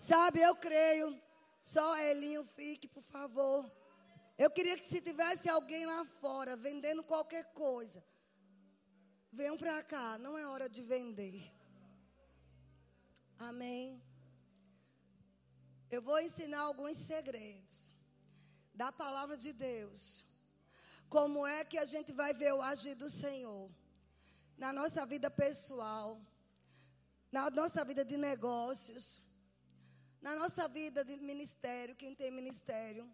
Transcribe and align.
Sabe, 0.00 0.40
eu 0.40 0.56
creio. 0.56 1.06
Só 1.60 1.86
Elinho 1.98 2.42
fique, 2.56 2.88
por 2.88 3.02
favor. 3.02 3.70
Eu 4.38 4.50
queria 4.50 4.76
que 4.78 4.90
se 4.92 4.98
tivesse 5.08 5.46
alguém 5.48 5.84
lá 5.84 6.00
fora 6.22 6.56
vendendo 6.56 7.02
qualquer 7.12 7.44
coisa, 7.52 8.02
venham 9.30 9.58
para 9.58 9.82
cá, 9.82 10.06
não 10.16 10.38
é 10.38 10.46
hora 10.46 10.68
de 10.70 10.82
vender. 10.82 11.52
Amém. 13.38 14.02
Eu 15.90 16.00
vou 16.00 16.18
ensinar 16.18 16.60
alguns 16.60 16.96
segredos 16.96 17.92
da 18.72 18.90
palavra 18.90 19.36
de 19.36 19.52
Deus. 19.52 20.02
Como 21.10 21.46
é 21.46 21.62
que 21.62 21.76
a 21.76 21.84
gente 21.84 22.10
vai 22.10 22.32
ver 22.32 22.54
o 22.54 22.62
agir 22.62 22.94
do 22.94 23.10
Senhor 23.10 23.70
na 24.56 24.72
nossa 24.72 25.04
vida 25.04 25.30
pessoal, 25.30 26.18
na 27.30 27.50
nossa 27.50 27.84
vida 27.84 28.02
de 28.02 28.16
negócios, 28.16 29.06
na 30.26 30.34
nossa 30.40 30.68
vida 30.68 31.04
de 31.04 31.16
ministério, 31.16 31.96
quem 32.02 32.14
tem 32.14 32.30
ministério. 32.30 33.04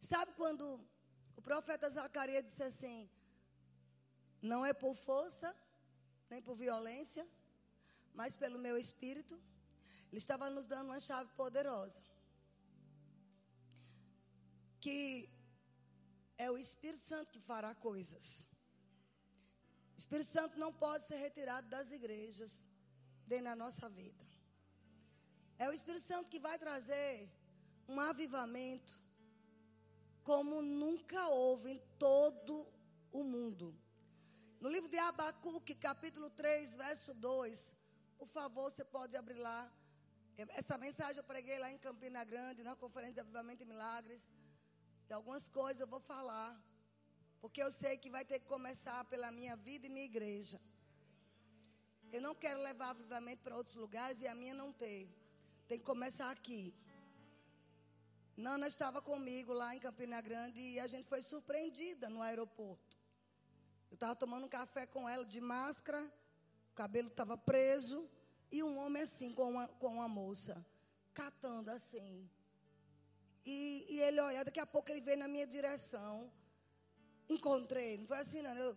Sabe 0.00 0.32
quando 0.40 0.64
o 1.36 1.42
profeta 1.42 1.88
Zacarias 1.88 2.44
disse 2.44 2.62
assim: 2.62 3.08
Não 4.50 4.64
é 4.64 4.72
por 4.72 4.94
força, 4.94 5.54
nem 6.30 6.42
por 6.42 6.54
violência, 6.54 7.26
mas 8.20 8.36
pelo 8.36 8.58
meu 8.58 8.76
espírito. 8.76 9.36
Ele 10.08 10.18
estava 10.18 10.48
nos 10.48 10.66
dando 10.72 10.88
uma 10.90 11.00
chave 11.00 11.30
poderosa. 11.34 12.02
Que 14.80 15.28
é 16.36 16.50
o 16.50 16.58
Espírito 16.58 17.02
Santo 17.02 17.32
que 17.32 17.40
fará 17.40 17.74
coisas. 17.74 18.46
O 19.96 19.98
Espírito 19.98 20.28
Santo 20.28 20.58
não 20.58 20.72
pode 20.72 21.04
ser 21.04 21.16
retirado 21.16 21.68
das 21.68 21.90
igrejas, 21.90 22.64
nem 23.26 23.40
na 23.40 23.56
nossa 23.56 23.88
vida. 23.88 24.24
É 25.58 25.68
o 25.68 25.72
Espírito 25.72 26.04
Santo 26.04 26.30
que 26.30 26.40
vai 26.40 26.58
trazer 26.58 27.30
um 27.88 28.00
avivamento 28.00 29.00
como 30.22 30.62
nunca 30.62 31.28
houve 31.28 31.70
em 31.70 31.78
todo 31.98 32.66
o 33.12 33.22
mundo. 33.22 33.66
No 34.60 34.68
livro 34.68 34.88
de 34.88 34.98
Abacuque, 34.98 35.74
capítulo 35.74 36.28
3, 36.30 36.74
verso 36.74 37.12
2, 37.14 37.76
por 38.18 38.26
favor, 38.26 38.70
você 38.70 38.84
pode 38.84 39.16
abrir 39.16 39.38
lá. 39.48 39.70
Essa 40.60 40.76
mensagem 40.76 41.18
eu 41.18 41.24
preguei 41.32 41.58
lá 41.58 41.70
em 41.70 41.78
Campina 41.78 42.24
Grande, 42.24 42.62
na 42.68 42.74
Conferência 42.74 43.14
de 43.14 43.20
Avivamento 43.20 43.62
e 43.62 43.66
Milagres. 43.66 44.22
E 45.08 45.12
algumas 45.12 45.48
coisas 45.48 45.80
eu 45.80 45.86
vou 45.86 46.00
falar. 46.00 46.50
Porque 47.40 47.62
eu 47.62 47.70
sei 47.70 47.96
que 47.96 48.10
vai 48.10 48.24
ter 48.24 48.38
que 48.40 48.46
começar 48.46 49.04
pela 49.04 49.30
minha 49.30 49.54
vida 49.54 49.86
e 49.86 49.90
minha 49.90 50.06
igreja. 50.06 50.58
Eu 52.10 52.22
não 52.26 52.34
quero 52.34 52.60
levar 52.60 52.90
avivamento 52.90 53.42
para 53.42 53.56
outros 53.56 53.76
lugares 53.76 54.22
e 54.22 54.26
a 54.26 54.34
minha 54.34 54.54
não 54.54 54.72
ter. 54.72 55.02
Tem 55.66 55.78
que 55.78 55.84
começar 55.84 56.30
aqui. 56.30 56.74
Nana 58.36 58.66
estava 58.66 59.00
comigo 59.00 59.52
lá 59.52 59.74
em 59.74 59.78
Campina 59.78 60.20
Grande 60.20 60.60
e 60.60 60.78
a 60.78 60.86
gente 60.86 61.08
foi 61.08 61.22
surpreendida 61.22 62.08
no 62.10 62.20
aeroporto. 62.20 62.98
Eu 63.90 63.94
estava 63.94 64.14
tomando 64.14 64.44
um 64.44 64.48
café 64.48 64.86
com 64.86 65.08
ela 65.08 65.24
de 65.24 65.40
máscara, 65.40 66.00
o 66.72 66.74
cabelo 66.74 67.08
estava 67.08 67.36
preso 67.38 68.08
e 68.52 68.62
um 68.62 68.76
homem 68.78 69.02
assim 69.02 69.32
com 69.32 69.50
uma, 69.52 69.68
com 69.68 69.86
uma 69.86 70.08
moça, 70.08 70.54
catando 71.14 71.70
assim. 71.70 72.28
E, 73.46 73.86
e 73.88 74.00
ele 74.00 74.20
olha, 74.20 74.44
daqui 74.44 74.60
a 74.60 74.66
pouco 74.66 74.90
ele 74.90 75.00
veio 75.00 75.18
na 75.18 75.28
minha 75.28 75.46
direção. 75.46 76.30
Encontrei, 77.28 77.96
não 77.96 78.06
foi 78.06 78.18
assim, 78.18 78.42
não. 78.42 78.54
Eu, 78.54 78.76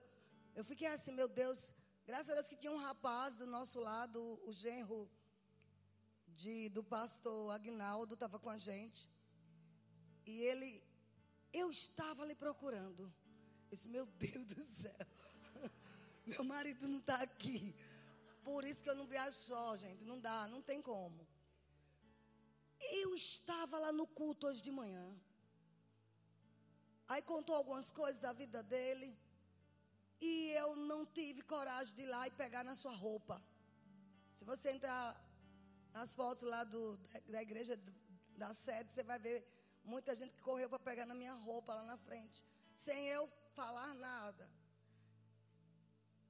eu 0.56 0.64
fiquei 0.64 0.88
assim, 0.88 1.12
meu 1.12 1.28
Deus, 1.28 1.74
graças 2.06 2.30
a 2.30 2.36
Deus 2.36 2.48
que 2.48 2.56
tinha 2.56 2.72
um 2.72 2.78
rapaz 2.78 3.36
do 3.36 3.46
nosso 3.46 3.80
lado, 3.80 4.40
o 4.46 4.54
genro 4.54 5.10
de, 6.42 6.70
do 6.70 6.84
pastor 6.84 7.52
Agnaldo 7.52 8.14
estava 8.14 8.38
com 8.40 8.50
a 8.50 8.58
gente. 8.58 9.10
E 10.26 10.34
ele, 10.50 10.84
eu 11.52 11.70
estava 11.70 12.24
ali 12.24 12.36
procurando. 12.36 13.04
Eu 13.70 13.76
disse, 13.76 13.88
meu 13.88 14.06
Deus 14.06 14.48
do 14.54 14.62
céu, 14.62 15.08
meu 16.26 16.44
marido 16.44 16.88
não 16.88 17.00
está 17.00 17.18
aqui. 17.30 17.76
Por 18.44 18.64
isso 18.64 18.84
que 18.84 18.90
eu 18.90 18.96
não 18.96 19.08
viajo 19.14 19.38
só, 19.38 19.76
gente. 19.76 20.04
Não 20.06 20.20
dá, 20.20 20.48
não 20.48 20.62
tem 20.62 20.82
como. 20.82 21.28
Eu 22.80 23.16
estava 23.16 23.80
lá 23.80 23.92
no 23.92 24.06
culto 24.06 24.48
hoje 24.48 24.62
de 24.62 24.72
manhã. 24.72 25.08
Aí 27.08 27.22
contou 27.22 27.56
algumas 27.56 27.92
coisas 27.92 28.20
da 28.20 28.32
vida 28.32 28.62
dele. 28.62 29.18
E 30.22 30.50
eu 30.62 30.76
não 30.76 31.06
tive 31.06 31.42
coragem 31.42 31.96
de 31.96 32.04
ir 32.04 32.06
lá 32.06 32.28
e 32.28 32.32
pegar 32.32 32.64
na 32.64 32.76
sua 32.76 32.94
roupa. 32.94 33.42
Se 34.34 34.44
você 34.46 34.72
entrar 34.72 35.27
nas 35.98 36.14
fotos 36.14 36.48
lá 36.54 36.64
do, 36.64 36.82
da 37.34 37.42
igreja 37.48 37.76
da 38.42 38.54
sede, 38.54 38.94
você 38.94 39.04
vai 39.12 39.20
ver 39.28 39.38
muita 39.94 40.14
gente 40.20 40.34
que 40.36 40.44
correu 40.50 40.70
para 40.70 40.88
pegar 40.90 41.06
na 41.12 41.16
minha 41.22 41.34
roupa 41.34 41.74
lá 41.80 41.84
na 41.92 41.98
frente, 41.98 42.46
sem 42.76 43.08
eu 43.08 43.24
falar 43.60 43.92
nada. 43.96 44.46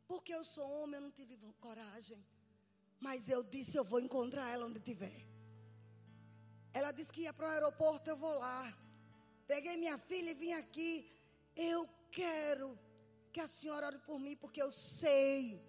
Porque 0.07 0.33
eu 0.33 0.43
sou 0.53 0.65
homem, 0.77 0.95
eu 0.99 1.05
não 1.07 1.11
tive 1.11 1.35
coragem. 1.59 2.19
Mas 3.05 3.27
eu 3.35 3.41
disse: 3.55 3.75
eu 3.75 3.83
vou 3.83 3.99
encontrar 3.99 4.47
ela 4.53 4.65
onde 4.65 4.79
estiver. 4.79 5.19
Ela 6.73 6.91
disse 6.97 7.11
que 7.11 7.23
ia 7.23 7.33
para 7.33 7.47
o 7.49 7.51
aeroporto, 7.51 8.09
eu 8.09 8.17
vou 8.25 8.35
lá. 8.45 8.61
Peguei 9.45 9.75
minha 9.75 9.97
filha 9.97 10.31
e 10.31 10.39
vim 10.43 10.53
aqui. 10.53 10.93
Eu 11.73 11.81
quero 12.19 12.67
que 13.33 13.41
a 13.41 13.47
senhora 13.47 13.87
ore 13.87 13.99
por 13.99 14.17
mim, 14.17 14.37
porque 14.37 14.61
eu 14.61 14.71
sei 14.71 15.61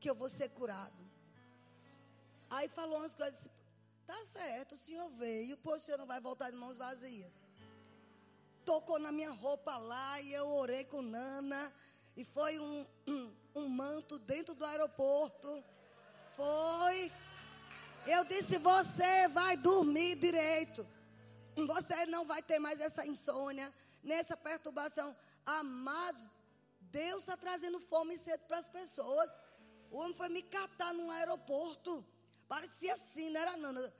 que 0.00 0.10
eu 0.10 0.16
vou 0.16 0.30
ser 0.38 0.48
curado. 0.60 1.05
Aí 2.48 2.68
falou 2.68 2.98
umas 2.98 3.14
coisas, 3.14 3.36
disse, 3.38 3.50
tá 4.06 4.24
certo, 4.24 4.72
o 4.72 4.76
senhor 4.76 5.08
veio, 5.10 5.56
pois 5.58 5.82
o 5.82 5.84
senhor 5.84 5.98
não 5.98 6.06
vai 6.06 6.20
voltar 6.20 6.50
de 6.50 6.56
mãos 6.56 6.76
vazias. 6.76 7.40
Tocou 8.64 8.98
na 8.98 9.12
minha 9.12 9.30
roupa 9.30 9.76
lá 9.76 10.20
e 10.20 10.32
eu 10.32 10.48
orei 10.48 10.84
com 10.84 11.00
Nana. 11.00 11.72
E 12.16 12.24
foi 12.24 12.58
um, 12.58 12.86
um, 13.54 13.68
manto 13.68 14.18
dentro 14.18 14.54
do 14.54 14.64
aeroporto. 14.64 15.62
Foi. 16.34 17.12
Eu 18.06 18.24
disse: 18.24 18.58
Você 18.58 19.28
vai 19.28 19.56
dormir 19.56 20.16
direito. 20.16 20.86
Você 21.54 22.06
não 22.06 22.24
vai 22.26 22.42
ter 22.42 22.58
mais 22.58 22.80
essa 22.80 23.06
insônia, 23.06 23.72
nessa 24.02 24.36
perturbação. 24.36 25.16
Amados, 25.44 26.28
Deus 26.80 27.20
está 27.20 27.36
trazendo 27.36 27.78
fome 27.78 28.14
e 28.14 28.18
sede 28.18 28.44
para 28.48 28.58
as 28.58 28.68
pessoas. 28.68 29.34
O 29.90 29.98
homem 29.98 30.14
foi 30.14 30.28
me 30.28 30.42
catar 30.42 30.92
num 30.92 31.10
aeroporto. 31.10 32.04
Parecia 32.48 32.94
assim, 32.94 33.30
não 33.30 33.40
era 33.40 33.56
nada. 33.56 33.92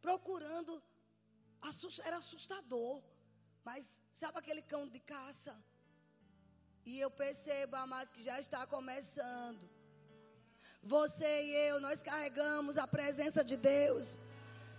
Procurando. 0.00 0.82
Era 2.04 2.16
assustador. 2.16 3.02
Mas 3.64 4.00
sabe 4.12 4.38
aquele 4.38 4.62
cão 4.62 4.88
de 4.88 4.98
caça? 5.00 5.56
E 6.84 6.98
eu 6.98 7.10
percebo, 7.10 7.76
amados, 7.76 8.12
que 8.12 8.22
já 8.22 8.40
está 8.40 8.66
começando. 8.66 9.68
Você 10.82 11.44
e 11.44 11.54
eu, 11.68 11.80
nós 11.80 12.02
carregamos 12.02 12.78
a 12.78 12.86
presença 12.86 13.44
de 13.44 13.56
Deus. 13.56 14.18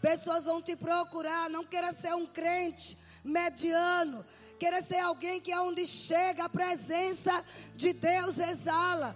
Pessoas 0.01 0.45
vão 0.45 0.61
te 0.61 0.75
procurar. 0.75 1.49
Não 1.49 1.63
queira 1.63 1.91
ser 1.91 2.15
um 2.15 2.25
crente 2.25 2.97
mediano. 3.23 4.25
Queira 4.57 4.81
ser 4.81 4.99
alguém 4.99 5.39
que 5.39 5.51
é 5.51 5.59
onde 5.59 5.85
chega 5.85 6.45
a 6.45 6.49
presença 6.49 7.45
de 7.75 7.93
Deus 7.93 8.39
exala. 8.39 9.15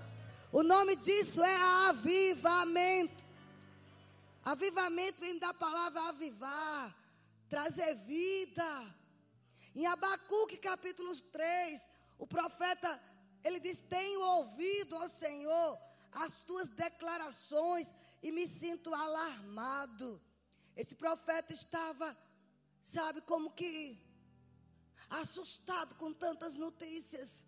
O 0.51 0.61
nome 0.61 0.95
disso 0.95 1.43
é 1.43 1.87
avivamento. 1.89 3.24
Avivamento 4.45 5.19
vem 5.19 5.39
da 5.39 5.51
palavra 5.55 6.01
avivar, 6.03 6.95
trazer 7.49 7.95
vida. 7.95 8.95
Em 9.73 9.87
Abacuque 9.87 10.57
capítulo 10.57 11.11
3, 11.19 11.89
o 12.19 12.27
profeta, 12.27 13.01
ele 13.43 13.59
diz: 13.59 13.79
Tenho 13.89 14.21
ouvido, 14.21 14.95
ó 14.97 15.07
Senhor, 15.07 15.79
as 16.11 16.41
tuas 16.41 16.69
declarações 16.69 17.95
e 18.21 18.31
me 18.31 18.47
sinto 18.47 18.93
alarmado. 18.93 20.21
Esse 20.75 20.95
profeta 20.95 21.51
estava, 21.51 22.15
sabe, 22.83 23.21
como 23.21 23.49
que 23.49 23.99
assustado 25.09 25.95
com 25.95 26.13
tantas 26.13 26.53
notícias 26.55 27.43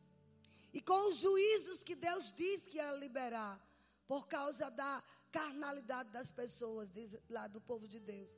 e 0.74 0.82
com 0.82 1.10
os 1.10 1.18
juízos 1.18 1.84
que 1.84 1.96
Deus 1.96 2.32
disse 2.32 2.70
que 2.72 2.78
ia 2.78 2.92
liberar 2.94 3.62
por 4.08 4.28
causa 4.28 4.72
da 4.72 5.04
carnalidade 5.32 6.10
das 6.12 6.32
pessoas 6.32 6.92
diz, 6.92 7.16
lá 7.30 7.48
do 7.48 7.62
povo 7.62 7.88
de 7.88 8.00
Deus. 8.00 8.32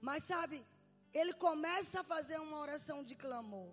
Mas 0.00 0.24
sabe, 0.24 0.64
ele 1.12 1.32
começa 1.32 2.00
a 2.00 2.04
fazer 2.04 2.38
uma 2.38 2.58
oração 2.58 3.02
de 3.04 3.14
clamor. 3.14 3.72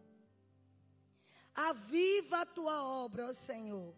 Aviva 1.53 2.41
a 2.41 2.45
tua 2.45 2.83
obra, 2.83 3.29
ó 3.29 3.33
Senhor, 3.33 3.95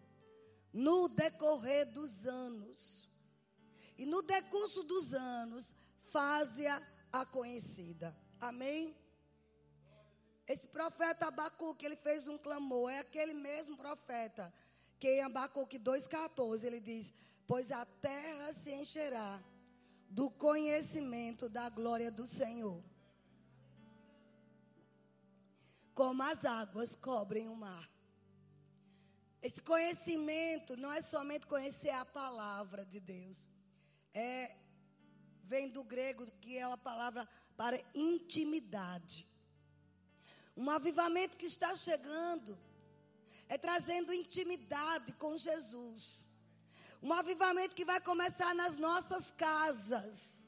no 0.72 1.08
decorrer 1.08 1.86
dos 1.92 2.26
anos. 2.26 3.08
E 3.96 4.06
no 4.06 4.22
decurso 4.22 4.84
dos 4.84 5.12
anos, 5.12 5.74
faze-a 6.12 6.80
a 7.12 7.26
conhecida. 7.26 8.16
Amém? 8.40 8.94
Esse 10.46 10.68
profeta 10.68 11.26
Abacuque, 11.26 11.84
ele 11.84 11.96
fez 11.96 12.28
um 12.28 12.38
clamor. 12.38 12.90
É 12.90 13.00
aquele 13.00 13.34
mesmo 13.34 13.76
profeta 13.76 14.52
que 14.98 15.08
em 15.08 15.22
Abacuque 15.22 15.78
2,14 15.78 16.64
ele 16.64 16.80
diz: 16.80 17.12
Pois 17.48 17.72
a 17.72 17.84
terra 17.84 18.52
se 18.52 18.70
encherá 18.70 19.42
do 20.10 20.30
conhecimento 20.30 21.48
da 21.48 21.68
glória 21.70 22.10
do 22.10 22.26
Senhor. 22.26 22.82
Como 25.94 26.22
as 26.22 26.44
águas 26.44 26.94
cobrem 26.94 27.48
o 27.48 27.56
mar. 27.56 27.88
Esse 29.40 29.62
conhecimento 29.62 30.76
não 30.76 30.92
é 30.92 31.00
somente 31.00 31.46
conhecer 31.46 31.90
a 31.90 32.04
palavra 32.04 32.84
de 32.84 33.00
Deus. 33.00 33.48
É 34.12 34.54
vem 35.44 35.70
do 35.70 35.82
grego 35.82 36.26
que 36.42 36.58
é 36.58 36.64
a 36.64 36.76
palavra 36.76 37.26
para 37.56 37.82
intimidade. 37.94 39.26
Um 40.54 40.68
avivamento 40.68 41.38
que 41.38 41.46
está 41.46 41.74
chegando 41.74 42.58
é 43.48 43.56
trazendo 43.56 44.12
intimidade 44.12 45.14
com 45.14 45.38
Jesus. 45.38 46.27
Um 47.02 47.12
avivamento 47.12 47.74
que 47.74 47.84
vai 47.84 48.00
começar 48.00 48.54
nas 48.54 48.76
nossas 48.76 49.30
casas. 49.32 50.44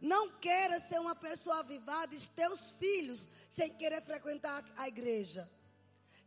Não 0.00 0.30
queira 0.30 0.80
ser 0.80 1.00
uma 1.00 1.14
pessoa 1.14 1.58
avivada 1.58 2.14
e 2.14 2.20
teus 2.20 2.72
filhos 2.72 3.28
sem 3.48 3.70
querer 3.70 4.02
frequentar 4.02 4.64
a 4.76 4.88
igreja. 4.88 5.48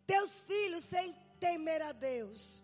Teus 0.05 0.41
filhos 0.41 0.83
sem 0.83 1.13
temer 1.39 1.81
a 1.81 1.91
Deus. 1.91 2.61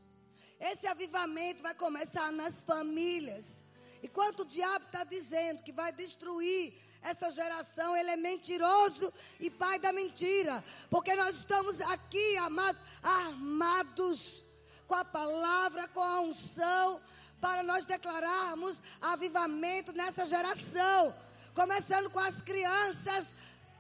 Esse 0.60 0.86
avivamento 0.86 1.64
vai 1.64 1.74
começar 1.74 2.32
nas 2.32 2.64
famílias. 2.64 3.64
Enquanto 4.04 4.42
o 4.42 4.46
diabo 4.46 4.86
está 4.86 5.04
dizendo 5.04 5.64
que 5.64 5.72
vai 5.72 5.92
destruir 5.92 6.74
essa 7.02 7.32
geração, 7.32 7.98
ele 7.98 8.12
é 8.12 8.16
mentiroso 8.16 9.12
e 9.40 9.50
pai 9.50 9.80
da 9.80 9.92
mentira. 9.92 10.64
Porque 10.88 11.16
nós 11.16 11.36
estamos 11.36 11.82
aqui, 11.82 12.38
amados, 12.38 12.82
armados 13.02 14.46
com 14.92 14.96
a 14.96 15.06
palavra, 15.06 15.88
com 15.88 16.04
a 16.04 16.20
unção, 16.20 17.00
para 17.40 17.64
nós 17.64 17.86
declararmos 17.86 18.84
avivamento 19.02 19.94
nessa 19.94 20.26
geração. 20.26 21.16
Começando 21.56 22.10
com 22.10 22.20
as 22.20 22.36
crianças, 22.42 23.28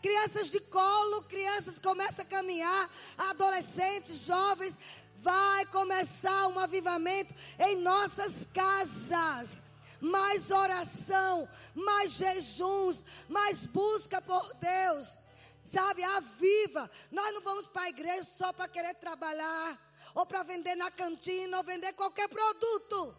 crianças 0.01 0.49
de 0.49 0.61
colo, 0.61 1.23
crianças 1.23 1.73
que 1.73 1.81
começam 1.81 2.23
a 2.23 2.27
caminhar, 2.29 2.89
adolescentes, 3.17 4.19
jovens. 4.25 4.79
Vai 5.19 5.65
começar 5.65 6.47
um 6.47 6.57
avivamento 6.57 7.35
em 7.59 7.75
nossas 7.75 8.47
casas 8.53 9.61
mais 9.99 10.49
oração, 10.49 11.47
mais 11.75 12.13
jejuns, 12.13 13.05
mais 13.27 13.65
busca 13.65 14.21
por 14.21 14.53
Deus. 14.53 15.17
Sabe, 15.65 16.03
aviva. 16.03 16.89
Nós 17.11 17.33
não 17.33 17.41
vamos 17.41 17.67
para 17.67 17.81
a 17.81 17.89
igreja 17.89 18.23
só 18.23 18.53
para 18.53 18.69
querer 18.69 18.95
trabalhar, 18.95 19.77
ou 20.13 20.25
para 20.25 20.43
vender 20.43 20.75
na 20.75 20.91
cantina, 20.91 21.57
ou 21.57 21.63
vender 21.63 21.93
qualquer 21.93 22.27
produto. 22.27 23.15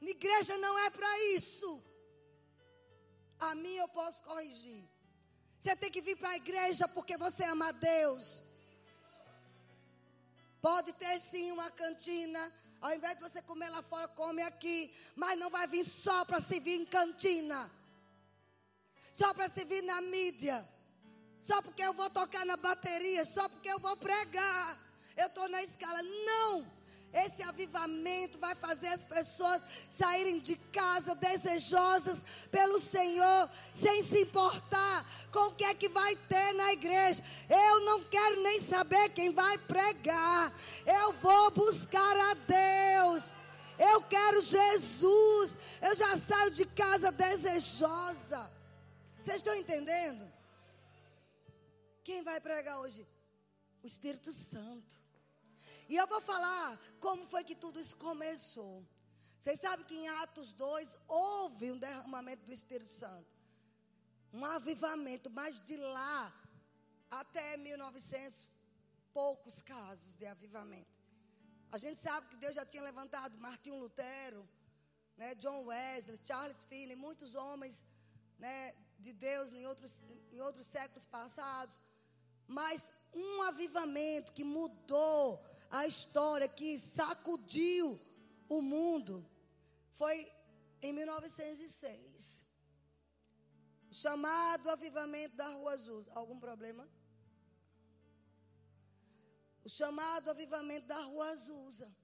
Igreja 0.00 0.56
não 0.58 0.78
é 0.78 0.90
para 0.90 1.24
isso. 1.36 1.82
A 3.38 3.54
mim 3.54 3.74
eu 3.74 3.88
posso 3.88 4.22
corrigir. 4.22 4.84
Você 5.60 5.76
tem 5.76 5.90
que 5.90 6.00
vir 6.00 6.16
para 6.16 6.30
a 6.30 6.36
igreja 6.36 6.88
porque 6.88 7.16
você 7.16 7.44
ama 7.44 7.68
a 7.68 7.72
Deus. 7.72 8.42
Pode 10.60 10.92
ter 10.92 11.20
sim 11.20 11.52
uma 11.52 11.70
cantina, 11.70 12.52
ao 12.80 12.94
invés 12.94 13.16
de 13.16 13.22
você 13.22 13.40
comer 13.42 13.68
lá 13.68 13.82
fora, 13.82 14.08
come 14.08 14.42
aqui. 14.42 14.92
Mas 15.14 15.38
não 15.38 15.50
vai 15.50 15.66
vir 15.66 15.84
só 15.84 16.24
para 16.24 16.40
servir 16.40 16.80
em 16.80 16.86
cantina. 16.86 17.70
Só 19.12 19.32
para 19.34 19.48
servir 19.48 19.82
na 19.82 20.00
mídia. 20.00 20.66
Só 21.40 21.62
porque 21.62 21.82
eu 21.82 21.92
vou 21.92 22.10
tocar 22.10 22.44
na 22.44 22.56
bateria. 22.56 23.24
Só 23.24 23.48
porque 23.48 23.68
eu 23.68 23.78
vou 23.78 23.96
pregar. 23.96 24.78
Eu 25.16 25.26
estou 25.26 25.48
na 25.48 25.62
escala. 25.62 26.02
Não. 26.02 26.78
Esse 27.12 27.42
avivamento 27.42 28.38
vai 28.38 28.54
fazer 28.54 28.88
as 28.88 29.02
pessoas 29.02 29.62
saírem 29.88 30.40
de 30.40 30.56
casa 30.56 31.14
desejosas 31.14 32.18
pelo 32.50 32.78
Senhor, 32.78 33.50
sem 33.74 34.04
se 34.04 34.20
importar 34.22 35.06
com 35.32 35.46
o 35.46 35.54
que 35.54 35.64
é 35.64 35.72
que 35.74 35.88
vai 35.88 36.14
ter 36.14 36.52
na 36.52 36.72
igreja. 36.72 37.24
Eu 37.48 37.80
não 37.80 38.04
quero 38.04 38.42
nem 38.42 38.60
saber 38.60 39.08
quem 39.10 39.32
vai 39.32 39.56
pregar. 39.56 40.52
Eu 40.84 41.14
vou 41.14 41.50
buscar 41.50 42.16
a 42.30 42.34
Deus. 42.34 43.32
Eu 43.78 44.02
quero 44.02 44.42
Jesus. 44.42 45.58
Eu 45.80 45.94
já 45.94 46.18
saio 46.18 46.50
de 46.50 46.66
casa 46.66 47.10
desejosa. 47.10 48.50
Vocês 49.18 49.38
estão 49.38 49.54
entendendo? 49.54 50.30
Quem 52.08 52.22
vai 52.28 52.40
pregar 52.40 52.76
hoje? 52.82 53.06
O 53.82 53.86
Espírito 53.86 54.32
Santo. 54.32 54.94
E 55.90 55.94
eu 55.94 56.06
vou 56.12 56.22
falar 56.22 56.68
como 57.04 57.26
foi 57.32 57.42
que 57.48 57.54
tudo 57.64 57.78
isso 57.78 57.96
começou. 57.98 58.74
Vocês 59.38 59.60
sabem 59.60 59.84
que 59.84 59.94
em 59.94 60.08
Atos 60.22 60.54
2 60.54 60.98
houve 61.06 61.70
um 61.70 61.78
derramamento 61.86 62.46
do 62.46 62.52
Espírito 62.58 62.94
Santo. 63.02 63.30
Um 64.32 64.42
avivamento, 64.42 65.28
mas 65.28 65.60
de 65.68 65.76
lá 65.76 66.32
até 67.10 67.58
1900, 67.58 68.48
poucos 69.12 69.60
casos 69.60 70.16
de 70.16 70.24
avivamento. 70.24 70.96
A 71.70 71.76
gente 71.76 72.00
sabe 72.00 72.28
que 72.28 72.36
Deus 72.36 72.54
já 72.54 72.64
tinha 72.64 72.82
levantado 72.90 73.36
Martinho 73.36 73.80
Lutero, 73.82 74.48
né, 75.14 75.34
John 75.34 75.60
Wesley, 75.66 76.18
Charles 76.24 76.64
Finney, 76.70 76.96
muitos 76.96 77.34
homens 77.34 77.84
né, 78.38 78.74
de 78.98 79.12
Deus 79.12 79.52
em 79.52 79.66
outros, 79.66 80.00
em 80.32 80.40
outros 80.40 80.66
séculos 80.66 81.04
passados. 81.04 81.78
Mas 82.48 82.90
um 83.12 83.42
avivamento 83.42 84.32
que 84.32 84.42
mudou 84.42 85.44
a 85.70 85.86
história 85.86 86.48
que 86.48 86.78
sacudiu 86.78 88.00
o 88.48 88.62
mundo 88.62 89.14
foi 89.90 90.16
em 90.80 90.92
1906. 90.92 92.44
O 93.90 93.94
chamado 93.94 94.70
avivamento 94.70 95.36
da 95.36 95.48
Rua 95.48 95.72
Azusa. 95.72 96.10
Algum 96.14 96.38
problema? 96.38 96.88
O 99.64 99.68
chamado 99.68 100.30
avivamento 100.30 100.86
da 100.86 101.00
Rua 101.02 101.30
Azusa. 101.30 101.94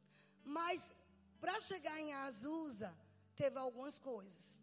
Mas 0.45 0.93
para 1.41 1.59
chegar 1.61 1.99
em 2.01 2.13
Azusa, 2.13 2.95
teve 3.35 3.59
algumas 3.59 3.99
coisas. 3.99 4.59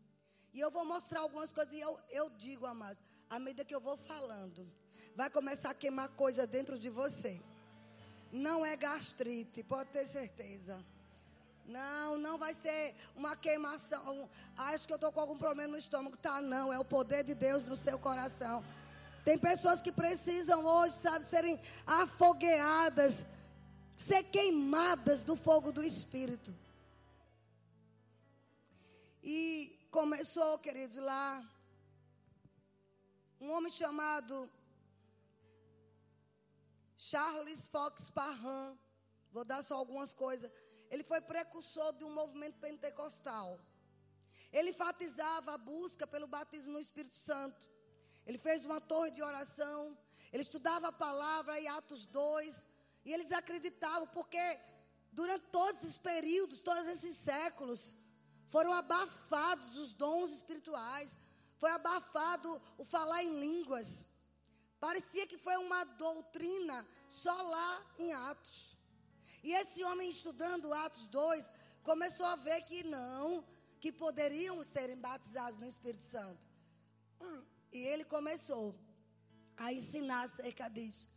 E 0.53 0.59
eu 0.59 0.69
vou 0.69 0.85
mostrar 0.85 1.21
algumas 1.21 1.51
coisas. 1.51 1.73
E 1.73 1.79
eu, 1.79 1.99
eu 2.09 2.29
digo, 2.29 2.65
amados, 2.65 3.01
à 3.29 3.39
medida 3.39 3.65
que 3.65 3.73
eu 3.73 3.81
vou 3.89 3.97
falando, 3.97 4.69
vai 5.15 5.29
começar 5.29 5.71
a 5.71 5.73
queimar 5.73 6.09
coisa 6.09 6.47
dentro 6.47 6.77
de 6.77 6.89
você. 6.89 7.41
Não 8.31 8.65
é 8.65 8.75
gastrite, 8.75 9.63
pode 9.63 9.89
ter 9.89 10.05
certeza. 10.05 10.83
Não, 11.65 12.17
não 12.17 12.37
vai 12.37 12.53
ser 12.53 12.95
uma 13.15 13.35
queimação. 13.35 14.29
Acho 14.57 14.87
que 14.87 14.93
eu 14.93 14.95
estou 14.95 15.11
com 15.11 15.19
algum 15.19 15.37
problema 15.37 15.71
no 15.71 15.77
estômago. 15.77 16.17
Tá, 16.17 16.41
não. 16.41 16.71
É 16.71 16.79
o 16.79 16.85
poder 16.85 17.23
de 17.23 17.33
Deus 17.33 17.63
no 17.65 17.75
seu 17.75 17.97
coração. 17.99 18.63
Tem 19.23 19.37
pessoas 19.37 19.81
que 19.81 19.91
precisam 19.91 20.65
hoje, 20.65 20.95
sabe, 20.95 21.25
serem 21.25 21.59
afogueadas, 21.85 23.25
ser 23.95 24.23
queimadas 24.23 25.23
do 25.23 25.35
fogo 25.35 25.71
do 25.71 25.83
Espírito. 25.83 26.53
E 29.23 29.77
começou, 29.91 30.57
queridos, 30.57 30.97
lá. 30.97 31.43
Um 33.39 33.51
homem 33.51 33.71
chamado 33.71 34.49
Charles 37.09 37.61
Fox 37.73 38.11
Parham, 38.11 38.77
vou 39.35 39.43
dar 39.43 39.61
só 39.67 39.75
algumas 39.75 40.13
coisas. 40.13 40.51
Ele 40.91 41.03
foi 41.03 41.19
precursor 41.19 41.93
de 41.93 42.03
um 42.03 42.13
movimento 42.13 42.57
pentecostal. 42.65 43.59
Ele 44.53 44.69
enfatizava 44.69 45.55
a 45.55 45.57
busca 45.57 46.05
pelo 46.05 46.27
batismo 46.27 46.73
no 46.73 46.79
Espírito 46.87 47.15
Santo. 47.15 47.61
Ele 48.27 48.37
fez 48.37 48.65
uma 48.65 48.79
torre 48.79 49.09
de 49.09 49.23
oração. 49.23 49.97
Ele 50.31 50.43
estudava 50.43 50.89
a 50.89 50.91
palavra 50.91 51.59
em 51.59 51.67
Atos 51.67 52.05
2. 52.05 52.67
E 53.05 53.11
eles 53.11 53.31
acreditavam, 53.31 54.07
porque 54.17 54.43
durante 55.11 55.47
todos 55.47 55.81
esses 55.81 55.97
períodos, 55.97 56.61
todos 56.61 56.85
esses 56.85 57.15
séculos, 57.15 57.95
foram 58.45 58.73
abafados 58.73 59.75
os 59.75 59.91
dons 59.91 60.31
espirituais. 60.31 61.17
Foi 61.57 61.71
abafado 61.71 62.61
o 62.77 62.85
falar 62.85 63.23
em 63.23 63.39
línguas. 63.39 64.05
Parecia 64.85 65.27
que 65.27 65.37
foi 65.37 65.57
uma 65.57 65.83
doutrina 66.05 66.77
só 67.07 67.35
lá 67.55 67.69
em 67.99 68.11
Atos. 68.13 68.75
E 69.43 69.51
esse 69.53 69.83
homem 69.83 70.09
estudando 70.09 70.73
Atos 70.73 71.07
2, 71.07 71.53
começou 71.83 72.25
a 72.25 72.35
ver 72.35 72.59
que 72.69 72.83
não, 72.83 73.45
que 73.79 73.91
poderiam 73.91 74.63
serem 74.63 74.97
batizados 74.97 75.59
no 75.59 75.67
Espírito 75.67 76.03
Santo. 76.03 76.43
E 77.71 77.77
ele 77.91 78.03
começou 78.03 78.75
a 79.55 79.71
ensinar 79.71 80.23
acerca 80.23 80.67
disso. 80.67 81.07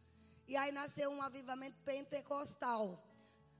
E 0.47 0.56
aí 0.59 0.71
nasceu 0.71 1.09
um 1.11 1.23
avivamento 1.23 1.80
pentecostal, 1.80 3.02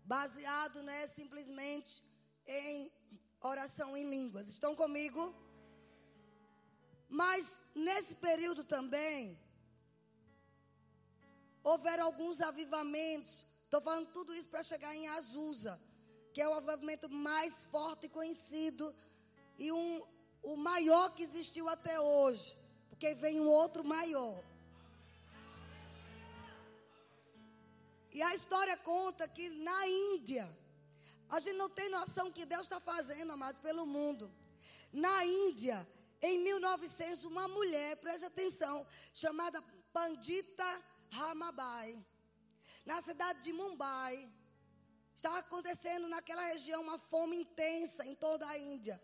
baseado 0.05 0.83
né, 0.83 1.07
simplesmente 1.07 2.05
em 2.47 2.93
oração 3.41 3.97
em 3.97 4.09
línguas. 4.09 4.49
Estão 4.49 4.75
comigo? 4.77 5.35
Mas 7.09 7.63
nesse 7.75 8.15
período 8.17 8.63
também, 8.65 9.39
houveram 11.65 12.05
alguns 12.05 12.41
avivamentos. 12.43 13.47
Estou 13.65 13.81
falando 13.81 14.13
tudo 14.13 14.35
isso 14.35 14.49
para 14.49 14.63
chegar 14.63 14.95
em 14.95 15.09
Azusa. 15.09 15.81
que 16.33 16.43
é 16.43 16.49
o 16.49 16.55
avivamento 16.55 17.09
mais 17.09 17.63
forte 17.73 18.07
e 18.07 18.09
conhecido 18.09 18.85
e 19.57 19.71
um, 19.71 20.03
o 20.43 20.57
maior 20.57 21.15
que 21.15 21.23
existiu 21.23 21.69
até 21.69 22.01
hoje, 22.01 22.57
porque 22.89 23.15
vem 23.15 23.41
um 23.41 23.49
outro 23.49 23.85
maior. 23.85 24.43
E 28.13 28.21
a 28.21 28.35
história 28.35 28.77
conta 28.77 29.29
que 29.29 29.49
na 29.49 29.87
Índia, 29.87 30.47
a 31.29 31.39
gente 31.39 31.57
não 31.57 31.71
tem 31.71 31.89
noção 31.89 32.33
que 32.33 32.45
Deus 32.45 32.63
está 32.63 32.81
fazendo, 32.81 33.31
amados, 33.33 33.61
pelo 33.61 33.87
mundo. 33.87 34.29
Na 34.93 35.25
Índia, 35.25 35.87
em 36.21 36.39
1900, 36.39 37.25
uma 37.25 37.47
mulher, 37.47 37.97
preste 37.99 38.25
atenção, 38.25 38.85
chamada 39.13 39.63
Pandita 39.93 40.69
Ramabai, 41.11 42.05
na 42.85 43.01
cidade 43.03 43.43
de 43.43 43.53
Mumbai, 43.53 44.29
estava 45.15 45.39
acontecendo 45.39 46.09
naquela 46.09 46.45
região 46.47 46.83
uma 46.83 46.99
fome 46.99 47.37
intensa 47.37 48.05
em 48.05 48.15
toda 48.15 48.47
a 48.49 48.59
Índia. 48.59 49.01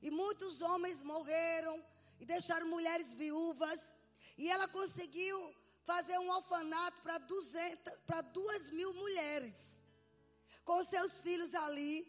E 0.00 0.10
muitos 0.10 0.62
homens 0.62 1.02
morreram 1.02 1.84
e 2.20 2.24
deixaram 2.24 2.68
mulheres 2.68 3.14
viúvas. 3.14 3.92
E 4.36 4.48
ela 4.48 4.68
conseguiu 4.68 5.36
fazer 5.84 6.18
um 6.18 6.30
orfanato 6.30 7.02
para 7.02 8.20
duas 8.20 8.70
mil 8.70 8.92
mulheres 8.94 9.56
com 10.64 10.84
seus 10.84 11.18
filhos 11.18 11.54
ali. 11.54 12.06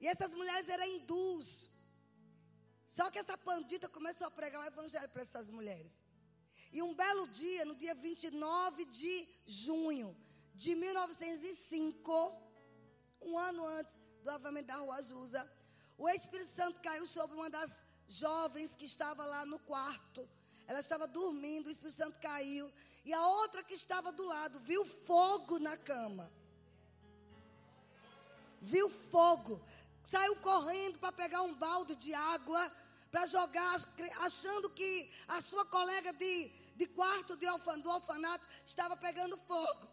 E 0.00 0.06
essas 0.06 0.32
mulheres 0.32 0.68
eram 0.68 0.84
hindus. 0.84 1.68
Só 2.88 3.10
que 3.10 3.18
essa 3.18 3.36
pandita 3.36 3.88
começou 3.88 4.26
a 4.26 4.30
pregar 4.30 4.62
o 4.62 4.66
evangelho 4.66 5.08
para 5.08 5.22
essas 5.22 5.48
mulheres. 5.50 5.92
E 6.72 6.82
um 6.82 6.94
belo 6.94 7.28
dia, 7.28 7.64
no 7.64 7.74
dia 7.74 7.94
29 7.94 8.84
de 8.86 9.28
junho 9.46 10.16
de 10.54 10.74
1905, 10.74 12.32
um 13.20 13.38
ano 13.38 13.66
antes 13.66 13.96
do 14.22 14.30
avamento 14.30 14.68
da 14.68 14.76
Rua 14.76 14.96
Azusa, 14.96 15.50
o 15.96 16.08
Espírito 16.08 16.50
Santo 16.50 16.80
caiu 16.80 17.06
sobre 17.06 17.36
uma 17.36 17.48
das 17.48 17.84
jovens 18.08 18.74
que 18.74 18.84
estava 18.84 19.24
lá 19.24 19.46
no 19.46 19.58
quarto. 19.58 20.28
Ela 20.66 20.80
estava 20.80 21.06
dormindo, 21.06 21.66
o 21.66 21.70
Espírito 21.70 21.96
Santo 21.96 22.18
caiu. 22.18 22.72
E 23.04 23.12
a 23.12 23.26
outra 23.26 23.62
que 23.62 23.74
estava 23.74 24.12
do 24.12 24.24
lado 24.24 24.58
viu 24.60 24.84
fogo 24.84 25.58
na 25.58 25.76
cama 25.76 26.30
viu 28.60 28.88
fogo, 28.90 29.60
saiu 30.04 30.36
correndo 30.36 30.98
para 30.98 31.12
pegar 31.12 31.42
um 31.42 31.54
balde 31.54 31.94
de 31.94 32.12
água 32.14 32.70
para 33.16 33.24
jogar, 33.24 33.80
achando 34.20 34.68
que 34.68 35.10
a 35.26 35.40
sua 35.40 35.64
colega 35.64 36.12
de, 36.12 36.50
de 36.76 36.86
quarto 36.86 37.34
de 37.34 37.46
orfan, 37.48 37.78
do 37.78 37.88
orfanato 37.88 38.44
estava 38.66 38.94
pegando 38.94 39.38
fogo. 39.38 39.88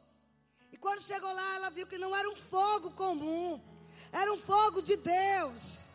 E 0.73 0.77
quando 0.77 0.99
chegou 0.99 1.31
lá, 1.31 1.55
ela 1.55 1.69
viu 1.69 1.87
que 1.87 1.97
não 1.97 2.13
era 2.13 2.29
um 2.29 2.35
fogo 2.35 2.91
comum, 2.91 3.61
era 4.11 4.29
um 4.33 4.37
fogo 4.37 4.81
de 4.81 4.97
Deus. 4.97 5.85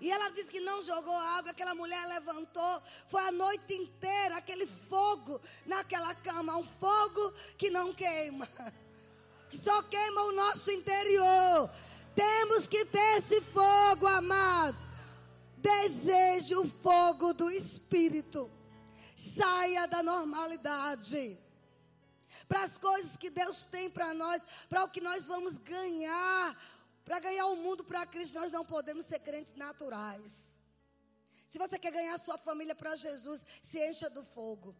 E 0.00 0.10
ela 0.10 0.30
disse 0.30 0.50
que 0.50 0.58
não 0.58 0.82
jogou 0.82 1.16
água, 1.16 1.52
aquela 1.52 1.72
mulher 1.72 2.04
levantou, 2.08 2.82
foi 3.06 3.22
a 3.22 3.30
noite 3.30 3.72
inteira 3.72 4.38
aquele 4.38 4.66
fogo 4.66 5.40
naquela 5.64 6.16
cama, 6.16 6.56
um 6.56 6.64
fogo 6.64 7.32
que 7.56 7.70
não 7.70 7.94
queima 7.94 8.48
que 9.48 9.56
só 9.56 9.80
queima 9.84 10.22
o 10.22 10.32
nosso 10.32 10.68
interior. 10.72 11.70
Temos 12.12 12.66
que 12.66 12.86
ter 12.86 13.18
esse 13.18 13.40
fogo, 13.40 14.08
amados. 14.08 14.91
Deseje 15.62 16.56
o 16.56 16.68
fogo 16.68 17.32
do 17.32 17.48
Espírito. 17.50 18.50
Saia 19.16 19.86
da 19.86 20.02
normalidade. 20.02 21.38
Para 22.48 22.64
as 22.64 22.76
coisas 22.76 23.16
que 23.16 23.30
Deus 23.30 23.64
tem 23.64 23.88
para 23.88 24.12
nós, 24.12 24.42
para 24.68 24.82
o 24.84 24.88
que 24.88 25.00
nós 25.00 25.26
vamos 25.26 25.58
ganhar. 25.58 26.56
Para 27.04 27.20
ganhar 27.20 27.46
o 27.46 27.56
mundo 27.56 27.84
para 27.84 28.06
Cristo, 28.06 28.38
nós 28.40 28.50
não 28.50 28.64
podemos 28.64 29.06
ser 29.06 29.20
crentes 29.20 29.54
naturais. 29.54 30.56
Se 31.48 31.58
você 31.58 31.78
quer 31.78 31.92
ganhar 31.92 32.18
sua 32.18 32.38
família 32.38 32.74
para 32.74 32.96
Jesus, 32.96 33.46
se 33.62 33.78
encha 33.88 34.08
do 34.10 34.24
fogo. 34.24 34.74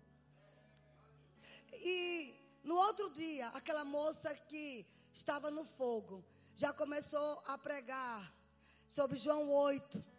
E 1.72 2.34
no 2.64 2.76
outro 2.76 3.10
dia, 3.10 3.48
aquela 3.48 3.84
moça 3.84 4.34
que 4.34 4.86
estava 5.12 5.50
no 5.50 5.64
fogo 5.64 6.24
já 6.54 6.72
começou 6.72 7.42
a 7.46 7.56
pregar 7.56 8.32
sobre 8.88 9.16
João 9.16 9.48
8 9.50 10.11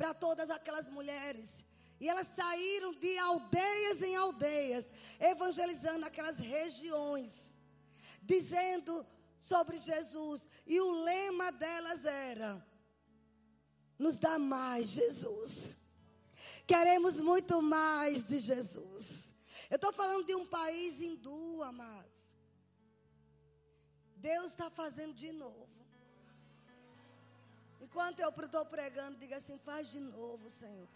para 0.00 0.14
todas 0.14 0.48
aquelas 0.48 0.88
mulheres. 0.88 1.62
E 2.00 2.08
elas 2.08 2.28
saíram 2.28 2.94
de 2.94 3.18
aldeias 3.18 4.02
em 4.02 4.16
aldeias, 4.16 4.90
evangelizando 5.20 6.06
aquelas 6.06 6.38
regiões, 6.38 7.58
dizendo 8.22 9.06
sobre 9.36 9.76
Jesus. 9.76 10.40
E 10.66 10.80
o 10.80 10.90
lema 11.02 11.52
delas 11.52 12.06
era: 12.06 12.66
nos 13.98 14.16
dá 14.16 14.38
mais 14.38 14.88
Jesus. 14.88 15.76
Queremos 16.66 17.20
muito 17.20 17.60
mais 17.60 18.24
de 18.24 18.38
Jesus. 18.38 19.34
Eu 19.68 19.76
estou 19.76 19.92
falando 19.92 20.24
de 20.24 20.34
um 20.34 20.46
país 20.46 21.02
hindu, 21.02 21.62
amados. 21.62 22.32
Deus 24.16 24.46
está 24.52 24.70
fazendo 24.70 25.12
de 25.12 25.30
novo. 25.30 25.79
Enquanto 27.80 28.20
eu 28.20 28.30
estou 28.30 28.64
pregando, 28.64 29.18
diga 29.18 29.36
assim: 29.36 29.58
faz 29.58 29.90
de 29.90 30.00
novo, 30.00 30.48
Senhor. 30.48 30.88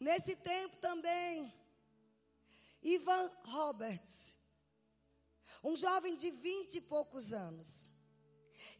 Nesse 0.00 0.34
tempo 0.34 0.76
também, 0.78 1.52
Ivan 2.82 3.30
Roberts, 3.44 4.36
um 5.62 5.76
jovem 5.76 6.16
de 6.16 6.30
vinte 6.30 6.76
e 6.76 6.80
poucos 6.80 7.32
anos, 7.32 7.88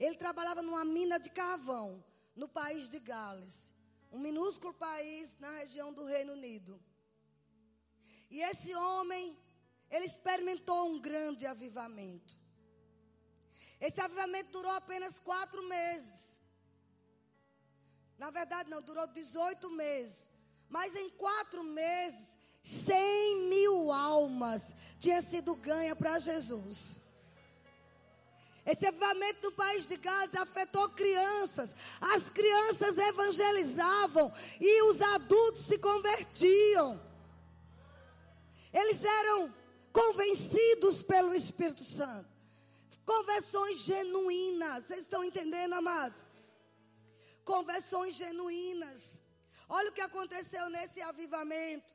ele 0.00 0.16
trabalhava 0.16 0.62
numa 0.62 0.84
mina 0.84 1.18
de 1.18 1.30
carvão 1.30 2.04
no 2.34 2.48
país 2.48 2.88
de 2.88 2.98
Gales 2.98 3.72
um 4.12 4.18
minúsculo 4.18 4.74
país 4.74 5.34
na 5.38 5.50
região 5.56 5.90
do 5.92 6.04
Reino 6.04 6.34
Unido. 6.34 6.78
E 8.30 8.40
esse 8.42 8.74
homem, 8.74 9.36
ele 9.90 10.04
experimentou 10.04 10.86
um 10.86 11.00
grande 11.00 11.46
avivamento. 11.46 12.36
Esse 13.86 14.00
avivamento 14.00 14.52
durou 14.52 14.70
apenas 14.70 15.18
quatro 15.18 15.60
meses. 15.64 16.38
Na 18.16 18.30
verdade, 18.30 18.70
não, 18.70 18.80
durou 18.80 19.08
18 19.08 19.68
meses. 19.70 20.30
Mas 20.68 20.94
em 20.94 21.10
quatro 21.10 21.64
meses, 21.64 22.38
100 22.62 23.48
mil 23.48 23.90
almas 23.90 24.76
tinham 25.00 25.20
sido 25.20 25.56
ganhas 25.56 25.98
para 25.98 26.20
Jesus. 26.20 27.00
Esse 28.64 28.86
avivamento 28.86 29.50
no 29.50 29.52
país 29.56 29.84
de 29.84 29.96
Gaza 29.96 30.42
afetou 30.42 30.88
crianças. 30.90 31.74
As 32.00 32.30
crianças 32.30 32.96
evangelizavam 32.96 34.32
e 34.60 34.82
os 34.84 35.02
adultos 35.02 35.66
se 35.66 35.76
convertiam. 35.78 37.00
Eles 38.72 39.04
eram 39.04 39.52
convencidos 39.92 41.02
pelo 41.02 41.34
Espírito 41.34 41.82
Santo. 41.82 42.31
Conversões 43.04 43.78
genuínas. 43.78 44.84
Vocês 44.84 45.00
estão 45.00 45.24
entendendo, 45.24 45.74
amados? 45.74 46.24
Conversões 47.44 48.14
genuínas. 48.14 49.20
Olha 49.68 49.90
o 49.90 49.92
que 49.92 50.00
aconteceu 50.00 50.68
nesse 50.70 51.00
avivamento. 51.00 51.90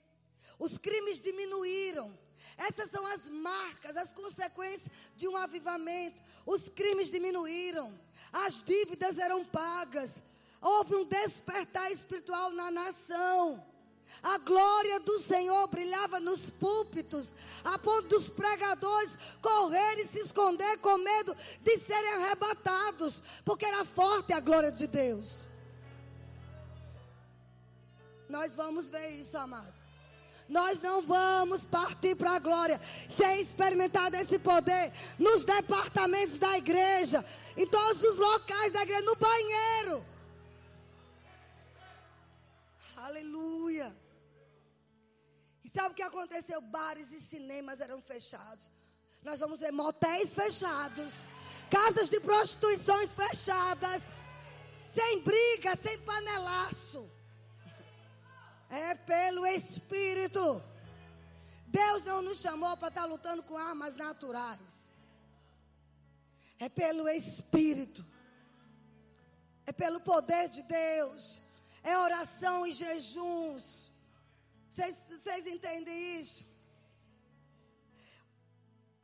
Os 0.60 0.78
crimes 0.78 1.20
diminuíram. 1.20 2.18
Essas 2.58 2.90
são 2.90 3.06
as 3.06 3.30
marcas, 3.30 3.96
as 3.96 4.12
consequências 4.12 4.90
de 5.16 5.28
um 5.28 5.38
avivamento. 5.38 6.20
Os 6.46 6.70
crimes 6.70 7.10
diminuíram, 7.10 7.94
as 8.32 8.64
dívidas 8.64 9.18
eram 9.18 9.46
pagas, 9.46 10.24
houve 10.62 10.96
um 10.96 11.06
despertar 11.06 11.92
espiritual 11.92 12.52
na 12.52 12.72
nação. 12.72 13.64
A 14.22 14.38
glória 14.40 15.00
do 15.00 15.20
Senhor 15.20 15.68
brilhava 15.68 16.20
nos 16.20 16.50
púlpitos, 16.50 17.34
a 17.64 17.78
ponto 17.78 18.08
dos 18.10 18.30
pregadores 18.30 19.12
correrem 19.42 20.04
e 20.04 20.08
se 20.08 20.20
esconder 20.20 20.78
com 20.80 20.98
medo 20.98 21.36
de 21.62 21.78
serem 21.78 22.14
arrebatados, 22.14 23.22
porque 23.46 23.66
era 23.66 23.86
forte 23.86 24.34
a 24.34 24.40
glória 24.40 24.72
de 24.72 24.88
Deus. 24.88 25.48
Nós 28.28 28.56
vamos 28.56 28.90
ver 28.90 29.12
isso, 29.12 29.38
amados. 29.38 29.88
Nós 30.50 30.80
não 30.80 31.02
vamos 31.02 31.66
partir 31.66 32.16
para 32.16 32.32
a 32.32 32.40
glória 32.40 32.80
sem 33.10 33.42
experimentar 33.42 34.10
desse 34.10 34.40
poder 34.40 34.92
nos 35.20 35.44
departamentos 35.44 36.40
da 36.40 36.58
igreja, 36.58 37.24
em 37.56 37.68
todos 37.68 38.02
os 38.04 38.18
locais 38.18 38.72
da 38.72 38.82
igreja, 38.82 39.02
no 39.02 39.16
banheiro. 39.16 40.04
Aleluia. 42.96 43.94
Sabe 45.78 45.92
o 45.92 46.00
que 46.00 46.10
aconteceu? 46.12 46.60
Bares 46.60 47.12
e 47.12 47.20
cinemas 47.22 47.80
eram 47.80 48.02
fechados. 48.02 48.66
Nós 49.28 49.40
vamos 49.40 49.60
ver 49.60 49.72
motéis 49.72 50.34
fechados, 50.34 51.12
casas 51.70 52.10
de 52.10 52.20
prostituições 52.20 53.14
fechadas, 53.14 54.02
sem 54.88 55.22
briga, 55.22 55.76
sem 55.76 56.00
panelaço. 56.00 57.02
É 58.72 58.96
pelo 58.96 59.46
Espírito. 59.46 60.64
Deus 61.68 62.04
não 62.04 62.24
nos 62.24 62.40
chamou 62.40 62.76
para 62.76 62.88
estar 62.88 63.06
lutando 63.06 63.44
com 63.44 63.56
armas 63.56 63.94
naturais. 63.94 64.90
É 66.58 66.68
pelo 66.68 67.08
Espírito. 67.08 68.04
É 69.64 69.72
pelo 69.72 70.00
poder 70.00 70.50
de 70.50 70.64
Deus. 70.64 71.40
É 71.84 71.96
oração 72.00 72.66
e 72.66 72.72
jejuns. 72.72 73.92
Vocês 74.78 75.48
entendem 75.48 76.20
isso? 76.20 76.46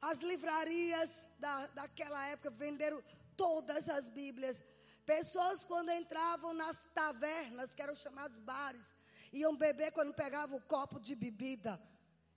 As 0.10 0.20
livrarias 0.20 1.30
da, 1.40 1.68
daquela 1.68 2.22
época 2.28 2.50
venderam 2.50 3.02
todas 3.36 3.88
as 3.98 4.08
Bíblias. 4.10 4.62
Pessoas, 5.06 5.64
quando 5.66 5.92
entravam 5.92 6.54
nas 6.54 6.84
tavernas, 7.02 7.74
que 7.74 7.82
eram 7.82 7.96
chamados 7.96 8.38
bares, 8.40 8.94
iam 9.32 9.56
beber 9.56 9.92
quando 9.92 10.14
pegavam 10.14 10.58
o 10.58 10.66
copo 10.76 11.00
de 11.00 11.16
bebida 11.16 11.74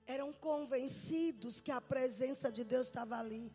eram 0.06 0.32
convencidos 0.32 1.60
que 1.60 1.72
a 1.72 1.80
presença 1.80 2.50
de 2.50 2.62
Deus 2.62 2.86
estava 2.86 3.18
ali. 3.18 3.52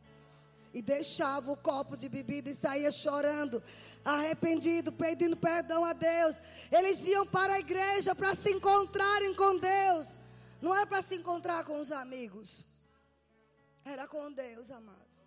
E 0.74 0.82
deixava 0.82 1.52
o 1.52 1.58
copo 1.58 1.98
de 1.98 2.08
bebida 2.08 2.50
e 2.50 2.54
saía 2.54 2.92
chorando, 2.92 3.62
arrependido, 4.06 4.92
pedindo 4.92 5.36
perdão 5.36 5.84
a 5.84 5.94
Deus. 5.94 6.36
Eles 6.72 7.06
iam 7.06 7.26
para 7.28 7.54
a 7.54 7.60
igreja 7.60 8.16
para 8.16 8.34
se 8.36 8.52
encontrarem 8.52 9.34
com 9.36 9.58
Deus. 9.58 10.08
Não 10.62 10.74
era 10.74 10.88
para 10.88 11.02
se 11.02 11.16
encontrar 11.16 11.66
com 11.66 11.80
os 11.80 11.92
amigos. 11.92 12.64
Era 13.84 14.08
com 14.08 14.32
Deus, 14.32 14.72
amados. 14.72 15.26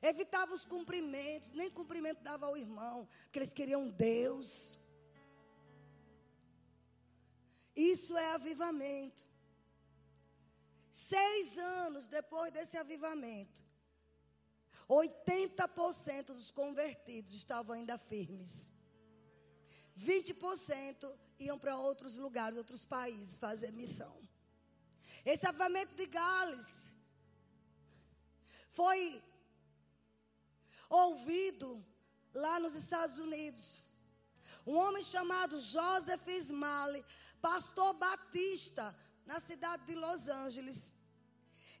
Evitava 0.00 0.54
os 0.54 0.64
cumprimentos, 0.64 1.52
nem 1.52 1.70
cumprimento 1.70 2.22
dava 2.22 2.46
ao 2.46 2.56
irmão, 2.56 3.08
porque 3.24 3.40
eles 3.40 3.52
queriam 3.52 3.88
Deus. 3.88 4.78
Isso 7.74 8.16
é 8.16 8.32
avivamento. 8.32 9.22
Seis 10.90 11.58
anos 11.58 12.08
depois 12.08 12.52
desse 12.52 12.76
avivamento, 12.76 13.62
80% 14.88 16.26
dos 16.26 16.50
convertidos 16.50 17.34
estavam 17.34 17.74
ainda 17.76 17.98
firmes. 17.98 18.70
20% 19.96 21.12
iam 21.38 21.58
para 21.58 21.76
outros 21.76 22.16
lugares, 22.16 22.56
outros 22.56 22.84
países 22.84 23.38
fazer 23.38 23.72
missão. 23.72 24.16
Esse 25.24 25.46
avivamento 25.46 25.94
de 25.94 26.06
Gales 26.06 26.90
foi 28.70 29.22
ouvido 30.88 31.84
lá 32.32 32.58
nos 32.60 32.74
Estados 32.74 33.18
Unidos. 33.18 33.84
Um 34.66 34.76
homem 34.76 35.02
chamado 35.02 35.60
Joseph 35.60 36.26
Smalley, 36.28 37.04
pastor 37.40 37.92
batista, 37.94 38.96
na 39.26 39.40
cidade 39.40 39.84
de 39.84 39.94
Los 39.94 40.28
Angeles. 40.28 40.92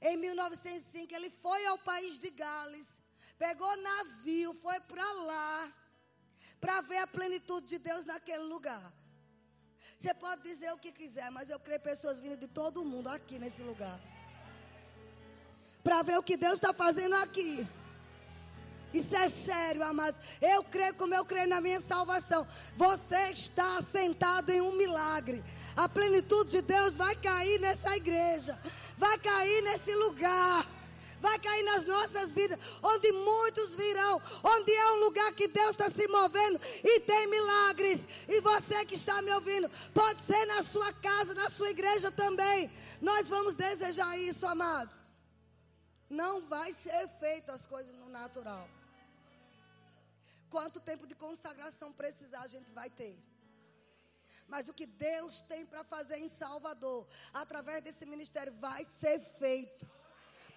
Em 0.00 0.16
1905, 0.16 1.14
ele 1.14 1.30
foi 1.30 1.64
ao 1.66 1.78
país 1.78 2.18
de 2.18 2.30
Gales, 2.30 2.97
pegou 3.38 3.76
navio, 3.76 4.52
foi 4.54 4.80
para 4.80 5.12
lá, 5.12 5.72
para 6.60 6.80
ver 6.80 6.98
a 6.98 7.06
plenitude 7.06 7.66
de 7.66 7.78
Deus 7.78 8.04
naquele 8.04 8.42
lugar. 8.42 8.92
Você 9.96 10.12
pode 10.14 10.42
dizer 10.42 10.72
o 10.72 10.78
que 10.78 10.92
quiser, 10.92 11.30
mas 11.30 11.50
eu 11.50 11.58
creio 11.58 11.80
pessoas 11.80 12.20
vindo 12.20 12.36
de 12.36 12.46
todo 12.46 12.84
mundo 12.84 13.08
aqui 13.08 13.38
nesse 13.38 13.62
lugar. 13.62 13.98
Para 15.82 16.02
ver 16.02 16.18
o 16.18 16.22
que 16.22 16.36
Deus 16.36 16.54
está 16.54 16.72
fazendo 16.72 17.16
aqui. 17.16 17.66
Isso 18.92 19.14
é 19.14 19.28
sério, 19.28 19.82
amados. 19.82 20.20
Eu 20.40 20.62
creio 20.64 20.94
como 20.94 21.14
eu 21.14 21.24
creio 21.24 21.48
na 21.48 21.60
minha 21.60 21.80
salvação. 21.80 22.46
Você 22.76 23.30
está 23.30 23.82
sentado 23.82 24.50
em 24.50 24.60
um 24.60 24.72
milagre. 24.72 25.44
A 25.76 25.88
plenitude 25.88 26.50
de 26.50 26.62
Deus 26.62 26.96
vai 26.96 27.14
cair 27.16 27.60
nessa 27.60 27.96
igreja, 27.96 28.58
vai 28.96 29.18
cair 29.18 29.62
nesse 29.62 29.94
lugar, 29.94 30.66
vai 31.20 31.38
cair 31.38 31.62
nas 31.64 31.84
nossas 31.84 32.32
vidas, 32.32 32.58
onde 32.82 33.10
muitos 33.12 33.74
virão, 33.76 34.20
onde 34.42 34.72
é 34.72 34.92
um 34.92 35.00
lugar 35.00 35.32
que 35.32 35.48
Deus 35.48 35.70
está 35.70 35.90
se 35.90 36.06
movendo 36.08 36.60
e 36.82 37.00
tem 37.00 37.26
milagres. 37.26 38.06
E 38.28 38.40
você 38.40 38.84
que 38.84 38.94
está 38.94 39.20
me 39.22 39.32
ouvindo, 39.32 39.70
pode 39.92 40.20
ser 40.24 40.44
na 40.46 40.62
sua 40.62 40.92
casa, 40.92 41.34
na 41.34 41.48
sua 41.50 41.70
igreja 41.70 42.10
também. 42.10 42.70
Nós 43.00 43.28
vamos 43.28 43.54
desejar 43.54 44.16
isso, 44.18 44.46
amados. 44.46 44.94
Não 46.08 46.40
vai 46.40 46.72
ser 46.72 47.08
feito 47.20 47.52
as 47.52 47.66
coisas 47.66 47.94
no 47.94 48.08
natural. 48.08 48.68
Quanto 50.50 50.80
tempo 50.80 51.06
de 51.06 51.14
consagração 51.14 51.92
precisar 51.92 52.40
a 52.40 52.46
gente 52.46 52.70
vai 52.70 52.88
ter. 52.88 53.18
Mas 54.46 54.66
o 54.68 54.72
que 54.72 54.86
Deus 54.86 55.42
tem 55.42 55.66
para 55.66 55.84
fazer 55.84 56.16
em 56.16 56.28
Salvador, 56.28 57.06
através 57.34 57.84
desse 57.84 58.06
ministério, 58.06 58.52
vai 58.54 58.82
ser 58.84 59.20
feito. 59.20 59.86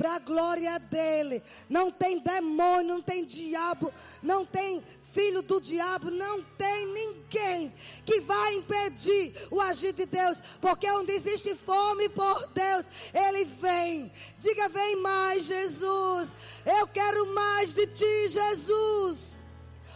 Para 0.02 0.16
a 0.16 0.20
glória 0.20 0.80
dele. 0.80 1.44
Não 1.70 1.92
tem 1.92 2.18
demônio, 2.18 2.96
não 2.96 3.02
tem 3.04 3.24
diabo, 3.24 3.94
não 4.24 4.44
tem 4.44 4.82
filho 5.12 5.44
do 5.44 5.62
diabo, 5.62 6.10
não 6.10 6.42
tem 6.58 6.88
ninguém 6.88 7.72
que 8.04 8.20
vai 8.22 8.56
impedir 8.56 9.32
o 9.52 9.62
agir 9.62 9.94
de 9.94 10.08
Deus, 10.08 10.42
porque 10.60 10.90
onde 10.90 11.12
existe 11.12 11.54
fome 11.54 12.10
por 12.10 12.48
Deus, 12.48 12.88
Ele 13.14 13.46
vem. 13.46 14.12
Diga: 14.40 14.70
vem 14.70 14.96
mais, 14.96 15.46
Jesus. 15.46 16.30
Eu 16.66 16.88
quero 16.88 17.32
mais 17.36 17.72
de 17.72 17.86
ti, 17.86 18.30
Jesus. 18.30 19.31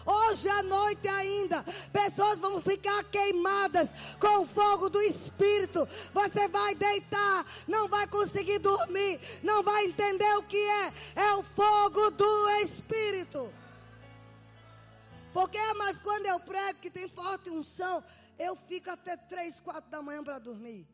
Hoje 0.06 0.48
à 0.48 0.62
noite 0.62 1.08
ainda, 1.08 1.64
pessoas 1.92 2.40
vão 2.40 2.62
ficar 2.62 3.04
queimadas 3.06 3.90
com 4.20 4.44
o 4.44 4.46
fogo 4.46 4.88
do 4.88 5.02
Espírito. 5.02 5.88
Você 6.14 6.48
vai 6.48 6.76
deitar, 6.76 7.46
não 7.68 7.88
vai 7.88 8.06
conseguir 8.08 8.60
dormir, 8.60 9.20
não 9.42 9.64
vai 9.64 9.86
entender 9.86 10.32
o 10.38 10.44
que 10.44 10.58
é. 10.58 10.94
É 11.16 11.34
o 11.34 11.42
fogo 11.42 12.12
do 12.12 12.50
Espírito. 12.62 13.52
Porque, 15.34 15.60
mas 15.74 16.00
quando 16.00 16.28
eu 16.28 16.40
prego 16.40 16.80
que 16.80 16.90
tem 16.92 17.10
forte 17.10 17.50
unção, 17.50 18.04
eu 18.38 18.56
fico 18.56 18.92
até 18.92 19.18
três, 19.18 19.60
quatro 19.60 19.90
da 19.90 20.02
manhã 20.02 20.24
para 20.24 20.38
dormir. 20.38 20.88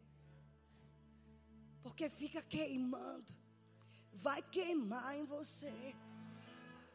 Porque 1.84 2.10
fica 2.10 2.42
queimando. 2.42 3.32
Vai 4.14 4.42
queimar 4.42 5.16
em 5.18 5.26
você. 5.26 5.96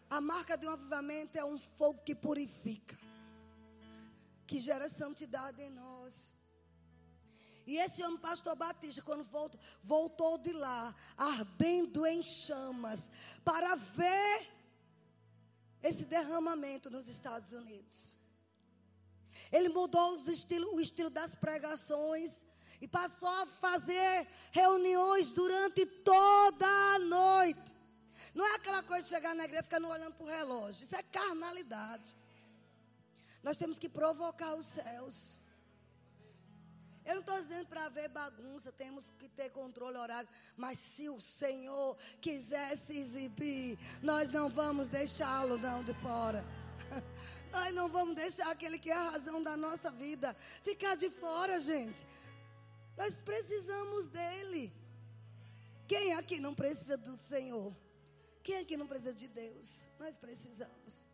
A 0.09 0.21
marca 0.21 0.57
de 0.57 0.67
um 0.67 0.71
avivamento 0.71 1.37
é 1.37 1.45
um 1.45 1.59
fogo 1.59 2.03
que 2.05 2.15
purifica, 2.15 2.97
que 4.47 4.59
gera 4.59 4.89
santidade 4.89 5.61
em 5.61 5.71
nós. 5.71 6.33
E 7.67 7.79
esse 7.79 8.03
homem, 8.03 8.19
pastor 8.19 8.55
Batista, 8.55 9.03
quando 9.03 9.25
voltou, 9.25 9.61
voltou 9.83 10.39
de 10.39 10.53
lá, 10.53 10.95
ardendo 11.17 12.07
em 12.07 12.23
chamas, 12.23 13.11
para 13.45 13.75
ver 13.75 14.47
esse 15.83 16.05
derramamento 16.05 16.89
nos 16.89 17.09
Estados 17.09 17.53
Unidos. 17.53 18.15
Ele 19.51 19.69
mudou 19.69 20.17
estilo, 20.31 20.75
o 20.75 20.81
estilo 20.81 21.11
das 21.11 21.35
pregações 21.35 22.45
e 22.81 22.87
passou 22.87 23.29
a 23.29 23.47
fazer 23.47 24.29
reuniões 24.53 25.33
durante 25.33 25.85
toda 25.87 26.67
a 26.67 26.99
noite. 26.99 27.76
Não 28.37 28.47
é 28.47 28.57
aquela 28.57 28.83
coisa 28.83 29.03
de 29.03 29.09
chegar 29.09 29.35
na 29.35 29.45
igreja 29.45 29.63
e 29.63 29.65
ficar 29.65 29.83
olhando 29.83 30.13
para 30.13 30.27
o 30.27 30.29
relógio. 30.29 30.85
Isso 30.85 30.95
é 30.95 31.03
carnalidade. 31.03 32.15
Nós 33.43 33.57
temos 33.57 33.79
que 33.79 33.89
provocar 33.89 34.55
os 34.55 34.67
céus. 34.67 35.39
Eu 37.03 37.15
não 37.15 37.21
estou 37.23 37.41
dizendo 37.41 37.67
para 37.67 37.89
ver 37.89 38.09
bagunça, 38.11 38.71
temos 38.71 39.09
que 39.19 39.27
ter 39.31 39.49
controle 39.53 39.97
horário. 39.97 40.29
Mas 40.55 40.79
se 40.79 41.09
o 41.09 41.19
Senhor 41.19 41.97
quiser 42.21 42.77
se 42.77 42.99
exibir, 42.99 43.79
nós 44.03 44.29
não 44.29 44.51
vamos 44.51 44.87
deixá-lo 44.87 45.57
não 45.57 45.83
de 45.83 45.95
fora. 45.95 46.45
Nós 47.51 47.75
não 47.75 47.89
vamos 47.89 48.15
deixar 48.15 48.51
aquele 48.51 48.79
que 48.79 48.91
é 48.91 48.95
a 48.95 49.11
razão 49.13 49.43
da 49.43 49.57
nossa 49.57 49.91
vida 49.91 50.37
ficar 50.63 50.95
de 50.95 51.09
fora, 51.09 51.59
gente. 51.59 52.07
Nós 52.99 53.15
precisamos 53.15 54.07
dele. 54.07 54.71
Quem 55.89 56.13
aqui 56.13 56.39
não 56.39 56.55
precisa 56.55 56.99
do 56.99 57.17
Senhor? 57.17 57.75
Quem 58.47 58.59
aqui 58.59 58.77
não 58.77 58.87
precisa 58.87 59.13
de 59.13 59.27
Deus? 59.27 59.89
Nós 59.99 60.17
precisamos. 60.17 61.05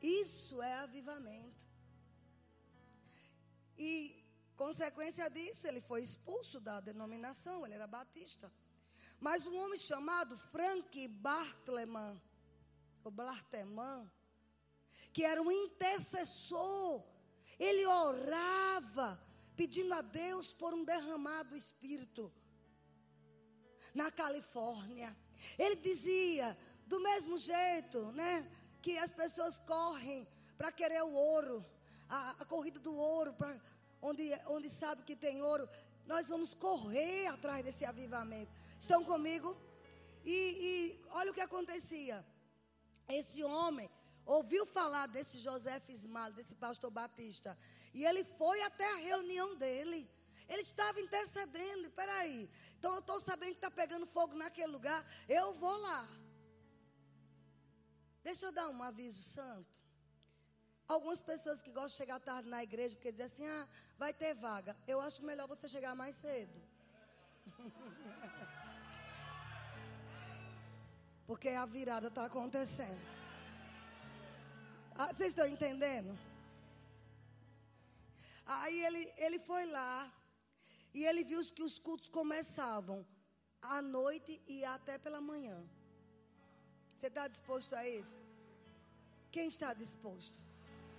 Isso 0.00 0.62
é 0.62 0.72
avivamento. 0.78 1.66
E, 3.76 3.90
consequência 4.56 5.28
disso, 5.28 5.68
ele 5.68 5.82
foi 5.82 6.00
expulso 6.00 6.58
da 6.58 6.80
denominação, 6.80 7.66
ele 7.66 7.74
era 7.74 7.86
batista. 7.86 8.50
Mas 9.20 9.46
um 9.46 9.54
homem 9.62 9.78
chamado 9.78 10.38
Frank 10.54 11.06
Bartleman, 11.06 12.18
o 13.04 13.10
Barteman, 13.10 14.10
que 15.12 15.24
era 15.24 15.42
um 15.42 15.52
intercessor, 15.52 17.04
ele 17.58 17.84
orava, 17.84 19.20
pedindo 19.54 19.92
a 19.92 20.00
Deus 20.00 20.50
por 20.50 20.72
um 20.72 20.82
derramado 20.82 21.54
espírito 21.54 22.32
na 23.94 24.10
Califórnia. 24.10 25.14
Ele 25.58 25.76
dizia, 25.76 26.56
do 26.86 27.00
mesmo 27.00 27.36
jeito, 27.38 28.00
né, 28.12 28.48
que 28.80 28.98
as 28.98 29.10
pessoas 29.10 29.58
correm 29.58 30.26
para 30.56 30.72
querer 30.72 31.02
o 31.02 31.12
ouro, 31.12 31.64
a, 32.08 32.30
a 32.40 32.44
corrida 32.44 32.78
do 32.78 32.94
ouro, 32.94 33.32
para 33.34 33.58
onde, 34.00 34.30
onde 34.48 34.68
sabe 34.68 35.02
que 35.02 35.16
tem 35.16 35.42
ouro, 35.42 35.68
nós 36.06 36.28
vamos 36.28 36.54
correr 36.54 37.26
atrás 37.28 37.64
desse 37.64 37.84
avivamento. 37.84 38.52
Estão 38.78 39.04
comigo? 39.04 39.56
E, 40.24 40.30
e 40.30 41.00
olha 41.10 41.30
o 41.30 41.34
que 41.34 41.40
acontecia. 41.40 42.24
Esse 43.08 43.42
homem 43.42 43.88
ouviu 44.24 44.64
falar 44.66 45.06
desse 45.06 45.38
José 45.38 45.78
Fismal, 45.80 46.32
desse 46.32 46.54
pastor 46.54 46.90
Batista. 46.90 47.56
E 47.94 48.04
ele 48.04 48.24
foi 48.24 48.62
até 48.62 48.86
a 48.92 48.96
reunião 48.96 49.54
dele. 49.56 50.08
Ele 50.48 50.62
estava 50.62 51.00
intercedendo. 51.00 51.90
Peraí. 51.90 52.48
Então 52.82 52.94
eu 52.94 52.98
estou 52.98 53.18
sabendo 53.20 53.50
que 53.50 53.58
está 53.58 53.70
pegando 53.70 54.04
fogo 54.14 54.34
naquele 54.34 54.72
lugar. 54.76 55.00
Eu 55.28 55.52
vou 55.52 55.76
lá. 55.82 56.00
Deixa 58.24 58.46
eu 58.46 58.50
dar 58.50 58.68
um 58.70 58.82
aviso 58.82 59.22
santo. 59.22 59.72
Algumas 60.88 61.22
pessoas 61.22 61.62
que 61.62 61.70
gostam 61.70 61.92
de 61.92 62.00
chegar 62.00 62.18
tarde 62.18 62.48
na 62.54 62.60
igreja 62.68 62.96
porque 62.96 63.12
dizem 63.12 63.26
assim: 63.26 63.46
ah, 63.46 63.68
vai 63.96 64.12
ter 64.12 64.34
vaga. 64.34 64.76
Eu 64.84 65.00
acho 65.00 65.24
melhor 65.24 65.46
você 65.46 65.68
chegar 65.68 65.94
mais 65.94 66.16
cedo. 66.16 66.60
porque 71.28 71.50
a 71.50 71.64
virada 71.64 72.08
está 72.08 72.24
acontecendo. 72.24 73.00
Ah, 74.96 75.12
vocês 75.12 75.28
estão 75.28 75.46
entendendo? 75.46 76.18
Aí 78.44 78.84
ele, 78.84 79.14
ele 79.18 79.38
foi 79.38 79.66
lá 79.66 80.12
e 80.94 81.04
ele 81.04 81.24
viu 81.24 81.40
que 81.54 81.62
os 81.62 81.78
cultos 81.78 82.08
começavam 82.08 83.06
à 83.60 83.80
noite 83.80 84.40
e 84.46 84.64
até 84.64 84.98
pela 84.98 85.20
manhã. 85.20 85.62
Você 86.96 87.06
está 87.06 87.26
disposto 87.28 87.74
a 87.74 87.88
isso? 87.88 88.20
Quem 89.30 89.48
está 89.48 89.72
disposto? 89.72 90.38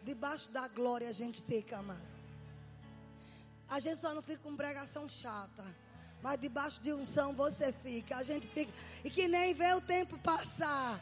Debaixo 0.03 0.51
da 0.51 0.67
glória 0.67 1.07
a 1.07 1.11
gente 1.11 1.41
fica, 1.41 1.77
amado. 1.77 2.13
A 3.69 3.79
gente 3.79 3.99
só 3.99 4.13
não 4.13 4.21
fica 4.21 4.41
com 4.43 4.55
pregação 4.55 5.07
chata. 5.07 5.63
Mas 6.21 6.39
debaixo 6.39 6.81
de 6.81 6.93
unção 6.93 7.33
você 7.33 7.71
fica. 7.71 8.17
A 8.17 8.23
gente 8.23 8.47
fica. 8.47 8.71
E 9.03 9.09
que 9.09 9.27
nem 9.27 9.53
vê 9.53 9.73
o 9.73 9.81
tempo 9.81 10.17
passar. 10.19 11.01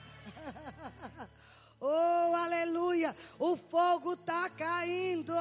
oh, 1.80 2.36
aleluia. 2.36 3.16
O 3.38 3.56
fogo 3.56 4.14
está 4.14 4.50
caindo. 4.50 5.34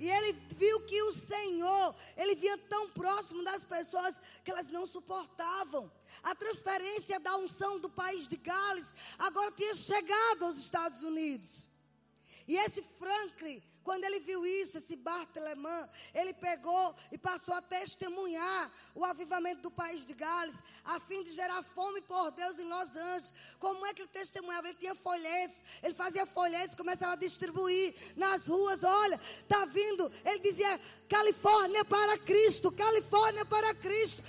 E 0.00 0.08
ele 0.08 0.32
viu 0.52 0.80
que 0.86 1.02
o 1.02 1.12
Senhor, 1.12 1.94
ele 2.16 2.34
vinha 2.34 2.56
tão 2.56 2.88
próximo 2.88 3.44
das 3.44 3.66
pessoas 3.66 4.18
que 4.42 4.50
elas 4.50 4.66
não 4.68 4.86
suportavam. 4.86 5.92
A 6.22 6.34
transferência 6.34 7.20
da 7.20 7.36
unção 7.36 7.78
do 7.78 7.90
país 7.90 8.26
de 8.26 8.36
Gales 8.36 8.86
agora 9.18 9.52
tinha 9.52 9.74
chegado 9.74 10.46
aos 10.46 10.56
Estados 10.56 11.02
Unidos. 11.02 11.68
E 12.48 12.56
esse 12.56 12.82
Franklin, 12.98 13.62
quando 13.82 14.04
ele 14.04 14.20
viu 14.20 14.44
isso, 14.44 14.78
esse 14.78 14.94
Bartelemã, 14.94 15.88
ele 16.14 16.34
pegou 16.34 16.94
e 17.10 17.16
passou 17.16 17.54
a 17.54 17.62
testemunhar 17.62 18.70
o 18.94 19.04
avivamento 19.04 19.62
do 19.62 19.70
país 19.70 20.04
de 20.04 20.12
Gales, 20.12 20.56
a 20.84 21.00
fim 21.00 21.22
de 21.22 21.30
gerar 21.30 21.62
fome 21.62 22.00
por 22.02 22.30
Deus 22.30 22.58
em 22.58 22.68
Los 22.68 22.94
Angeles. 22.94 23.32
Como 23.58 23.86
é 23.86 23.94
que 23.94 24.02
ele 24.02 24.08
testemunhava? 24.08 24.68
Ele 24.68 24.78
tinha 24.78 24.94
folhetos, 24.94 25.64
ele 25.82 25.94
fazia 25.94 26.26
folhetos, 26.26 26.76
começava 26.76 27.14
a 27.14 27.16
distribuir 27.16 27.94
nas 28.16 28.48
ruas. 28.48 28.84
Olha, 28.84 29.18
está 29.42 29.64
vindo. 29.64 30.10
Ele 30.24 30.38
dizia: 30.40 30.80
Califórnia 31.08 31.84
para 31.84 32.18
Cristo, 32.18 32.70
Califórnia 32.70 33.44
para 33.44 33.74
Cristo. 33.74 34.22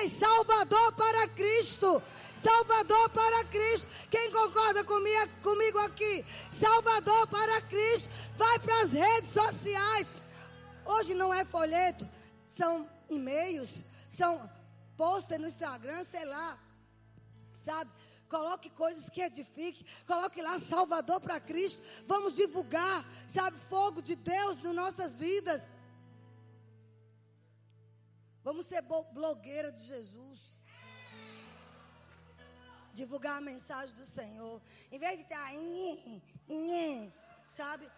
Ei, 0.00 0.08
Salvador 0.08 0.92
para 0.94 1.28
Cristo. 1.28 2.02
Salvador 2.44 3.08
para 3.08 3.44
Cristo. 3.46 3.86
Quem 4.10 4.30
concorda 4.30 4.84
comigo, 4.84 5.78
aqui? 5.78 6.22
Salvador 6.52 7.26
para 7.28 7.62
Cristo. 7.62 8.10
Vai 8.36 8.58
para 8.58 8.82
as 8.82 8.92
redes 8.92 9.32
sociais. 9.32 10.12
Hoje 10.84 11.14
não 11.14 11.32
é 11.32 11.42
folheto, 11.46 12.06
são 12.46 12.86
e-mails, 13.08 13.82
são 14.10 14.50
posts 14.94 15.38
no 15.40 15.46
Instagram, 15.46 16.04
sei 16.04 16.26
lá. 16.26 16.58
Sabe? 17.64 17.90
Coloque 18.28 18.68
coisas 18.68 19.08
que 19.08 19.22
edifiquem. 19.22 19.86
Coloque 20.06 20.42
lá 20.42 20.58
Salvador 20.58 21.20
para 21.20 21.40
Cristo. 21.40 21.82
Vamos 22.06 22.34
divulgar, 22.34 23.02
sabe, 23.26 23.58
fogo 23.70 24.02
de 24.02 24.14
Deus 24.16 24.58
nas 24.58 24.74
nossas 24.74 25.16
vidas. 25.16 25.62
Vamos 28.42 28.66
ser 28.66 28.82
blogueira 28.82 29.72
de 29.72 29.82
Jesus 29.82 30.53
divulgar 32.94 33.36
a 33.38 33.40
mensagem 33.52 33.94
do 33.96 34.04
Senhor. 34.04 34.60
Em 34.90 34.98
vez 34.98 35.16
de 35.18 35.22
estar, 35.24 35.52
nhe, 35.52 36.22
nhe, 36.48 37.12
sabe? 37.48 37.90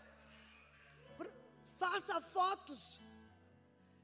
Faça 1.77 2.21
fotos 2.21 2.99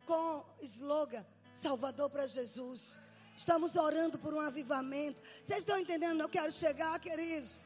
com 0.07 0.45
slogan 0.61 1.25
Salvador 1.55 2.11
para 2.11 2.27
Jesus. 2.27 2.97
Estamos 3.37 3.77
orando 3.77 4.19
por 4.19 4.35
um 4.35 4.41
avivamento. 4.41 5.23
Vocês 5.43 5.61
estão 5.61 5.79
entendendo? 5.79 6.21
Eu 6.21 6.29
quero 6.29 6.53
chegar, 6.53 6.99
queridos. 7.01 7.59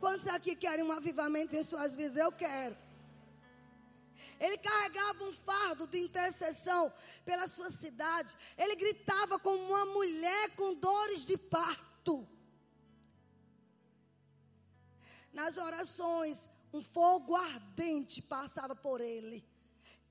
Quantos 0.00 0.26
aqui 0.26 0.56
querem 0.56 0.84
um 0.84 0.92
avivamento 0.92 1.54
em 1.56 1.62
suas 1.62 1.94
vidas? 1.94 2.16
Eu 2.16 2.32
quero. 2.32 2.76
Ele 4.40 4.58
carregava 4.58 5.24
um 5.24 5.32
fardo 5.32 5.86
de 5.86 5.98
intercessão 5.98 6.92
pela 7.24 7.46
sua 7.46 7.70
cidade. 7.70 8.34
Ele 8.58 8.74
gritava 8.74 9.38
como 9.38 9.62
uma 9.64 9.86
mulher 9.86 10.54
com 10.56 10.74
dores 10.74 11.24
de 11.24 11.36
parto 11.36 12.26
nas 15.34 15.58
orações, 15.58 16.48
um 16.72 16.80
fogo 16.80 17.34
ardente 17.34 18.22
passava 18.22 18.74
por 18.74 19.00
ele. 19.00 19.44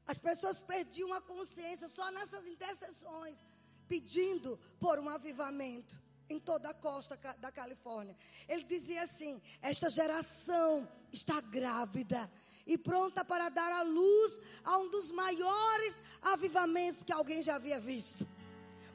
As 0.05 0.19
pessoas 0.19 0.62
perdiam 0.62 1.13
a 1.13 1.21
consciência 1.21 1.88
só 1.88 2.12
nessas 2.12 2.45
intercessões, 2.45 3.43
pedindo 3.88 4.59
por 4.79 4.99
um 4.99 5.09
avivamento 5.09 5.97
em 6.29 6.39
toda 6.39 6.69
a 6.69 6.73
costa 6.73 7.17
da 7.39 7.51
Califórnia. 7.51 8.15
Ele 8.47 8.63
dizia 8.63 9.03
assim: 9.03 9.41
Esta 9.62 9.89
geração 9.89 10.88
está 11.12 11.39
grávida 11.39 12.29
e 12.67 12.77
pronta 12.77 13.23
para 13.23 13.49
dar 13.49 13.71
à 13.71 13.81
luz 13.81 14.41
a 14.63 14.77
um 14.77 14.89
dos 14.89 15.09
maiores 15.09 15.95
avivamentos 16.21 17.03
que 17.03 17.13
alguém 17.13 17.41
já 17.41 17.55
havia 17.55 17.79
visto. 17.79 18.27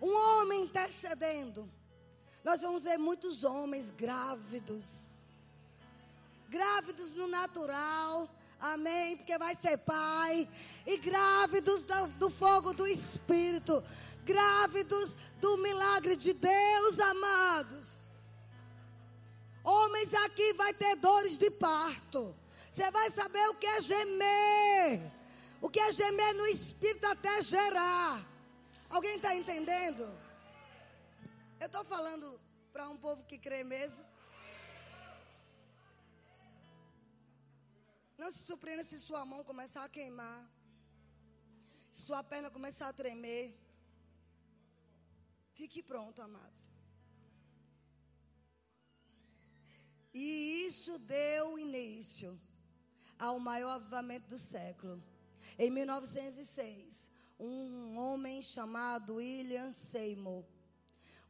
Um 0.01 0.15
homem 0.15 0.63
intercedendo. 0.63 1.71
Nós 2.45 2.61
vamos 2.61 2.85
ver 2.85 2.99
muitos 2.99 3.45
homens 3.45 3.91
grávidos 3.91 5.18
grávidos 6.49 7.13
no 7.13 7.29
natural, 7.29 8.29
amém, 8.59 9.17
porque 9.17 9.37
vai 9.37 9.55
ser 9.55 9.77
pai, 9.79 10.49
e 10.87 10.97
grávidos 10.97 11.83
do, 11.83 12.07
do 12.19 12.31
fogo 12.31 12.73
do 12.73 12.87
Espírito, 12.87 13.83
grávidos 14.25 15.17
do 15.41 15.57
milagre 15.59 16.17
de 16.17 16.33
Deus, 16.33 16.99
amados. 17.01 18.09
Homens 19.63 20.15
aqui 20.15 20.55
vai 20.55 20.73
ter 20.73 20.97
dores 20.97 21.37
de 21.37 21.51
parto. 21.51 22.35
Você 22.73 22.91
vai 22.91 23.11
saber 23.11 23.49
o 23.51 23.55
que 23.55 23.67
é 23.67 23.81
gemer. 23.81 25.13
O 25.61 25.69
que 25.69 25.81
é 25.81 25.93
gemer 25.93 26.35
no 26.35 26.47
espírito 26.47 27.05
até 27.05 27.43
gerar. 27.43 28.25
Alguém 28.89 29.17
está 29.17 29.35
entendendo? 29.35 30.09
Eu 31.61 31.67
estou 31.67 31.85
falando 31.85 32.41
para 32.73 32.89
um 32.89 32.97
povo 32.97 33.25
que 33.25 33.37
crê 33.37 33.63
mesmo. 33.63 34.08
Não 38.19 38.31
se 38.31 38.41
surpreenda 38.49 38.83
se 38.83 38.99
sua 38.99 39.25
mão 39.25 39.45
começar 39.45 39.85
a 39.85 39.89
queimar. 39.89 40.41
Se 41.93 42.03
sua 42.03 42.23
perna 42.23 42.51
começar 42.51 42.89
a 42.89 42.93
tremer. 42.93 43.57
Fique 45.59 45.83
pronto, 45.83 46.21
amados. 46.21 46.67
E 50.13 50.67
isso 50.67 50.99
deu 50.99 51.59
início 51.59 52.39
ao 53.19 53.39
maior 53.39 53.77
avivamento 53.77 54.29
do 54.29 54.39
século. 54.39 55.03
Em 55.57 55.71
1906, 55.71 57.11
um 57.39 57.97
homem 57.99 58.43
chamado 58.43 59.15
William 59.17 59.73
Seymour, 59.73 60.45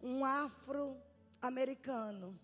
um 0.01 0.25
afro-americano, 0.25 2.41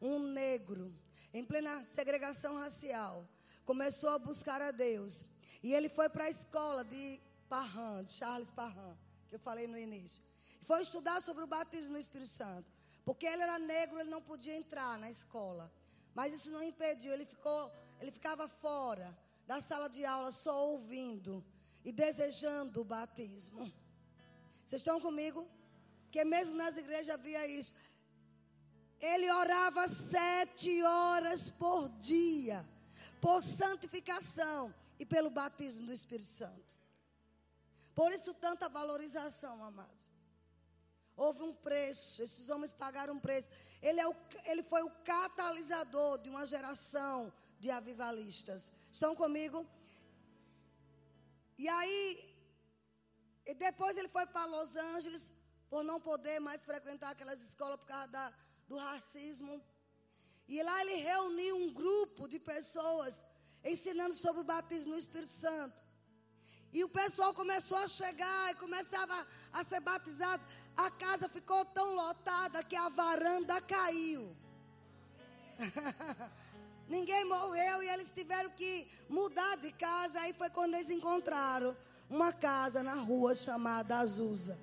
um 0.00 0.18
negro, 0.18 0.92
em 1.32 1.44
plena 1.44 1.84
segregação 1.84 2.56
racial, 2.56 3.28
começou 3.70 4.10
a 4.16 4.18
buscar 4.18 4.60
a 4.62 4.70
Deus. 4.70 5.26
E 5.62 5.74
ele 5.76 5.90
foi 5.96 6.08
para 6.08 6.24
a 6.24 6.34
escola 6.36 6.82
de 6.92 7.20
Parran, 7.50 7.96
de 8.02 8.12
Charles 8.18 8.50
Parran, 8.50 8.94
que 9.28 9.34
eu 9.36 9.42
falei 9.48 9.66
no 9.72 9.78
início. 9.86 10.22
Foi 10.68 10.80
estudar 10.80 11.18
sobre 11.20 11.42
o 11.44 11.50
batismo 11.56 11.92
no 11.92 11.98
Espírito 12.04 12.30
Santo. 12.30 12.68
Porque 13.04 13.26
ele 13.26 13.42
era 13.42 13.58
negro, 13.58 14.00
ele 14.00 14.14
não 14.16 14.22
podia 14.30 14.56
entrar 14.62 14.92
na 15.02 15.10
escola. 15.10 15.70
Mas 16.14 16.32
isso 16.32 16.50
não 16.50 16.62
impediu, 16.62 17.12
ele 17.12 17.26
ficou, 17.26 17.70
ele 18.00 18.10
ficava 18.10 18.48
fora 18.48 19.08
da 19.46 19.60
sala 19.60 19.88
de 19.96 20.02
aula 20.14 20.30
só 20.32 20.54
ouvindo 20.70 21.44
e 21.84 21.92
desejando 21.92 22.80
o 22.80 22.88
batismo. 22.94 23.70
Vocês 24.64 24.80
estão 24.80 24.98
comigo? 24.98 25.46
Porque 26.04 26.24
mesmo 26.24 26.56
nas 26.56 26.74
igrejas 26.82 27.14
havia 27.14 27.46
isso. 27.46 27.74
Ele 28.98 29.30
orava 29.30 29.86
sete 29.88 30.82
horas 30.82 31.50
por 31.50 31.90
dia 32.12 32.66
por 33.20 33.42
santificação 33.42 34.74
e 34.98 35.04
pelo 35.06 35.30
batismo 35.30 35.86
do 35.86 35.92
Espírito 35.92 36.28
Santo. 36.28 36.68
Por 37.94 38.12
isso 38.12 38.32
tanta 38.34 38.68
valorização, 38.68 39.62
amados. 39.64 40.08
Houve 41.16 41.42
um 41.42 41.52
preço, 41.52 42.22
esses 42.22 42.48
homens 42.48 42.72
pagaram 42.72 43.14
um 43.14 43.20
preço. 43.20 43.48
Ele, 43.82 44.00
é 44.00 44.06
o, 44.06 44.14
ele 44.44 44.62
foi 44.62 44.82
o 44.84 44.90
catalisador 45.12 46.18
de 46.18 46.30
uma 46.30 46.46
geração 46.46 47.32
de 47.58 47.70
avivalistas. 47.70 48.70
Estão 48.92 49.16
comigo? 49.16 49.66
E 51.56 51.68
aí, 51.68 52.36
e 53.44 53.54
depois 53.54 53.96
ele 53.96 54.08
foi 54.08 54.26
para 54.26 54.44
Los 54.44 54.76
Angeles, 54.76 55.32
por 55.68 55.82
não 55.82 56.00
poder 56.00 56.38
mais 56.38 56.62
frequentar 56.64 57.10
aquelas 57.10 57.40
escolas 57.42 57.80
por 57.80 57.86
causa 57.86 58.06
da, 58.08 58.32
do 58.68 58.76
racismo. 58.76 59.60
E 60.48 60.62
lá 60.62 60.80
ele 60.80 60.94
reuniu 60.94 61.56
um 61.56 61.72
grupo 61.72 62.26
de 62.26 62.38
pessoas 62.38 63.24
ensinando 63.64 64.14
sobre 64.14 64.40
o 64.40 64.44
batismo 64.44 64.92
no 64.92 64.98
Espírito 64.98 65.32
Santo. 65.32 65.76
E 66.72 66.82
o 66.84 66.88
pessoal 66.88 67.32
começou 67.34 67.78
a 67.78 67.86
chegar 67.86 68.50
e 68.50 68.54
começava 68.56 69.26
a 69.52 69.64
ser 69.64 69.80
batizado. 69.80 70.42
A 70.76 70.90
casa 70.90 71.28
ficou 71.28 71.64
tão 71.64 71.94
lotada 71.94 72.62
que 72.62 72.76
a 72.76 72.88
varanda 72.88 73.60
caiu. 73.60 74.34
Ninguém 76.88 77.24
morreu 77.24 77.82
e 77.82 77.88
eles 77.88 78.10
tiveram 78.12 78.50
que 78.50 78.90
mudar 79.08 79.56
de 79.56 79.72
casa. 79.72 80.20
Aí 80.20 80.32
foi 80.32 80.48
quando 80.48 80.74
eles 80.74 80.88
encontraram 80.88 81.76
uma 82.08 82.32
casa 82.32 82.82
na 82.82 82.94
rua 82.94 83.34
chamada 83.34 83.98
Azusa. 83.98 84.58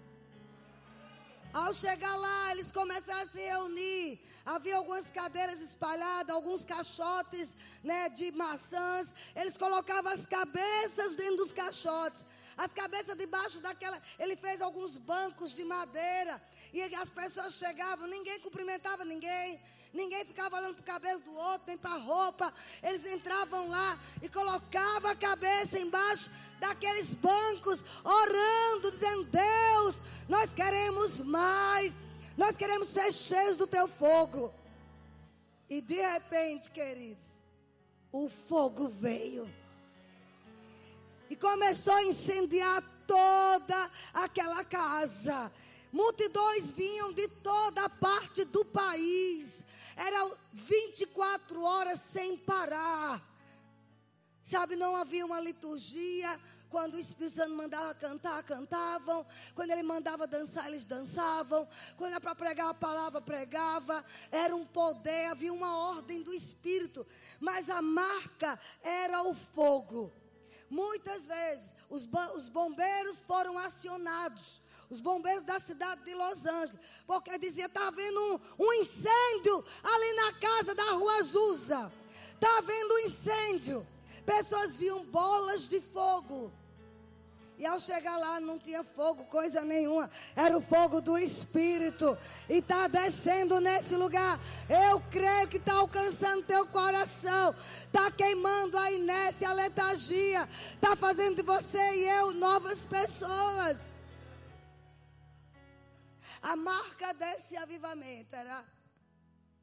Ao 1.54 1.74
chegar 1.74 2.16
lá, 2.16 2.52
eles 2.52 2.72
começaram 2.72 3.22
a 3.22 3.26
se 3.26 3.40
reunir. 3.40 4.20
Havia 4.46 4.78
algumas 4.78 5.08
cadeiras 5.08 5.60
espalhadas, 5.60 6.30
alguns 6.30 6.64
caixotes 6.64 7.56
né, 7.84 8.10
de 8.10 8.32
maçãs. 8.32 9.14
Eles 9.36 9.58
colocavam 9.58 10.12
as 10.12 10.26
cabeças 10.28 11.16
dentro 11.16 11.38
dos 11.38 11.52
caixotes. 11.52 12.24
As 12.56 12.72
cabeças 12.72 13.18
debaixo 13.18 13.60
daquela. 13.60 14.00
Ele 14.20 14.36
fez 14.36 14.62
alguns 14.62 14.98
bancos 14.98 15.52
de 15.52 15.64
madeira. 15.64 16.40
E 16.72 16.82
as 16.96 17.10
pessoas 17.10 17.56
chegavam, 17.56 18.08
ninguém 18.08 18.40
cumprimentava 18.40 19.04
ninguém. 19.04 19.60
Ninguém 19.92 20.26
ficava 20.26 20.58
olhando 20.58 20.76
para 20.76 20.82
o 20.82 20.86
cabelo 20.86 21.22
do 21.22 21.34
outro, 21.34 21.68
nem 21.68 21.78
para 21.78 21.96
a 21.96 21.98
roupa. 21.98 22.54
Eles 22.84 23.06
entravam 23.06 23.70
lá 23.70 23.98
e 24.22 24.30
colocavam 24.30 25.10
a 25.10 25.16
cabeça 25.16 25.80
embaixo 25.80 26.30
daqueles 26.60 27.14
bancos, 27.14 27.84
orando, 28.04 28.92
dizendo: 28.92 29.24
Deus, 29.24 29.96
nós 30.30 30.54
queremos 30.54 31.22
mais. 31.22 31.94
Nós 32.38 32.58
queremos 32.58 32.90
ser 32.90 33.12
cheios 33.12 33.58
do 33.58 33.66
teu 33.66 33.88
fogo. 33.88 34.54
E 35.70 35.82
de 35.82 35.96
repente, 35.96 36.70
queridos, 36.70 37.26
o 38.12 38.30
fogo 38.30 38.88
veio 38.88 39.50
e 41.30 41.36
começou 41.36 41.94
a 41.94 42.04
incendiar 42.04 42.84
toda 43.08 43.92
aquela 44.14 44.64
casa. 44.64 45.52
Multidões 45.92 46.72
vinham 46.72 47.14
de 47.14 47.28
toda 47.28 47.90
parte 47.90 48.44
do 48.46 48.64
país. 48.66 49.66
Era 49.96 50.30
24 50.54 51.62
horas 51.64 52.00
sem 52.00 52.38
parar. 52.38 53.24
Sabe, 54.44 54.76
não 54.76 54.96
havia 54.96 55.26
uma 55.26 55.40
liturgia. 55.40 56.40
Quando 56.76 56.96
o 56.96 57.00
Espírito 57.00 57.34
Santo 57.34 57.56
mandava 57.56 57.96
cantar, 57.96 58.44
cantavam. 58.44 59.26
Quando 59.56 59.72
ele 59.72 59.82
mandava 59.82 60.28
dançar, 60.28 60.68
eles 60.68 60.84
dançavam. 60.84 61.66
Quando 61.96 62.12
era 62.12 62.20
para 62.20 62.36
pregar 62.36 62.68
a 62.68 62.74
palavra, 62.74 63.22
pregava. 63.22 64.04
Era 64.30 64.54
um 64.54 64.66
poder, 64.66 65.28
havia 65.28 65.54
uma 65.54 65.78
ordem 65.78 66.22
do 66.22 66.34
Espírito. 66.34 67.08
Mas 67.40 67.70
a 67.70 67.82
marca 67.82 68.60
era 68.84 69.24
o 69.24 69.34
fogo. 69.34 70.12
Muitas 70.70 71.26
vezes 71.26 71.74
os, 71.90 72.10
os 72.36 72.50
bombeiros 72.50 73.24
foram 73.24 73.58
acionados. 73.58 74.62
Os 74.90 75.00
bombeiros 75.00 75.44
da 75.44 75.62
cidade 75.62 76.04
de 76.04 76.14
Los 76.14 76.46
Angeles. 76.46 76.78
Porque 77.08 77.38
dizia: 77.38 77.68
está 77.68 77.88
havendo 77.88 78.20
um, 78.20 78.66
um, 78.66 78.74
incêndio 78.74 79.66
ali 79.82 80.14
na 80.14 80.34
casa 80.42 80.76
da 80.76 80.92
rua 80.92 81.20
Azusa. 81.20 81.90
Está 82.34 82.58
havendo 82.58 82.96
um 82.96 83.00
incêndio. 83.00 83.88
Pessoas 84.26 84.76
viam 84.76 85.06
bolas 85.06 85.70
de 85.70 85.80
fogo. 85.80 86.52
E 87.58 87.66
ao 87.66 87.80
chegar 87.80 88.18
lá 88.18 88.40
não 88.40 88.60
tinha 88.60 88.84
fogo, 88.84 89.24
coisa 89.26 89.64
nenhuma. 89.64 90.10
Era 90.36 90.58
o 90.58 90.62
fogo 90.62 91.00
do 91.00 91.18
Espírito. 91.18 92.18
E 92.50 92.56
está 92.56 92.88
descendo 92.88 93.62
nesse 93.62 93.96
lugar. 93.96 94.38
Eu 94.70 95.00
creio 95.10 95.48
que 95.48 95.58
está 95.58 95.76
alcançando 95.76 96.46
teu 96.46 96.68
coração. 96.68 97.56
Está 97.86 98.12
queimando 98.12 98.78
a 98.78 98.92
inércia, 98.92 99.50
a 99.50 99.54
letargia. 99.54 100.50
Está 100.74 100.98
fazendo 100.98 101.38
de 101.38 101.44
você 101.44 101.80
e 101.96 102.10
eu 102.10 102.34
novas 102.34 102.86
pessoas. 102.86 103.90
A 106.42 106.58
marca 106.58 107.14
desse 107.14 107.56
avivamento 107.56 108.36
era, 108.36 108.66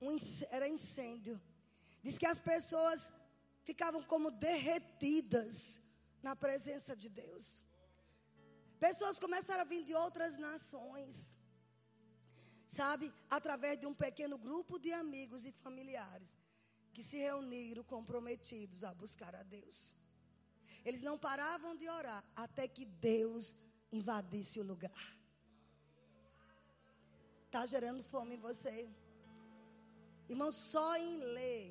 um, 0.01 0.17
era 0.51 0.67
incêndio. 0.67 1.39
Diz 2.03 2.19
que 2.19 2.27
as 2.27 2.41
pessoas 2.41 3.13
ficavam 3.63 4.03
como 4.03 4.31
derretidas 4.31 5.81
na 6.23 6.35
presença 6.35 6.97
de 6.97 7.09
Deus. 7.09 7.62
Pessoas 8.87 9.17
começaram 9.25 9.63
a 9.63 9.71
vir 9.73 9.83
de 9.89 9.95
outras 10.05 10.37
nações. 10.47 11.15
Sabe? 12.79 13.07
Através 13.37 13.75
de 13.81 13.87
um 13.91 13.95
pequeno 14.05 14.37
grupo 14.47 14.75
de 14.85 14.91
amigos 15.03 15.43
e 15.49 15.53
familiares 15.67 16.31
que 16.95 17.03
se 17.09 17.19
reuniram 17.27 17.85
comprometidos 17.95 18.83
a 18.89 18.93
buscar 19.03 19.35
a 19.41 19.45
Deus. 19.57 19.79
Eles 20.85 21.03
não 21.09 21.17
paravam 21.29 21.73
de 21.81 21.87
orar 21.99 22.25
até 22.45 22.67
que 22.67 22.85
Deus 23.11 23.57
invadisse 24.01 24.59
o 24.59 24.67
lugar. 24.73 25.05
Está 27.47 27.65
gerando 27.75 28.03
fome 28.13 28.35
em 28.35 28.45
você. 28.49 28.77
Irmão, 30.35 30.51
só 30.51 30.91
em 30.97 31.17
ler 31.39 31.65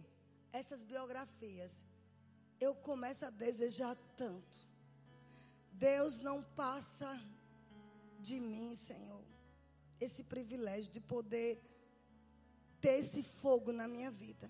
essas 0.59 0.81
biografias, 0.93 1.73
eu 2.65 2.73
começo 2.89 3.25
a 3.25 3.31
desejar 3.45 3.95
tanto 4.15 4.60
Deus 5.89 6.19
não 6.19 6.37
passa 6.61 7.09
de 8.27 8.39
mim, 8.39 8.75
Senhor, 8.75 9.23
esse 10.05 10.23
privilégio 10.23 10.91
de 10.91 11.01
poder 11.13 11.51
ter 12.83 12.99
esse 13.03 13.23
fogo 13.23 13.71
na 13.79 13.87
minha 13.87 14.11
vida. 14.11 14.47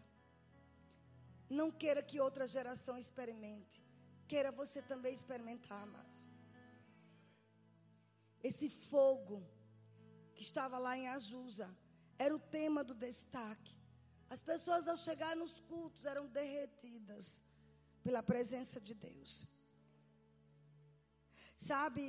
Não 1.49 1.67
queira 1.71 2.03
que 2.09 2.19
outra 2.19 2.45
geração 2.55 2.97
experimente. 2.97 3.77
Queira 4.27 4.51
você 4.51 4.81
também 4.81 5.13
experimentar, 5.13 5.81
amados. 5.83 6.19
Esse 8.49 8.67
fogo 8.91 9.41
que 10.35 10.43
estava 10.49 10.77
lá 10.85 10.97
em 10.97 11.07
Azusa 11.07 11.69
era 12.19 12.35
o 12.35 12.43
tema 12.57 12.83
do 12.83 12.93
destaque. 13.07 13.73
As 14.29 14.41
pessoas 14.41 14.85
ao 14.85 14.97
chegar 14.97 15.33
nos 15.37 15.55
cultos 15.61 16.05
eram 16.05 16.27
derretidas 16.27 17.41
pela 18.03 18.21
presença 18.21 18.81
de 18.81 18.93
Deus. 18.93 19.60
Sabe? 21.69 22.05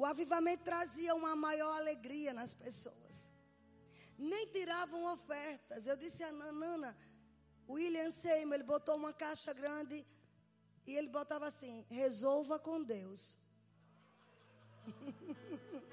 O 0.00 0.02
avivamento 0.12 0.64
trazia 0.70 1.14
uma 1.14 1.32
maior 1.36 1.72
alegria 1.80 2.32
nas 2.32 2.52
pessoas. 2.54 3.16
Nem 4.16 4.46
tiravam 4.54 5.00
ofertas. 5.12 5.86
Eu 5.86 5.96
disse 6.04 6.22
a 6.24 6.32
Nanana, 6.32 6.90
William 7.68 8.10
Seymour, 8.10 8.54
ele 8.54 8.72
botou 8.74 8.94
uma 8.96 9.12
caixa 9.12 9.52
grande 9.52 9.96
e 10.86 10.96
ele 10.98 11.10
botava 11.18 11.46
assim: 11.52 11.84
resolva 11.90 12.58
com 12.58 12.82
Deus. 12.82 13.36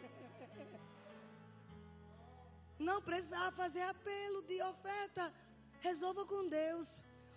Não 2.89 2.99
precisava 3.01 3.51
fazer 3.63 3.83
apelo 3.93 4.41
de 4.43 4.57
oferta. 4.73 5.23
Resolva 5.81 6.23
com 6.25 6.41
Deus. 6.47 6.87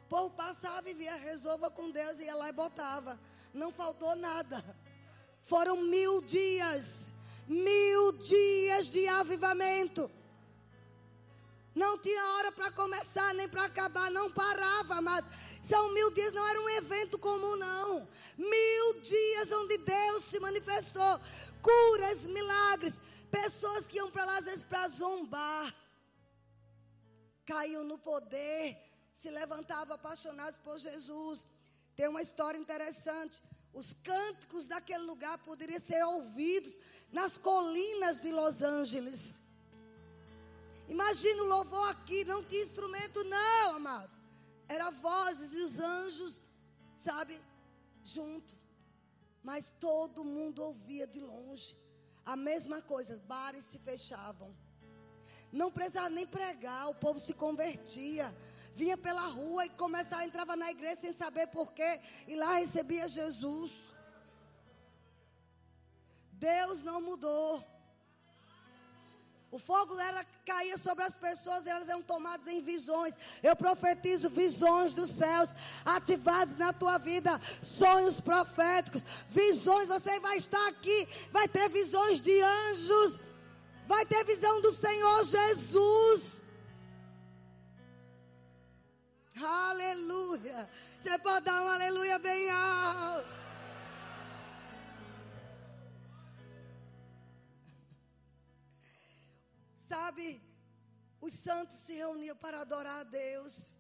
O 0.05 0.09
povo 0.09 0.31
passava 0.45 0.88
e 0.88 0.95
via, 0.95 1.17
resolva 1.17 1.69
com 1.71 1.90
Deus, 1.90 2.21
ia 2.21 2.37
lá 2.37 2.49
e 2.51 2.53
botava 2.64 3.19
não 3.55 3.71
faltou 3.73 4.14
nada. 4.17 4.62
Foram 5.40 5.77
mil 5.77 6.21
dias, 6.23 7.12
mil 7.47 8.12
dias 8.23 8.88
de 8.88 9.07
avivamento. 9.07 10.11
Não 11.75 11.99
tinha 11.99 12.25
hora 12.35 12.53
para 12.53 12.71
começar 12.71 13.33
nem 13.35 13.49
para 13.49 13.64
acabar, 13.64 14.11
não 14.11 14.31
parava, 14.31 15.01
mas 15.01 15.25
são 15.62 15.93
mil 15.93 16.11
dias, 16.11 16.33
não 16.33 16.47
era 16.47 16.61
um 16.61 16.69
evento 16.69 17.19
comum, 17.19 17.57
não. 17.57 18.09
Mil 18.37 19.01
dias 19.01 19.51
onde 19.53 19.79
Deus 19.79 20.25
se 20.25 20.38
manifestou, 20.38 21.21
curas, 21.62 22.27
milagres, 22.27 23.01
pessoas 23.31 23.87
que 23.87 23.97
iam 23.97 24.11
para 24.11 24.25
lá 24.25 24.38
às 24.38 24.45
vezes 24.45 24.64
para 24.64 24.87
zombar, 24.88 25.75
caiu 27.45 27.83
no 27.85 27.99
poder, 27.99 28.79
se 29.12 29.31
levantavam 29.31 29.95
apaixonados 29.97 30.59
por 30.61 30.79
Jesus. 30.79 31.47
Tem 31.96 32.09
uma 32.09 32.22
história 32.22 32.59
interessante. 32.59 33.42
Os 33.72 33.92
cânticos 33.92 34.66
daquele 34.66 35.04
lugar 35.04 35.38
poderiam 35.38 35.80
ser 35.80 36.02
ouvidos 36.04 36.78
nas 37.11 37.38
colinas 37.38 38.20
de 38.20 38.30
Los 38.30 38.62
Angeles. 38.62 39.42
Imagina 40.88 41.42
o 41.42 41.46
louvor 41.46 41.88
aqui, 41.90 42.24
não 42.24 42.42
tinha 42.44 42.62
instrumento, 42.62 43.24
não, 43.24 43.76
amados. 43.76 44.20
Era 44.68 44.90
vozes 44.90 45.54
e 45.54 45.61
os 45.61 45.78
anjos, 45.78 46.42
sabe, 46.94 47.40
junto. 48.02 48.54
Mas 49.42 49.70
todo 49.80 50.24
mundo 50.24 50.62
ouvia 50.62 51.07
de 51.07 51.20
longe. 51.20 51.76
A 52.24 52.37
mesma 52.37 52.80
coisa, 52.80 53.20
bares 53.26 53.64
se 53.64 53.78
fechavam. 53.78 54.54
Não 55.52 55.70
precisava 55.70 56.09
nem 56.11 56.26
pregar, 56.26 56.88
o 56.88 56.94
povo 56.94 57.20
se 57.20 57.35
convertia. 57.35 58.35
Vinha 58.75 58.97
pela 58.97 59.27
rua 59.29 59.67
e 59.67 59.71
começava, 59.71 60.25
entrava 60.25 60.57
na 60.57 60.71
igreja 60.71 61.01
sem 61.01 61.13
saber 61.13 61.47
porquê. 61.49 62.01
E 62.27 62.35
lá 62.35 62.55
recebia 62.55 63.07
Jesus. 63.07 63.71
Deus 66.33 66.83
não 66.83 67.01
mudou. 67.01 67.65
O 69.55 69.59
fogo 69.59 69.97
era, 70.01 70.27
caía 70.45 70.77
sobre 70.77 71.05
as 71.05 71.15
pessoas, 71.15 71.65
elas 71.65 71.89
eram 71.89 72.03
tomadas 72.03 72.49
em 72.49 72.61
visões. 72.61 73.15
Eu 73.41 73.55
profetizo 73.55 74.29
visões 74.29 74.93
dos 74.93 75.11
céus 75.11 75.51
ativadas 75.85 76.59
na 76.59 76.73
tua 76.73 76.99
vida, 76.99 77.41
sonhos 77.63 78.21
proféticos, 78.21 79.05
visões. 79.31 79.89
Você 79.89 80.19
vai 80.19 80.39
estar 80.39 80.67
aqui, 80.67 81.07
vai 81.31 81.47
ter 81.47 81.69
visões 81.69 82.21
de 82.21 82.43
anjos, 82.43 83.21
vai 83.87 84.05
ter 84.05 84.25
visão 84.25 84.61
do 84.61 84.73
Senhor 84.73 85.23
Jesus. 85.23 86.43
Aleluia. 89.42 90.68
Você 90.99 91.18
pode 91.18 91.44
dar 91.44 91.62
um 91.62 91.68
aleluia 91.68 92.18
bem 92.18 92.51
alto. 92.51 93.29
Sabe, 99.88 100.40
os 101.20 101.33
santos 101.33 101.77
se 101.77 101.94
reuniam 101.94 102.37
para 102.37 102.61
adorar 102.61 103.01
a 103.01 103.05
Deus. 103.05 103.73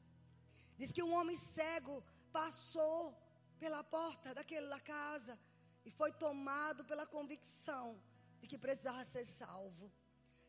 Diz 0.76 0.90
que 0.92 1.02
um 1.02 1.14
homem 1.14 1.36
cego 1.36 2.02
passou 2.32 3.16
pela 3.58 3.82
porta 3.84 4.34
daquela 4.34 4.80
casa 4.80 5.38
e 5.84 5.90
foi 5.90 6.10
tomado 6.12 6.84
pela 6.84 7.06
convicção 7.06 8.00
de 8.40 8.48
que 8.48 8.58
precisava 8.58 9.04
ser 9.04 9.24
salvo. 9.24 9.90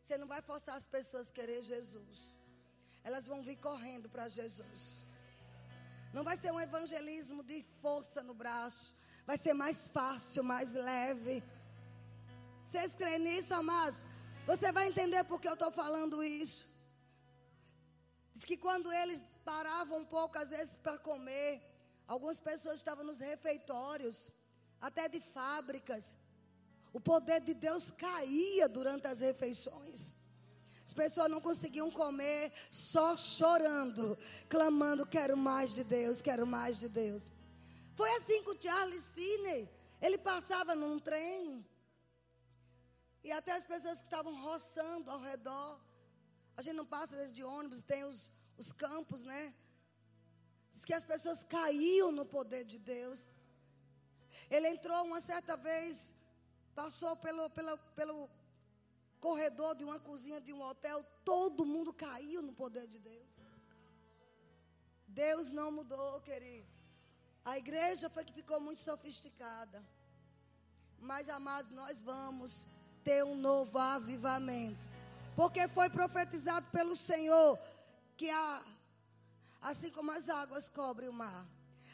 Você 0.02 0.18
não 0.18 0.28
vai 0.28 0.42
forçar 0.42 0.76
as 0.76 0.86
pessoas 0.86 1.30
a 1.30 1.34
querer 1.34 1.62
Jesus. 1.62 2.36
Elas 3.08 3.26
vão 3.32 3.40
vir 3.48 3.58
correndo 3.68 4.08
para 4.14 4.28
Jesus. 4.38 4.82
Não 6.16 6.24
vai 6.28 6.36
ser 6.42 6.52
um 6.56 6.62
evangelismo 6.68 7.42
de 7.52 7.58
força 7.82 8.20
no 8.30 8.34
braço. 8.42 8.86
Vai 9.30 9.38
ser 9.44 9.54
mais 9.54 9.80
fácil, 9.98 10.44
mais 10.54 10.70
leve. 10.90 11.36
Vocês 12.66 12.96
creem 13.00 13.20
nisso, 13.28 13.54
amados? 13.54 14.00
Você 14.52 14.72
vai 14.78 14.86
entender 14.92 15.24
por 15.24 15.40
que 15.42 15.50
eu 15.52 15.58
estou 15.60 15.72
falando 15.82 16.24
isso. 16.24 16.64
Diz 18.34 18.44
que 18.50 18.58
quando 18.66 18.92
eles 19.02 19.22
paravam 19.52 20.00
um 20.00 20.10
pouco, 20.18 20.38
às 20.44 20.50
vezes, 20.56 20.76
para 20.86 20.98
comer, 21.10 21.52
algumas 22.14 22.40
pessoas 22.50 22.78
estavam 22.78 23.06
nos 23.10 23.20
refeitórios, 23.32 24.18
até 24.82 25.08
de 25.08 25.22
fábricas. 25.36 26.16
O 26.98 27.00
poder 27.12 27.40
de 27.50 27.54
Deus 27.54 27.86
caía 27.92 28.68
durante 28.78 29.06
as 29.14 29.20
refeições. 29.30 30.00
As 30.86 30.94
pessoas 30.94 31.30
não 31.30 31.42
conseguiam 31.42 31.90
comer, 31.90 32.54
só 32.72 33.18
chorando, 33.18 34.18
clamando: 34.48 35.06
quero 35.06 35.36
mais 35.36 35.74
de 35.74 35.84
Deus, 35.84 36.22
quero 36.22 36.46
mais 36.46 36.78
de 36.78 36.88
Deus. 36.88 37.24
Foi 37.96 38.12
assim 38.18 38.44
com 38.44 38.60
Charles 38.62 39.10
Finney. 39.10 39.68
Ele 40.02 40.18
passava 40.18 40.76
num 40.76 41.00
trem 41.00 41.66
e 43.24 43.32
até 43.32 43.54
as 43.54 43.66
pessoas 43.66 43.98
que 44.00 44.06
estavam 44.06 44.34
roçando 44.48 45.10
ao 45.10 45.20
redor. 45.20 45.80
A 46.56 46.62
gente 46.62 46.76
não 46.76 46.86
passa 46.86 47.26
de 47.38 47.44
ônibus, 47.44 47.82
tem 47.82 48.04
os, 48.04 48.32
os 48.56 48.72
campos, 48.72 49.24
né? 49.24 49.54
Diz 50.72 50.86
que 50.86 50.94
as 50.94 51.06
pessoas 51.14 51.44
caíam 51.44 52.12
no 52.12 52.26
poder 52.26 52.64
de 52.64 52.78
Deus. 52.78 53.28
Ele 54.50 54.68
entrou 54.68 55.04
uma 55.04 55.22
certa 55.22 55.56
vez, 55.58 56.14
passou 56.76 57.16
pelo, 57.16 57.50
pelo, 57.50 57.78
pelo 58.00 58.30
corredor 59.20 59.76
de 59.76 59.84
uma 59.84 60.00
cozinha 60.00 60.40
de 60.40 60.54
um 60.54 60.62
hotel, 60.62 61.04
todo 61.24 61.66
mundo 61.66 61.94
caiu 61.94 62.42
no 62.42 62.54
poder 62.54 62.88
de 62.88 63.00
Deus. 63.00 63.30
Deus 65.08 65.50
não 65.50 65.72
mudou, 65.72 66.20
querido. 66.22 66.68
A 67.44 67.58
igreja 67.58 68.10
foi 68.10 68.26
que 68.26 68.34
ficou 68.34 68.60
muito 68.60 68.80
sofisticada. 68.80 69.84
Mas, 71.00 71.30
amados, 71.30 71.72
nós 71.72 72.02
vamos 72.02 72.68
ter 73.04 73.24
um 73.24 73.36
novo 73.36 73.78
avivamento. 73.78 74.80
Porque 75.36 75.68
foi 75.68 75.90
profetizado 75.90 76.66
pelo 76.72 76.96
Senhor 76.96 77.60
que 78.18 78.30
a, 78.30 78.64
assim 79.62 79.92
como 79.92 80.12
as 80.12 80.30
águas 80.30 80.70
cobrem 80.70 81.10
o 81.10 81.14
mar, 81.14 81.46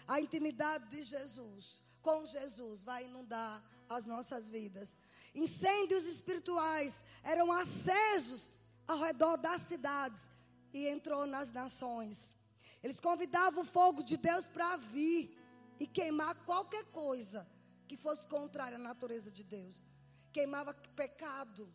a 0.07 0.19
intimidade 0.21 0.86
de 0.88 1.03
Jesus 1.03 1.81
com 2.01 2.25
Jesus 2.25 2.81
vai 2.81 3.05
inundar 3.05 3.62
as 3.89 4.05
nossas 4.05 4.47
vidas. 4.47 4.97
Incêndios 5.34 6.06
espirituais 6.06 7.06
eram 7.24 7.52
acesos 7.52 8.52
ao 8.88 9.00
redor 9.00 9.38
das 9.38 9.62
cidades 9.63 10.30
e 10.74 10.88
entrou 10.88 11.26
nas 11.26 11.52
nações. 11.52 12.36
Eles 12.84 13.00
convidavam 13.00 13.63
o 13.63 13.65
fogo 13.65 14.04
de 14.04 14.17
Deus 14.17 14.48
para 14.48 14.78
vir 14.78 15.38
e 15.80 15.88
queimar 15.88 16.36
qualquer 16.46 16.86
coisa 16.86 17.48
que 17.88 17.96
fosse 17.96 18.28
contrária 18.28 18.78
à 18.78 18.80
natureza 18.80 19.32
de 19.32 19.44
Deus 19.44 19.91
queimava 20.32 20.74
pecado. 20.96 21.72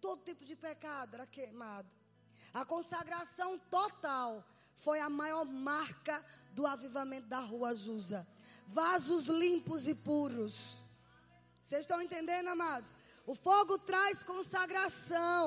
Todo 0.00 0.24
tipo 0.24 0.44
de 0.44 0.56
pecado 0.56 1.14
era 1.14 1.26
queimado. 1.26 1.88
A 2.52 2.64
consagração 2.64 3.58
total 3.70 4.44
foi 4.74 5.00
a 5.00 5.08
maior 5.08 5.44
marca 5.44 6.24
do 6.52 6.66
avivamento 6.66 7.28
da 7.28 7.40
rua 7.40 7.70
Azusa. 7.70 8.26
Vasos 8.66 9.24
limpos 9.24 9.86
e 9.86 9.94
puros. 9.94 10.82
Vocês 11.64 11.80
estão 11.80 12.00
entendendo, 12.02 12.48
amados? 12.48 12.94
O 13.26 13.34
fogo 13.34 13.78
traz 13.78 14.22
consagração. 14.22 15.44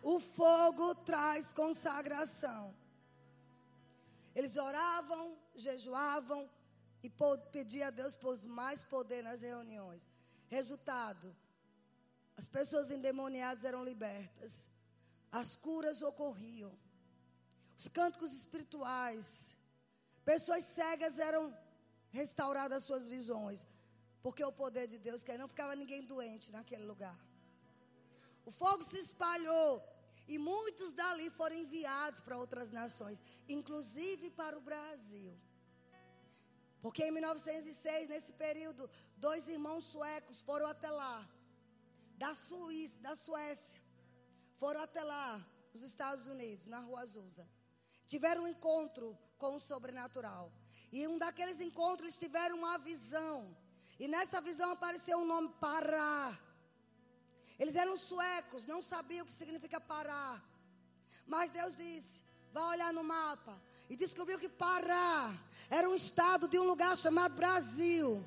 O 0.00 0.20
fogo 0.20 0.94
traz 0.94 1.52
consagração. 1.52 2.72
Eles 4.36 4.56
oravam, 4.56 5.36
jejuavam, 5.56 6.48
e 7.02 7.10
pedir 7.52 7.82
a 7.82 7.90
Deus 7.90 8.14
por 8.14 8.40
mais 8.46 8.84
poder 8.84 9.22
nas 9.22 9.42
reuniões. 9.42 10.08
Resultado: 10.46 11.34
as 12.36 12.48
pessoas 12.48 12.92
endemoniadas 12.92 13.64
eram 13.64 13.84
libertas, 13.84 14.70
as 15.30 15.56
curas 15.56 16.02
ocorriam, 16.02 16.72
os 17.76 17.88
cânticos 17.88 18.32
espirituais, 18.32 19.56
pessoas 20.24 20.64
cegas 20.64 21.18
eram 21.18 21.44
restauradas 22.10 22.84
suas 22.84 23.06
visões, 23.08 23.66
porque 24.22 24.44
o 24.44 24.52
poder 24.52 24.86
de 24.86 24.98
Deus 24.98 25.22
que 25.22 25.36
não 25.38 25.48
ficava 25.48 25.74
ninguém 25.76 26.04
doente 26.04 26.50
naquele 26.50 26.84
lugar. 26.84 27.18
O 28.44 28.50
fogo 28.50 28.82
se 28.82 28.98
espalhou 28.98 29.82
e 30.26 30.38
muitos 30.38 30.92
dali 30.92 31.30
foram 31.30 31.56
enviados 31.56 32.20
para 32.20 32.36
outras 32.36 32.70
nações, 32.70 33.22
inclusive 33.48 34.30
para 34.30 34.56
o 34.58 34.60
Brasil. 34.60 35.32
Porque 36.80 37.04
em 37.04 37.10
1906, 37.10 38.08
nesse 38.08 38.32
período, 38.32 38.88
dois 39.16 39.48
irmãos 39.48 39.84
suecos 39.84 40.40
foram 40.40 40.66
até 40.66 40.90
lá, 40.90 41.26
da 42.16 42.34
Suíça, 42.34 42.98
da 43.00 43.14
Suécia, 43.16 43.80
foram 44.56 44.80
até 44.80 45.02
lá, 45.02 45.44
os 45.74 45.82
Estados 45.82 46.26
Unidos, 46.26 46.66
na 46.66 46.80
Rua 46.80 47.00
Azusa. 47.00 47.46
Tiveram 48.06 48.44
um 48.44 48.48
encontro 48.48 49.16
com 49.36 49.56
o 49.56 49.60
sobrenatural. 49.60 50.52
E 50.90 51.06
um 51.06 51.18
daqueles 51.18 51.60
encontros 51.60 52.08
eles 52.08 52.18
tiveram 52.18 52.56
uma 52.58 52.78
visão. 52.78 53.56
E 53.98 54.08
nessa 54.08 54.40
visão 54.40 54.72
apareceu 54.72 55.18
um 55.18 55.26
nome 55.26 55.48
Pará. 55.60 56.38
Eles 57.58 57.74
eram 57.74 57.96
suecos, 57.96 58.64
não 58.64 58.80
sabiam 58.80 59.24
o 59.24 59.26
que 59.26 59.32
significa 59.32 59.80
parar. 59.80 60.42
Mas 61.26 61.50
Deus 61.50 61.76
disse: 61.76 62.22
vá 62.52 62.68
olhar 62.68 62.92
no 62.92 63.04
mapa 63.04 63.60
e 63.90 63.96
descobriu 63.96 64.38
que 64.38 64.48
Pará 64.48 65.34
era 65.70 65.88
um 65.88 65.94
estado 65.94 66.48
de 66.48 66.58
um 66.58 66.64
lugar 66.64 66.96
chamado 66.96 67.34
Brasil. 67.34 68.24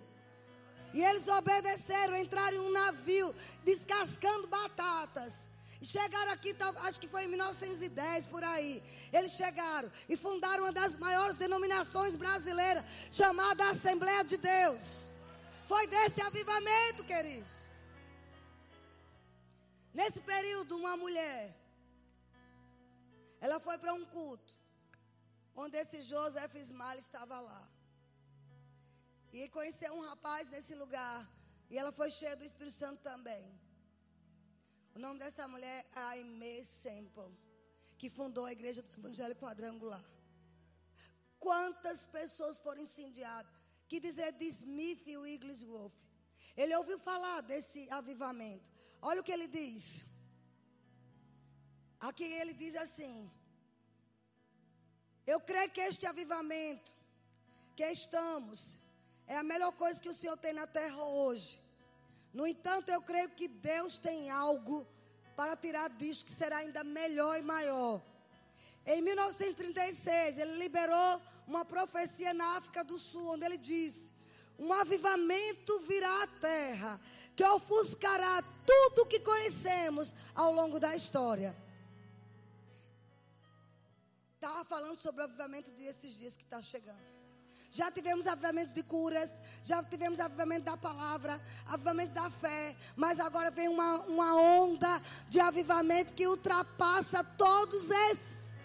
E 0.93 1.01
eles 1.01 1.27
obedeceram, 1.27 2.17
entraram 2.17 2.57
em 2.57 2.59
um 2.59 2.71
navio 2.71 3.33
descascando 3.63 4.47
batatas. 4.47 5.50
Chegaram 5.81 6.31
aqui, 6.31 6.55
acho 6.87 6.99
que 6.99 7.07
foi 7.07 7.23
em 7.23 7.27
1910 7.27 8.25
por 8.27 8.43
aí. 8.43 8.83
Eles 9.11 9.31
chegaram 9.31 9.91
e 10.07 10.15
fundaram 10.15 10.63
uma 10.63 10.71
das 10.71 10.95
maiores 10.95 11.37
denominações 11.37 12.15
brasileiras, 12.15 12.83
chamada 13.11 13.67
Assembleia 13.69 14.23
de 14.23 14.37
Deus. 14.37 15.13
Foi 15.65 15.87
desse 15.87 16.21
avivamento, 16.21 17.03
queridos. 17.03 17.65
Nesse 19.93 20.21
período, 20.21 20.77
uma 20.77 20.95
mulher, 20.95 21.55
ela 23.39 23.59
foi 23.59 23.77
para 23.77 23.93
um 23.93 24.05
culto 24.05 24.53
onde 25.55 25.77
esse 25.77 25.99
Joseph 26.01 26.55
Smiley 26.55 26.99
estava 26.99 27.39
lá. 27.39 27.67
E 29.33 29.49
conheceu 29.49 29.93
um 29.93 30.01
rapaz 30.01 30.47
nesse 30.49 30.75
lugar. 30.75 31.27
E 31.69 31.77
ela 31.77 31.91
foi 31.91 32.09
cheia 32.11 32.35
do 32.35 32.43
Espírito 32.43 32.75
Santo 32.75 33.01
também. 33.01 33.43
O 34.95 34.99
nome 34.99 35.19
dessa 35.19 35.47
mulher 35.47 35.85
é 35.95 35.99
Aimee 35.99 36.65
Semple, 36.65 37.31
que 37.97 38.09
fundou 38.09 38.45
a 38.45 38.51
igreja 38.51 38.81
do 38.81 38.99
Evangelho 38.99 39.35
Quadrangular. 39.35 40.03
quantas 41.39 41.99
pessoas 42.05 42.59
foram 42.59 42.81
incendiadas. 42.81 43.51
Que 43.89 43.99
dizer 43.99 44.31
de 44.33 44.45
Smith 44.45 45.05
e 45.07 45.17
Wigglesworth. 45.17 45.97
Ele 46.55 46.75
ouviu 46.75 46.97
falar 46.99 47.39
desse 47.41 47.81
avivamento. 47.99 48.69
Olha 49.01 49.21
o 49.21 49.23
que 49.23 49.33
ele 49.37 49.47
diz. 49.47 50.05
Aqui 51.99 52.23
ele 52.23 52.53
diz 52.53 52.75
assim: 52.75 53.15
Eu 55.25 55.39
creio 55.49 55.71
que 55.71 55.81
este 55.81 56.05
avivamento 56.05 56.89
que 57.75 57.87
estamos 57.99 58.77
é 59.27 59.37
a 59.37 59.43
melhor 59.51 59.71
coisa 59.83 60.01
que 60.03 60.13
o 60.13 60.19
Senhor 60.21 60.37
tem 60.37 60.53
na 60.53 60.67
terra 60.67 61.03
hoje. 61.03 61.60
No 62.33 62.47
entanto, 62.47 62.89
eu 62.89 63.01
creio 63.01 63.29
que 63.29 63.47
Deus 63.47 63.97
tem 63.97 64.29
algo 64.29 64.87
para 65.35 65.55
tirar 65.55 65.89
disto 65.89 66.25
que 66.25 66.31
será 66.31 66.57
ainda 66.57 66.83
melhor 66.83 67.37
e 67.37 67.41
maior. 67.41 68.01
Em 68.85 69.01
1936, 69.01 70.37
ele 70.37 70.57
liberou 70.57 71.21
uma 71.47 71.65
profecia 71.65 72.33
na 72.33 72.57
África 72.57 72.83
do 72.83 72.97
Sul, 72.97 73.33
onde 73.33 73.45
ele 73.45 73.57
diz: 73.57 74.11
Um 74.57 74.71
avivamento 74.71 75.79
virá 75.81 76.23
à 76.23 76.27
terra, 76.27 76.99
que 77.35 77.43
ofuscará 77.43 78.41
tudo 78.65 79.03
o 79.03 79.05
que 79.05 79.19
conhecemos 79.19 80.13
ao 80.33 80.51
longo 80.53 80.79
da 80.79 80.95
história. 80.95 81.55
Estava 84.35 84.63
falando 84.65 84.95
sobre 84.95 85.21
o 85.21 85.25
avivamento 85.25 85.69
desses 85.71 86.13
dias 86.13 86.35
que 86.35 86.43
está 86.43 86.61
chegando. 86.61 87.10
Já 87.71 87.89
tivemos 87.89 88.27
avivamentos 88.27 88.73
de 88.73 88.83
curas, 88.83 89.29
já 89.63 89.81
tivemos 89.81 90.19
avivamento 90.19 90.65
da 90.65 90.75
palavra, 90.75 91.39
avivamento 91.65 92.13
da 92.13 92.29
fé, 92.29 92.75
mas 92.97 93.17
agora 93.17 93.49
vem 93.49 93.69
uma, 93.69 93.99
uma 94.01 94.35
onda 94.35 95.01
de 95.29 95.39
avivamento 95.39 96.11
que 96.11 96.27
ultrapassa 96.27 97.23
todos 97.23 97.89
esses. 97.89 98.59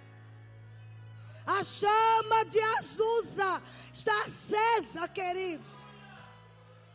A 1.46 1.62
chama 1.62 2.44
de 2.46 2.58
Azusa 2.58 3.62
está 3.92 4.24
acesa, 4.24 5.06
queridos. 5.06 5.86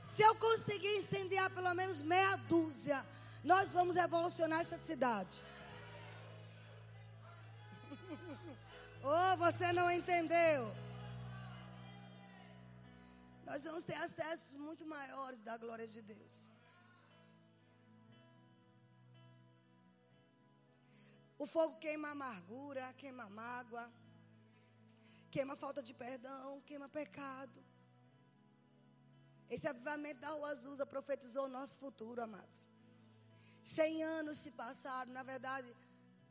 Se 0.05 0.21
eu 0.21 0.35
conseguir 0.35 0.97
incendiar 0.97 1.49
pelo 1.51 1.73
menos 1.73 2.01
meia 2.01 2.35
dúzia, 2.35 3.05
nós 3.41 3.71
vamos 3.71 3.95
revolucionar 3.95 4.59
essa 4.59 4.75
cidade. 4.75 5.41
oh, 9.01 9.37
você 9.37 9.71
não 9.71 9.89
entendeu? 9.89 10.80
Nós 13.51 13.63
vamos 13.67 13.83
ter 13.89 13.97
acessos 14.07 14.53
muito 14.65 14.83
maiores 14.95 15.39
da 15.47 15.55
glória 15.63 15.87
de 15.95 16.01
Deus. 16.11 16.35
O 21.43 21.45
fogo 21.53 21.73
queima 21.85 22.09
amargura, 22.15 22.83
queima 23.01 23.25
mágoa, 23.41 23.85
queima 25.33 25.55
falta 25.63 25.81
de 25.87 25.93
perdão, 26.03 26.61
queima 26.69 26.87
pecado. 26.99 27.59
Esse 29.55 29.67
avivamento 29.73 30.21
da 30.25 30.31
Rua 30.35 30.51
Azusa 30.51 30.85
profetizou 30.95 31.45
o 31.47 31.55
nosso 31.57 31.77
futuro, 31.83 32.21
amados. 32.29 32.59
Cem 33.75 34.01
anos 34.17 34.37
se 34.43 34.51
passaram, 34.63 35.11
na 35.19 35.23
verdade, 35.33 35.69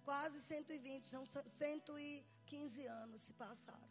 quase 0.09 0.39
120, 0.41 1.07
são 1.15 1.25
115 1.27 2.87
anos 3.03 3.21
se 3.27 3.35
passaram. 3.45 3.90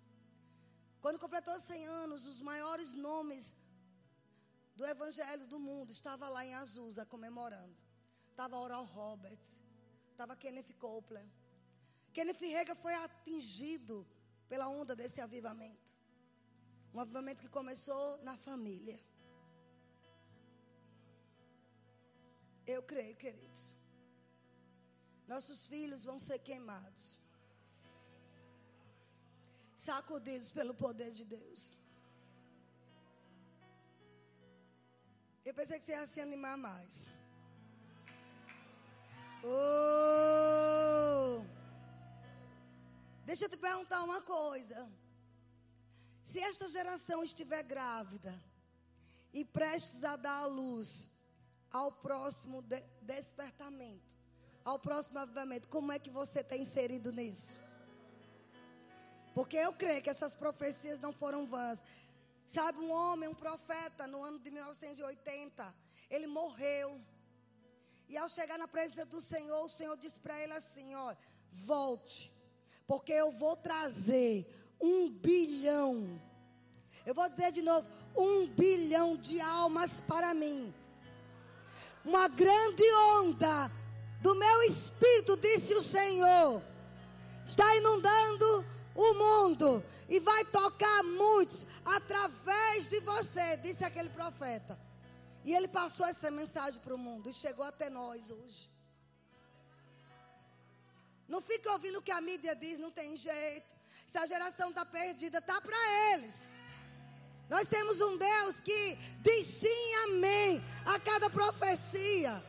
Quando 1.02 1.20
completou 1.20 1.58
100 1.58 1.86
anos, 1.86 2.26
os 2.26 2.40
maiores 2.42 2.94
nomes 2.94 3.56
do 4.76 4.86
evangelho 4.86 5.46
do 5.48 5.60
mundo 5.60 5.92
estavam 5.92 6.30
lá 6.30 6.46
em 6.46 6.54
Azusa 6.54 7.06
comemorando. 7.06 7.78
Estava 8.30 8.58
Oral 8.58 8.86
Roberts, 8.86 9.62
estava 10.12 10.36
Kenneth 10.36 10.74
Copeland. 10.78 11.32
Kenneth 12.14 12.42
Rega 12.58 12.76
foi 12.76 12.94
atingido 12.96 14.06
pela 14.48 14.68
onda 14.68 14.96
desse 14.96 15.22
avivamento. 15.22 15.90
Um 16.94 17.00
avivamento 17.00 17.42
que 17.42 17.50
começou 17.50 18.18
na 18.24 18.36
família. 18.38 19.00
Eu 22.66 22.82
creio, 22.84 23.16
queridos. 23.16 23.76
Nossos 25.28 25.68
filhos 25.68 26.04
vão 26.04 26.20
ser 26.20 26.40
queimados 26.40 27.19
sacudidos 29.86 30.50
pelo 30.58 30.74
poder 30.74 31.12
de 31.20 31.26
Deus. 31.36 31.62
Eu 35.48 35.54
pensei 35.60 35.78
que 35.80 35.86
você 35.86 35.94
ia 35.94 36.06
se 36.06 36.20
animar 36.20 36.58
mais. 36.58 36.96
Oh! 39.44 41.42
Deixa 43.30 43.46
eu 43.46 43.50
te 43.50 43.58
perguntar 43.58 44.04
uma 44.04 44.22
coisa. 44.22 44.78
Se 46.24 46.40
esta 46.50 46.68
geração 46.68 47.24
estiver 47.24 47.64
grávida 47.64 48.34
e 49.34 49.46
prestes 49.46 50.04
a 50.04 50.16
dar 50.18 50.40
a 50.44 50.46
luz 50.46 51.10
ao 51.72 51.90
próximo 52.08 52.62
de 52.62 52.82
despertamento, 53.02 54.14
ao 54.66 54.78
próximo 54.78 55.20
avivamento, 55.20 55.70
como 55.70 55.92
é 55.92 55.98
que 55.98 56.10
você 56.10 56.42
está 56.42 56.58
inserido 56.58 57.12
nisso? 57.14 57.69
Porque 59.34 59.58
eu 59.58 59.72
creio 59.74 60.02
que 60.02 60.10
essas 60.10 60.36
profecias 60.36 61.00
não 61.00 61.12
foram 61.12 61.46
vãs. 61.46 61.82
Sabe, 62.46 62.80
um 62.80 62.92
homem, 62.92 63.30
um 63.30 63.36
profeta, 63.36 64.08
no 64.08 64.24
ano 64.24 64.40
de 64.40 64.50
1980, 64.50 65.74
ele 66.10 66.28
morreu. 66.28 67.00
E 68.08 68.18
ao 68.18 68.28
chegar 68.28 68.58
na 68.58 68.68
presença 68.68 69.06
do 69.06 69.22
Senhor, 69.22 69.64
o 69.64 69.70
Senhor 69.70 69.96
disse 69.96 70.20
para 70.20 70.42
ele 70.42 70.54
assim: 70.54 70.96
ó, 70.96 71.16
volte, 71.52 72.36
porque 72.88 73.14
eu 73.14 73.30
vou 73.30 73.56
trazer 73.56 74.48
um 74.82 75.10
bilhão. 75.10 76.20
Eu 77.06 77.14
vou 77.14 77.30
dizer 77.30 77.52
de 77.52 77.62
novo: 77.62 77.88
um 78.16 78.48
bilhão 78.48 79.16
de 79.16 79.40
almas 79.40 80.02
para 80.02 80.34
mim. 80.34 80.74
Uma 82.04 82.28
grande 82.28 82.84
onda 83.20 83.70
do 84.22 84.34
meu 84.34 84.64
espírito, 84.64 85.38
disse 85.38 85.74
o 85.74 85.82
Senhor, 85.82 86.62
está 87.46 87.76
inundando 87.76 88.66
o 89.00 89.14
mundo 89.14 89.84
e 90.10 90.20
vai 90.20 90.44
tocar 90.46 91.04
muitos 91.04 91.66
através 91.86 92.88
de 92.90 93.00
você, 93.00 93.56
disse 93.58 93.86
aquele 93.86 94.10
profeta. 94.10 94.78
E 95.46 95.56
ele 95.56 95.70
passou 95.70 96.06
essa 96.06 96.30
mensagem 96.30 96.80
para 96.82 96.94
o 96.94 96.98
mundo 96.98 97.30
e 97.30 97.34
chegou 97.34 97.66
até 97.66 97.90
nós 97.90 98.30
hoje. 98.30 98.70
Não 101.30 101.42
fica 101.42 101.72
ouvindo 101.72 102.00
o 102.00 102.02
que 102.02 102.12
a 102.12 102.20
mídia 102.20 102.54
diz, 102.54 102.78
não 102.78 102.92
tem 102.92 103.16
jeito. 103.16 103.74
Se 104.06 104.18
a 104.18 104.26
geração 104.26 104.70
está 104.70 104.86
perdida, 104.86 105.40
tá 105.42 105.62
para 105.62 105.78
eles. 106.12 106.54
Nós 107.50 107.68
temos 107.68 108.02
um 108.02 108.18
Deus 108.18 108.60
que 108.60 108.98
diz 109.22 109.46
sim, 109.48 109.94
amém 110.04 110.62
a 110.86 111.00
cada 111.00 111.30
profecia. 111.30 112.44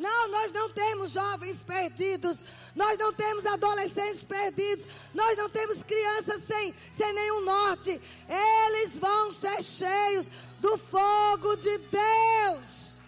Não, 0.00 0.28
nós 0.28 0.50
não 0.50 0.70
temos 0.70 1.10
jovens 1.10 1.62
perdidos. 1.62 2.38
Nós 2.74 2.98
não 2.98 3.12
temos 3.12 3.44
adolescentes 3.44 4.24
perdidos. 4.24 4.86
Nós 5.12 5.36
não 5.36 5.50
temos 5.50 5.84
crianças 5.84 6.42
sem, 6.44 6.74
sem 6.90 7.12
nenhum 7.12 7.42
norte. 7.42 8.00
Eles 8.26 8.98
vão 8.98 9.30
ser 9.30 9.62
cheios 9.62 10.26
do 10.58 10.78
fogo 10.78 11.54
de 11.56 11.76
Deus. 11.76 13.02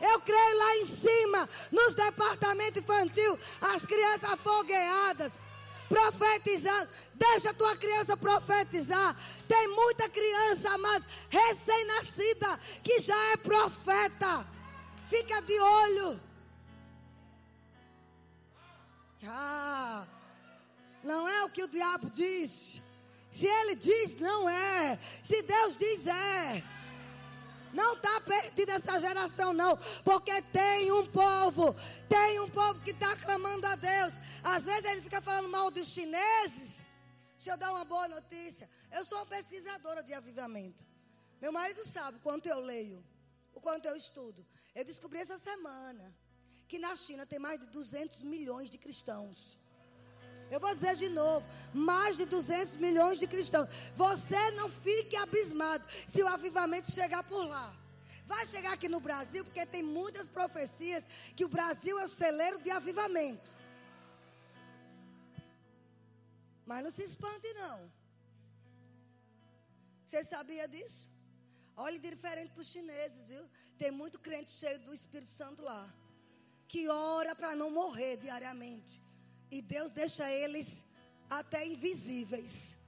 Eu 0.00 0.20
creio 0.20 0.58
lá 0.58 0.76
em 0.78 0.86
cima, 0.86 1.48
nos 1.70 1.94
departamentos 1.94 2.82
infantil, 2.82 3.38
as 3.60 3.86
crianças 3.86 4.32
afogueadas, 4.32 5.30
profetizando. 5.88 6.88
Deixa 7.14 7.54
tua 7.54 7.76
criança 7.76 8.16
profetizar. 8.16 9.16
Tem 9.46 9.68
muita 9.68 10.08
criança, 10.08 10.76
mas 10.76 11.04
recém-nascida, 11.30 12.58
que 12.82 12.98
já 12.98 13.16
é 13.30 13.36
profeta. 13.36 14.44
Fica 15.08 15.40
de 15.40 15.56
olho. 15.60 16.31
Ah, 19.26 20.06
não 21.02 21.28
é 21.28 21.44
o 21.44 21.50
que 21.50 21.62
o 21.62 21.68
diabo 21.68 22.10
diz. 22.10 22.80
Se 23.30 23.46
ele 23.46 23.74
diz, 23.74 24.18
não 24.20 24.48
é. 24.48 24.98
Se 25.22 25.42
Deus 25.42 25.76
diz, 25.76 26.06
é. 26.06 26.62
Não 27.72 27.94
está 27.94 28.20
perdida 28.20 28.74
essa 28.74 28.98
geração, 28.98 29.52
não. 29.52 29.78
Porque 30.04 30.42
tem 30.42 30.92
um 30.92 31.06
povo, 31.10 31.74
tem 32.08 32.40
um 32.40 32.50
povo 32.50 32.80
que 32.80 32.90
está 32.90 33.16
clamando 33.16 33.66
a 33.66 33.74
Deus. 33.74 34.14
Às 34.44 34.66
vezes 34.66 34.84
ele 34.84 35.00
fica 35.00 35.20
falando 35.20 35.48
mal 35.48 35.70
dos 35.70 35.88
chineses. 35.88 36.90
Deixa 37.36 37.52
eu 37.52 37.56
dar 37.56 37.72
uma 37.72 37.84
boa 37.84 38.06
notícia. 38.06 38.68
Eu 38.90 39.04
sou 39.04 39.18
uma 39.18 39.26
pesquisadora 39.26 40.02
de 40.02 40.12
avivamento. 40.12 40.86
Meu 41.40 41.50
marido 41.50 41.82
sabe 41.84 42.18
o 42.18 42.20
quanto 42.20 42.46
eu 42.46 42.60
leio, 42.60 43.02
o 43.54 43.60
quanto 43.60 43.86
eu 43.86 43.96
estudo. 43.96 44.46
Eu 44.74 44.84
descobri 44.84 45.18
essa 45.18 45.38
semana 45.38 46.14
que 46.72 46.78
na 46.78 46.96
China 46.96 47.24
tem 47.30 47.38
mais 47.46 47.60
de 47.60 47.66
200 47.66 48.22
milhões 48.34 48.68
de 48.74 48.78
cristãos. 48.84 49.38
Eu 50.54 50.58
vou 50.64 50.74
dizer 50.74 50.94
de 51.02 51.10
novo, 51.20 51.44
mais 51.90 52.16
de 52.20 52.24
200 52.24 52.76
milhões 52.84 53.18
de 53.22 53.26
cristãos. 53.26 53.68
Você 53.94 54.42
não 54.52 54.68
fique 54.70 55.14
abismado 55.24 55.84
se 56.12 56.22
o 56.22 56.28
avivamento 56.36 56.90
chegar 56.90 57.22
por 57.24 57.42
lá. 57.52 57.66
Vai 58.32 58.46
chegar 58.46 58.72
aqui 58.72 58.88
no 58.88 59.00
Brasil, 59.08 59.44
porque 59.44 59.66
tem 59.66 59.82
muitas 59.82 60.30
profecias 60.38 61.04
que 61.36 61.44
o 61.44 61.52
Brasil 61.56 61.98
é 61.98 62.04
o 62.06 62.14
celeiro 62.22 62.58
de 62.64 62.70
avivamento. 62.70 63.50
Mas 66.64 66.84
não 66.84 66.92
se 66.98 67.04
espante, 67.12 67.52
não. 67.62 67.78
Você 70.06 70.24
sabia 70.24 70.66
disso? 70.66 71.02
Olhe 71.76 71.98
diferente 71.98 72.50
para 72.54 72.62
os 72.62 72.72
chineses, 72.76 73.28
viu? 73.28 73.44
Tem 73.76 73.90
muito 73.90 74.18
crente 74.18 74.52
cheio 74.52 74.78
do 74.86 74.94
Espírito 75.00 75.34
Santo 75.42 75.62
lá. 75.62 75.82
Que 76.72 76.82
ora 76.88 77.32
para 77.40 77.54
não 77.60 77.70
morrer 77.70 78.16
diariamente. 78.16 79.02
E 79.50 79.60
Deus 79.60 79.90
deixa 79.90 80.24
eles 80.42 80.68
até 81.28 81.66
invisíveis. 81.66 82.78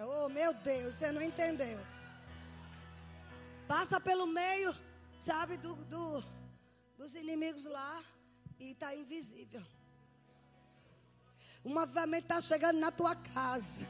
Oh, 0.00 0.28
meu 0.28 0.52
Deus, 0.70 0.96
você 0.96 1.12
não 1.12 1.22
entendeu. 1.22 1.78
Passa 3.68 4.00
pelo 4.00 4.26
meio, 4.26 4.74
sabe, 5.18 5.56
do, 5.56 5.74
do 5.84 6.24
dos 6.96 7.14
inimigos 7.14 7.64
lá 7.64 8.02
e 8.58 8.72
está 8.72 8.92
invisível. 9.02 9.62
Um 11.64 11.78
avivamento 11.78 12.24
está 12.24 12.40
chegando 12.40 12.80
na 12.80 12.90
tua 12.90 13.14
casa. 13.14 13.86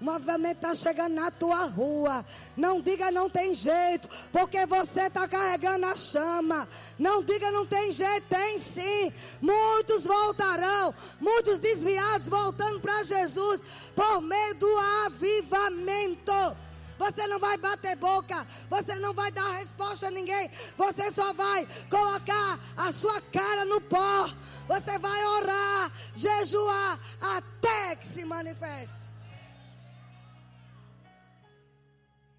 Um 0.00 0.10
avivamento 0.10 0.56
está 0.56 0.74
chegando 0.74 1.14
na 1.14 1.30
tua 1.30 1.64
rua. 1.64 2.24
Não 2.56 2.80
diga 2.80 3.10
não 3.10 3.30
tem 3.30 3.54
jeito, 3.54 4.08
porque 4.32 4.66
você 4.66 5.02
está 5.02 5.26
carregando 5.26 5.86
a 5.86 5.96
chama. 5.96 6.68
Não 6.98 7.22
diga 7.22 7.50
não 7.50 7.64
tem 7.64 7.92
jeito, 7.92 8.26
tem 8.28 8.58
sim. 8.58 9.12
Muitos 9.40 10.04
voltarão, 10.04 10.94
muitos 11.20 11.58
desviados 11.58 12.28
voltando 12.28 12.80
para 12.80 13.02
Jesus 13.04 13.62
por 13.94 14.20
meio 14.20 14.54
do 14.56 14.76
avivamento. 15.06 16.56
Você 16.98 17.26
não 17.26 17.38
vai 17.38 17.56
bater 17.56 17.96
boca, 17.96 18.46
você 18.70 18.94
não 18.96 19.12
vai 19.12 19.30
dar 19.32 19.58
resposta 19.58 20.06
a 20.06 20.10
ninguém, 20.10 20.48
você 20.76 21.10
só 21.10 21.32
vai 21.32 21.66
colocar 21.90 22.58
a 22.76 22.92
sua 22.92 23.20
cara 23.20 23.64
no 23.64 23.80
pó. 23.80 24.30
Você 24.66 24.98
vai 24.98 25.24
orar, 25.26 25.92
jejuar 26.14 26.98
até 27.20 27.96
que 27.96 28.06
se 28.06 28.24
manifeste. 28.24 29.03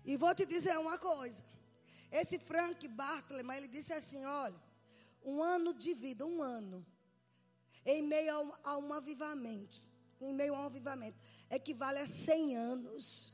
E 0.05 0.17
vou 0.17 0.33
te 0.35 0.45
dizer 0.45 0.77
uma 0.77 0.97
coisa. 0.97 1.43
Esse 2.11 2.37
Frank 2.37 2.87
Bartlett, 2.87 3.49
ele 3.57 3.67
disse 3.67 3.91
assim: 3.91 4.23
olha, 4.25 4.55
um 5.23 5.41
ano 5.41 5.73
de 5.73 5.93
vida, 5.93 6.25
um 6.25 6.41
ano, 6.41 6.85
em 7.85 8.01
meio 8.03 8.53
a 8.63 8.77
um, 8.77 8.93
avivamento, 8.93 9.83
em 10.21 10.33
meio 10.33 10.53
a 10.53 10.61
um 10.61 10.65
avivamento, 10.65 11.17
equivale 11.49 11.99
a 11.99 12.05
100 12.05 12.55
anos. 12.55 13.33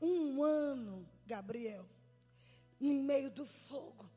Um 0.00 0.42
ano, 0.42 1.08
Gabriel, 1.26 1.86
em 2.80 2.94
meio 2.94 3.30
do 3.30 3.46
fogo. 3.46 4.08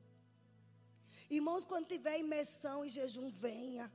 Irmãos, 1.29 1.65
quando 1.65 1.87
tiver 1.87 2.19
imersão 2.19 2.85
e 2.85 2.89
jejum, 2.89 3.29
venha. 3.29 3.91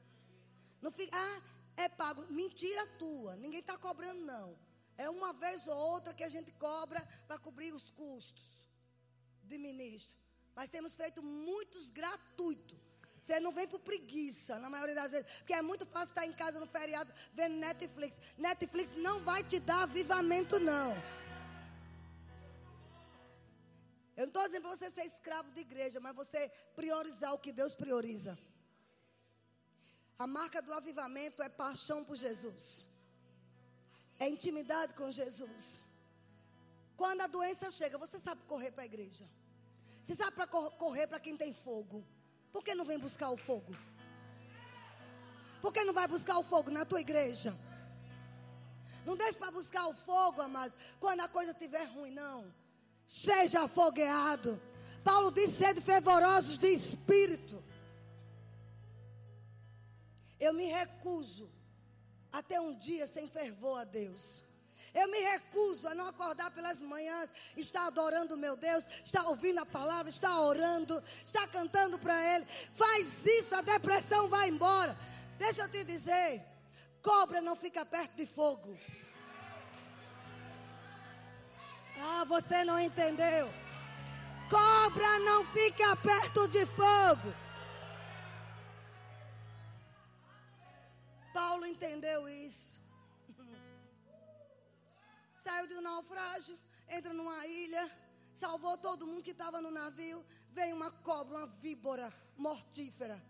Não 0.82 0.90
fica, 0.90 1.16
ah, 1.16 1.42
é 1.76 1.88
pago. 1.88 2.26
Mentira 2.30 2.86
tua, 2.98 3.36
ninguém 3.36 3.60
está 3.60 3.76
cobrando, 3.76 4.22
não. 4.24 4.67
É 5.04 5.08
uma 5.08 5.32
vez 5.32 5.68
ou 5.68 5.78
outra 5.94 6.12
que 6.12 6.24
a 6.24 6.32
gente 6.34 6.50
cobra 6.66 7.00
para 7.28 7.38
cobrir 7.38 7.72
os 7.72 7.88
custos 7.98 8.48
de 9.44 9.56
ministro. 9.56 10.18
Mas 10.56 10.68
temos 10.68 10.96
feito 10.96 11.22
muitos 11.22 11.88
gratuitos. 11.88 12.76
Você 13.22 13.38
não 13.38 13.52
vem 13.52 13.68
por 13.68 13.78
preguiça, 13.78 14.58
na 14.58 14.68
maioria 14.68 14.96
das 14.96 15.12
vezes. 15.12 15.30
Porque 15.38 15.54
é 15.54 15.62
muito 15.62 15.86
fácil 15.86 16.10
estar 16.12 16.26
em 16.26 16.32
casa 16.32 16.58
no 16.58 16.66
feriado 16.66 17.12
vendo 17.32 17.56
Netflix. 17.66 18.20
Netflix 18.36 18.96
não 18.96 19.20
vai 19.20 19.44
te 19.44 19.60
dar 19.60 19.82
avivamento, 19.84 20.58
não. 20.58 20.90
Eu 24.16 24.22
não 24.26 24.32
estou 24.32 24.44
dizendo 24.46 24.62
para 24.62 24.76
você 24.76 24.90
ser 24.90 25.04
escravo 25.04 25.52
de 25.52 25.60
igreja, 25.60 26.00
mas 26.00 26.16
você 26.16 26.48
priorizar 26.74 27.32
o 27.34 27.38
que 27.38 27.52
Deus 27.52 27.72
prioriza. 27.72 28.36
A 30.18 30.26
marca 30.26 30.60
do 30.60 30.72
avivamento 30.72 31.40
é 31.40 31.48
paixão 31.48 32.04
por 32.04 32.16
Jesus 32.16 32.87
é 34.18 34.28
intimidade 34.28 34.94
com 34.94 35.10
Jesus. 35.10 35.82
Quando 36.96 37.20
a 37.20 37.26
doença 37.26 37.70
chega, 37.70 37.96
você 37.96 38.18
sabe 38.18 38.42
correr 38.46 38.72
para 38.72 38.82
a 38.82 38.86
igreja. 38.86 39.24
Você 40.02 40.14
sabe 40.14 40.32
para 40.32 40.46
correr 40.46 41.06
para 41.06 41.20
quem 41.20 41.36
tem 41.36 41.52
fogo. 41.52 42.04
Por 42.52 42.64
que 42.64 42.74
não 42.74 42.84
vem 42.84 42.98
buscar 42.98 43.30
o 43.30 43.36
fogo? 43.36 43.72
Por 45.60 45.72
que 45.72 45.84
não 45.84 45.94
vai 45.94 46.08
buscar 46.08 46.38
o 46.38 46.42
fogo 46.42 46.70
na 46.70 46.84
tua 46.84 47.00
igreja? 47.00 47.54
Não 49.04 49.16
deixe 49.16 49.38
para 49.38 49.50
buscar 49.50 49.86
o 49.86 49.94
fogo, 49.94 50.40
amados, 50.42 50.76
quando 51.00 51.20
a 51.20 51.28
coisa 51.28 51.52
estiver 51.52 51.84
ruim, 51.84 52.10
não. 52.10 52.52
Seja 53.06 53.62
afogueado. 53.62 54.60
Paulo 55.02 55.30
diz: 55.30 55.52
sede 55.52 55.80
fervorosos 55.80 56.58
de 56.58 56.68
espírito. 56.68 57.62
Eu 60.38 60.52
me 60.52 60.66
recuso 60.66 61.50
até 62.32 62.60
um 62.60 62.74
dia 62.74 63.06
sem 63.06 63.26
fervor 63.26 63.80
a 63.80 63.84
Deus. 63.84 64.42
Eu 64.94 65.08
me 65.10 65.18
recuso 65.18 65.86
a 65.88 65.94
não 65.94 66.06
acordar 66.06 66.50
pelas 66.50 66.80
manhãs, 66.80 67.30
estar 67.56 67.86
adorando 67.86 68.36
meu 68.36 68.56
Deus, 68.56 68.84
estar 69.04 69.26
ouvindo 69.26 69.60
a 69.60 69.66
palavra, 69.66 70.08
estar 70.08 70.40
orando, 70.40 71.02
estar 71.24 71.46
cantando 71.48 71.98
para 71.98 72.20
Ele. 72.34 72.46
Faz 72.74 73.24
isso, 73.26 73.54
a 73.54 73.60
depressão 73.60 74.28
vai 74.28 74.48
embora. 74.48 74.96
Deixa 75.38 75.62
eu 75.62 75.68
te 75.68 75.84
dizer: 75.84 76.42
cobra 77.02 77.40
não 77.40 77.54
fica 77.54 77.84
perto 77.84 78.16
de 78.16 78.26
fogo. 78.26 78.78
Ah, 82.00 82.24
você 82.24 82.64
não 82.64 82.80
entendeu. 82.80 83.52
Cobra 84.48 85.18
não 85.18 85.44
fica 85.46 85.94
perto 85.96 86.48
de 86.48 86.64
fogo. 86.64 87.34
Paulo 91.38 91.64
entendeu 91.64 92.28
isso. 92.28 92.80
Saiu 95.44 95.68
de 95.68 95.74
um 95.74 95.80
naufrágio, 95.80 96.58
entra 96.88 97.12
numa 97.12 97.46
ilha, 97.46 97.84
salvou 98.32 98.76
todo 98.76 99.06
mundo 99.06 99.22
que 99.22 99.30
estava 99.30 99.60
no 99.60 99.70
navio. 99.70 100.18
Veio 100.50 100.74
uma 100.74 100.90
cobra, 100.90 101.38
uma 101.38 101.46
víbora 101.46 102.12
mortífera. 102.36 103.22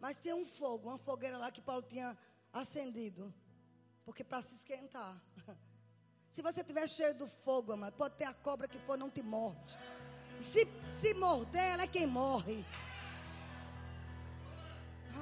Mas 0.00 0.18
tinha 0.18 0.34
um 0.34 0.44
fogo, 0.44 0.88
uma 0.88 0.98
fogueira 0.98 1.38
lá 1.38 1.52
que 1.52 1.60
Paulo 1.60 1.82
tinha 1.82 2.18
acendido. 2.52 3.32
Porque 4.04 4.24
para 4.24 4.42
se 4.42 4.56
esquentar. 4.56 5.14
Se 6.34 6.42
você 6.42 6.62
estiver 6.62 6.88
cheio 6.88 7.14
do 7.16 7.28
fogo, 7.28 7.72
amado, 7.72 7.94
pode 7.94 8.16
ter 8.16 8.24
a 8.24 8.34
cobra 8.34 8.66
que 8.66 8.78
for, 8.80 8.98
não 8.98 9.10
te 9.10 9.22
morde. 9.22 9.78
Se, 10.40 10.66
se 11.00 11.14
morder, 11.14 11.74
ela 11.74 11.84
é 11.84 11.86
quem 11.86 12.06
morre. 12.08 12.64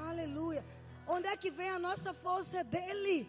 Aleluia. 0.09 0.65
Onde 1.09 1.27
é 1.27 1.37
que 1.37 1.51
vem 1.51 1.71
a 1.71 1.79
nossa 1.79 2.13
força? 2.13 2.59
É 2.59 2.65
dele. 2.65 3.27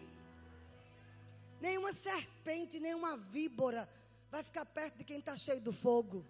Nenhuma 1.60 1.92
serpente, 1.92 2.78
nenhuma 2.78 3.16
víbora 3.16 3.88
vai 4.30 4.42
ficar 4.42 4.66
perto 4.66 4.98
de 4.98 5.04
quem 5.04 5.18
está 5.18 5.34
cheio 5.36 5.62
do 5.62 5.72
fogo. 5.72 6.24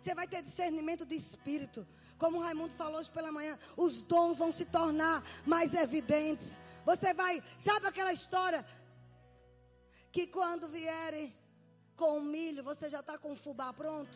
Você 0.00 0.14
vai 0.14 0.26
ter 0.26 0.42
discernimento 0.42 1.04
de 1.04 1.14
espírito. 1.14 1.86
Como 2.18 2.38
o 2.38 2.40
Raimundo 2.40 2.74
falou 2.74 2.98
hoje 2.98 3.10
pela 3.10 3.30
manhã, 3.30 3.58
os 3.76 4.00
dons 4.00 4.38
vão 4.38 4.50
se 4.50 4.64
tornar 4.64 5.22
mais 5.44 5.74
evidentes. 5.74 6.58
Você 6.86 7.12
vai, 7.12 7.42
sabe 7.58 7.86
aquela 7.86 8.12
história 8.12 8.64
que 10.10 10.26
quando 10.26 10.68
vierem 10.68 11.34
com 11.96 12.18
o 12.18 12.22
milho, 12.22 12.62
você 12.62 12.88
já 12.88 13.00
está 13.00 13.18
com 13.18 13.32
o 13.32 13.36
fubá 13.36 13.72
pronto? 13.72 14.10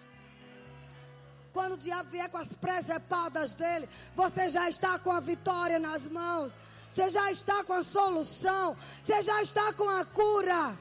Quando 1.58 1.72
o 1.72 1.84
diabo 1.86 2.08
vier 2.10 2.30
com 2.30 2.38
as 2.38 2.54
presepadas 2.54 3.52
dele, 3.52 3.88
você 4.14 4.48
já 4.48 4.64
está 4.70 4.96
com 4.96 5.10
a 5.10 5.18
vitória 5.18 5.76
nas 5.76 6.06
mãos. 6.06 6.52
Você 6.92 7.10
já 7.10 7.32
está 7.32 7.64
com 7.64 7.72
a 7.72 7.82
solução. 7.82 8.76
Você 9.02 9.20
já 9.24 9.42
está 9.42 9.72
com 9.72 9.88
a 9.88 10.04
cura. 10.04 10.78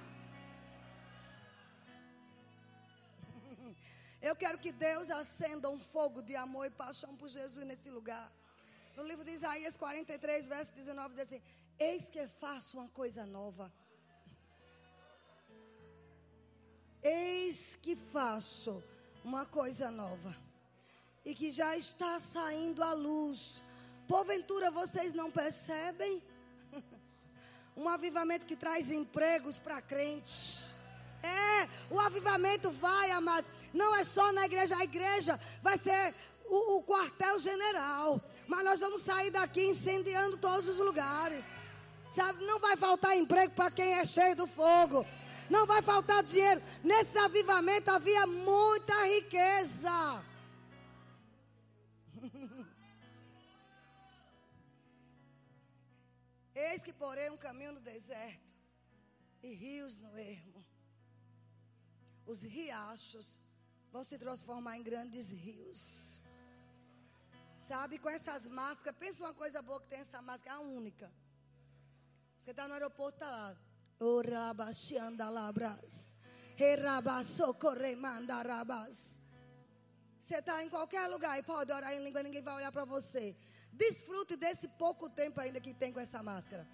Eu 4.22 4.36
quero 4.36 4.60
que 4.60 4.72
Deus 4.72 5.10
acenda 5.10 5.68
um 5.68 5.80
fogo 5.80 6.22
de 6.22 6.36
amor 6.36 6.68
e 6.68 6.70
paixão 6.70 7.16
por 7.16 7.28
Jesus 7.28 7.66
nesse 7.66 7.90
lugar. 7.90 8.32
No 8.96 9.02
livro 9.02 9.26
de 9.26 9.32
Isaías 9.32 9.76
43, 9.76 10.48
verso 10.48 10.72
19, 10.74 11.16
diz 11.16 11.24
assim: 11.24 11.42
Eis 11.80 12.08
que 12.08 12.28
faço 12.28 12.78
uma 12.78 12.90
coisa 12.90 13.26
nova. 13.26 13.74
Eis 17.02 17.76
que 17.76 17.96
faço 17.96 18.84
uma 19.24 19.44
coisa 19.44 19.90
nova 19.90 20.47
e 21.28 21.36
que 21.36 21.52
já 21.52 21.76
está 21.76 22.18
saindo 22.22 22.82
à 22.82 22.94
luz. 22.94 23.62
Porventura 24.08 24.72
vocês 24.72 25.12
não 25.12 25.30
percebem? 25.30 26.24
um 27.76 27.90
avivamento 27.90 28.46
que 28.46 28.56
traz 28.56 28.90
empregos 28.90 29.58
para 29.58 29.82
crentes. 29.82 30.74
É, 31.22 31.68
o 31.94 32.00
avivamento 32.00 32.72
vai, 32.72 33.12
amados. 33.12 33.52
Não 33.74 33.94
é 33.94 34.06
só 34.06 34.32
na 34.32 34.46
igreja, 34.46 34.78
a 34.78 34.86
igreja 34.86 35.38
vai 35.62 35.78
ser 35.78 36.16
o, 36.46 36.78
o 36.78 36.84
quartel-general. 36.84 38.22
Mas 38.48 38.64
nós 38.64 38.80
vamos 38.80 39.02
sair 39.02 39.30
daqui 39.30 39.66
incendiando 39.66 40.38
todos 40.38 40.66
os 40.70 40.78
lugares. 40.78 41.44
Sabe, 42.10 42.46
não 42.46 42.58
vai 42.58 42.78
faltar 42.78 43.18
emprego 43.18 43.52
para 43.54 43.70
quem 43.70 43.96
é 43.96 44.06
cheio 44.06 44.34
do 44.34 44.48
fogo. 44.48 45.06
Não 45.50 45.66
vai 45.66 45.82
faltar 45.82 46.24
dinheiro. 46.24 46.62
Nesse 46.82 47.18
avivamento 47.18 47.92
havia 47.92 48.26
muita 48.26 48.94
riqueza. 49.08 50.24
Eis 56.66 56.82
que 56.86 56.94
porém 57.02 57.30
um 57.30 57.38
caminho 57.48 57.74
no 57.74 57.80
deserto. 57.80 58.52
e 59.48 59.50
rios 59.64 59.94
no 60.04 60.12
ermo. 60.18 60.62
Os 62.32 62.40
riachos 62.56 63.28
vão 63.92 64.04
se 64.04 64.18
transformar 64.24 64.74
em 64.78 64.84
grandes 64.90 65.30
rios. 65.30 65.82
Sabe, 67.68 68.00
com 68.00 68.10
essas 68.10 68.48
máscaras, 68.48 68.98
pensa 69.04 69.24
uma 69.24 69.36
coisa 69.42 69.62
boa 69.62 69.80
que 69.82 69.90
tem 69.94 70.00
essa 70.00 70.20
máscara, 70.30 70.56
a 70.58 70.60
única. 70.60 71.08
Você 72.40 72.52
está 72.52 72.68
no 72.68 72.74
aeroporto, 72.74 73.18
está 73.18 73.30
lá. 73.30 73.56
Orabaxiandalabras. 74.00 75.94
Você 80.20 80.38
está 80.38 80.56
em 80.64 80.70
qualquer 80.70 81.06
lugar 81.08 81.38
e 81.40 81.44
pode 81.44 81.72
orar 81.72 81.94
em 81.94 82.04
língua, 82.04 82.24
ninguém 82.24 82.42
vai 82.42 82.56
olhar 82.56 82.72
para 82.72 82.86
você. 82.86 83.36
Desfrute 83.84 84.36
desse 84.36 84.68
pouco 84.84 85.10
tempo 85.10 85.40
ainda 85.40 85.60
que 85.60 85.74
tem 85.74 85.92
com 85.94 86.00
essa 86.00 86.22
máscara. 86.22 86.68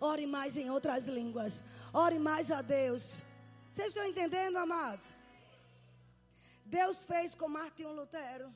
Ore 0.00 0.26
mais 0.26 0.56
em 0.56 0.70
outras 0.70 1.06
línguas. 1.06 1.62
Ore 1.92 2.18
mais 2.18 2.50
a 2.50 2.62
Deus. 2.62 3.22
Vocês 3.70 3.88
estão 3.88 4.04
entendendo, 4.04 4.56
amados? 4.56 5.06
Deus 6.64 7.04
fez 7.04 7.34
com 7.34 7.48
Martinho 7.48 7.92
Lutero. 7.92 8.48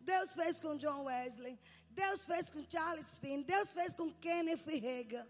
Deus 0.00 0.34
fez 0.34 0.60
com 0.60 0.76
John 0.76 1.04
Wesley. 1.04 1.58
Deus 1.90 2.24
fez 2.24 2.50
com 2.50 2.64
Charles 2.68 3.18
Finn. 3.18 3.42
Deus 3.42 3.72
fez 3.72 3.94
com 3.94 4.10
Kenneth 4.14 4.64
Reagan. 4.66 5.26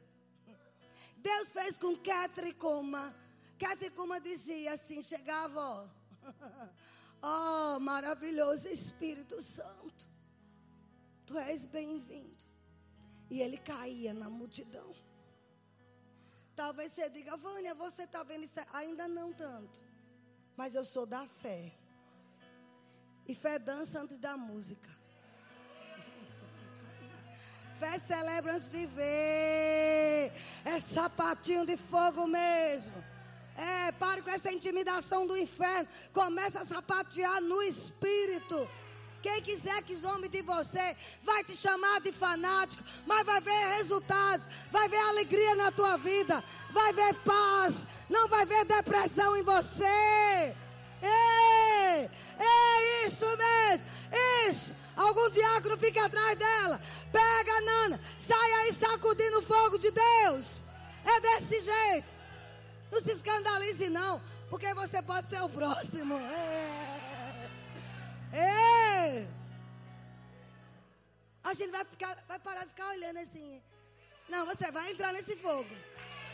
Deus 1.17 1.53
fez 1.53 1.79
com 1.79 1.97
Catherine 1.97 2.55
Kuma. 2.55 3.15
Catherine 3.59 3.95
Kuma 3.95 4.21
dizia 4.21 4.73
assim: 4.73 5.01
chegava, 5.01 5.61
ó, 5.61 5.87
oh, 7.77 7.81
maravilhoso 7.81 8.69
Espírito 8.69 9.41
Santo, 9.41 10.09
tu 11.33 11.39
és 11.39 11.65
bem-vindo. 11.65 12.45
E 13.31 13.41
ele 13.41 13.57
caía 13.57 14.13
na 14.13 14.29
multidão. 14.29 14.95
Talvez 16.55 16.93
você 16.93 17.09
diga, 17.09 17.39
Vânia, 17.39 17.75
você 17.75 18.03
está 18.03 18.23
vendo 18.23 18.45
isso? 18.45 18.61
Ainda 18.71 19.09
não 19.09 19.33
tanto. 19.33 19.81
Mas 20.55 20.75
eu 20.75 20.85
sou 20.85 21.07
da 21.07 21.27
fé. 21.27 21.73
E 23.27 23.35
fé 23.35 23.59
dança 23.59 24.01
antes 24.03 24.19
da 24.19 24.37
música. 24.37 24.91
Fé 27.81 27.99
celebra 27.99 28.55
antes 28.55 28.69
de 28.69 28.85
ver. 28.87 30.33
É 30.65 30.79
sapatinho 30.81 31.65
de 31.65 31.79
fogo 31.79 32.27
mesmo. 32.27 33.03
É, 33.57 33.93
pare 33.93 34.21
com 34.21 34.31
essa 34.31 34.53
intimidação 34.53 35.27
do 35.27 35.37
inferno. 35.37 35.89
Começa 36.13 36.61
a 36.61 36.65
sapatear 36.65 37.41
no 37.41 37.63
espírito. 37.63 38.69
Quem 39.23 39.41
quiser 39.41 39.81
que 39.85 39.95
zombe 39.95 40.29
de 40.29 40.43
você, 40.43 40.97
vai 41.23 41.45
te 41.45 41.57
chamar 41.57 42.01
de 42.01 42.11
fanático, 42.11 42.83
mas 43.07 43.25
vai 43.25 43.41
ver 43.41 43.77
resultados, 43.77 44.49
vai 44.71 44.89
ver 44.89 44.99
alegria 44.99 45.55
na 45.55 45.71
tua 45.71 45.97
vida, 45.97 46.43
vai 46.71 46.93
ver 46.93 47.15
paz, 47.15 47.87
não 48.11 48.27
vai 48.27 48.45
ver 48.45 48.65
depressão 48.65 49.37
em 49.37 49.43
você. 49.43 50.57
Ei, 51.01 52.11
é 52.39 53.07
isso 53.07 53.25
mesmo, 53.37 53.87
isso. 54.49 54.75
Algum 54.97 55.31
diácono 55.31 55.77
fica 55.79 56.05
atrás 56.05 56.37
dela, 56.37 56.81
pega 57.13 57.61
Nana, 57.61 58.01
sai 58.19 58.53
aí 58.55 58.73
sacudindo 58.75 59.39
o 59.39 59.43
fogo 59.43 59.79
de 59.79 59.91
Deus. 59.91 60.65
É 61.05 61.21
desse 61.21 61.61
jeito. 61.61 62.09
Não 62.91 63.01
se 63.01 63.13
escandalize 63.13 63.89
não, 63.89 64.21
porque 64.51 64.75
você 64.75 65.01
pode 65.01 65.29
ser 65.29 65.43
o 65.43 65.49
próximo. 65.49 66.15
É. 66.17 66.92
Ei! 68.33 69.29
A 71.45 71.55
gente 71.55 71.71
vai, 71.71 71.85
ficar, 71.85 72.17
vai 72.27 72.39
parar 72.39 72.65
de 72.65 72.71
ficar 72.71 72.89
olhando 72.89 73.19
assim. 73.19 73.61
Não, 74.29 74.47
você 74.47 74.71
vai 74.71 74.93
entrar 74.93 75.13
nesse 75.13 75.37
fogo. 75.37 75.69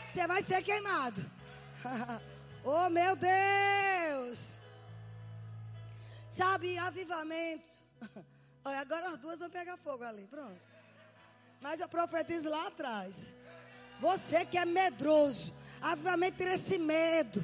Você 0.09 0.25
vai 0.25 0.41
ser 0.41 0.63
queimado. 0.63 1.29
oh, 2.63 2.89
meu 2.89 3.15
Deus! 3.15 4.57
Sabe, 6.29 6.77
avivamentos. 6.77 7.81
Olha, 8.63 8.79
agora 8.79 9.09
as 9.09 9.19
duas 9.19 9.39
vão 9.39 9.49
pegar 9.49 9.75
fogo 9.77 10.03
ali. 10.03 10.25
Pronto. 10.27 10.59
Mas 11.59 11.81
eu 11.81 11.89
profetizo 11.89 12.49
lá 12.49 12.67
atrás. 12.67 13.35
Você 13.99 14.45
que 14.45 14.57
é 14.57 14.65
medroso. 14.65 15.53
Avivamento 15.81 16.37
tira 16.37 16.53
esse 16.53 16.77
medo. 16.77 17.43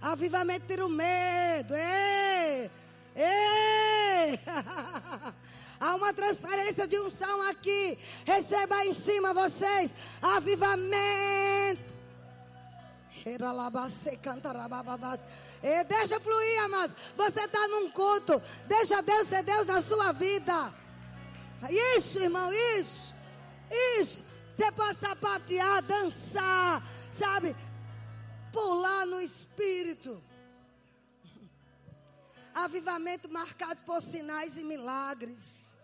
Avivamento 0.00 0.66
tira 0.66 0.86
o 0.86 0.88
medo. 0.88 1.74
Ei! 1.74 2.70
Ei! 3.20 4.40
Há 5.78 5.94
uma 5.94 6.12
transferência 6.12 6.86
de 6.86 6.98
unção 6.98 7.48
aqui. 7.48 7.98
Receba 8.24 8.84
em 8.84 8.92
cima 8.92 9.34
vocês. 9.34 9.94
Avivamento. 10.20 11.98
E 15.62 15.84
deixa 15.84 16.18
fluir, 16.20 16.64
amados. 16.64 16.96
Você 17.16 17.40
está 17.40 17.68
num 17.68 17.90
culto. 17.90 18.40
Deixa 18.66 19.02
Deus 19.02 19.28
ser 19.28 19.42
Deus 19.42 19.66
na 19.66 19.80
sua 19.80 20.12
vida. 20.12 20.72
Isso, 21.96 22.18
irmão, 22.18 22.50
isso. 22.78 23.14
Isso. 23.98 24.24
Você 24.48 24.72
pode 24.72 24.98
sapatear, 24.98 25.82
dançar, 25.82 26.82
sabe? 27.12 27.54
Pular 28.52 29.06
no 29.06 29.20
espírito 29.20 30.22
avivamento 32.54 33.28
marcado 33.30 33.82
por 33.82 34.00
sinais 34.02 34.56
e 34.56 34.64
milagres, 34.64 35.74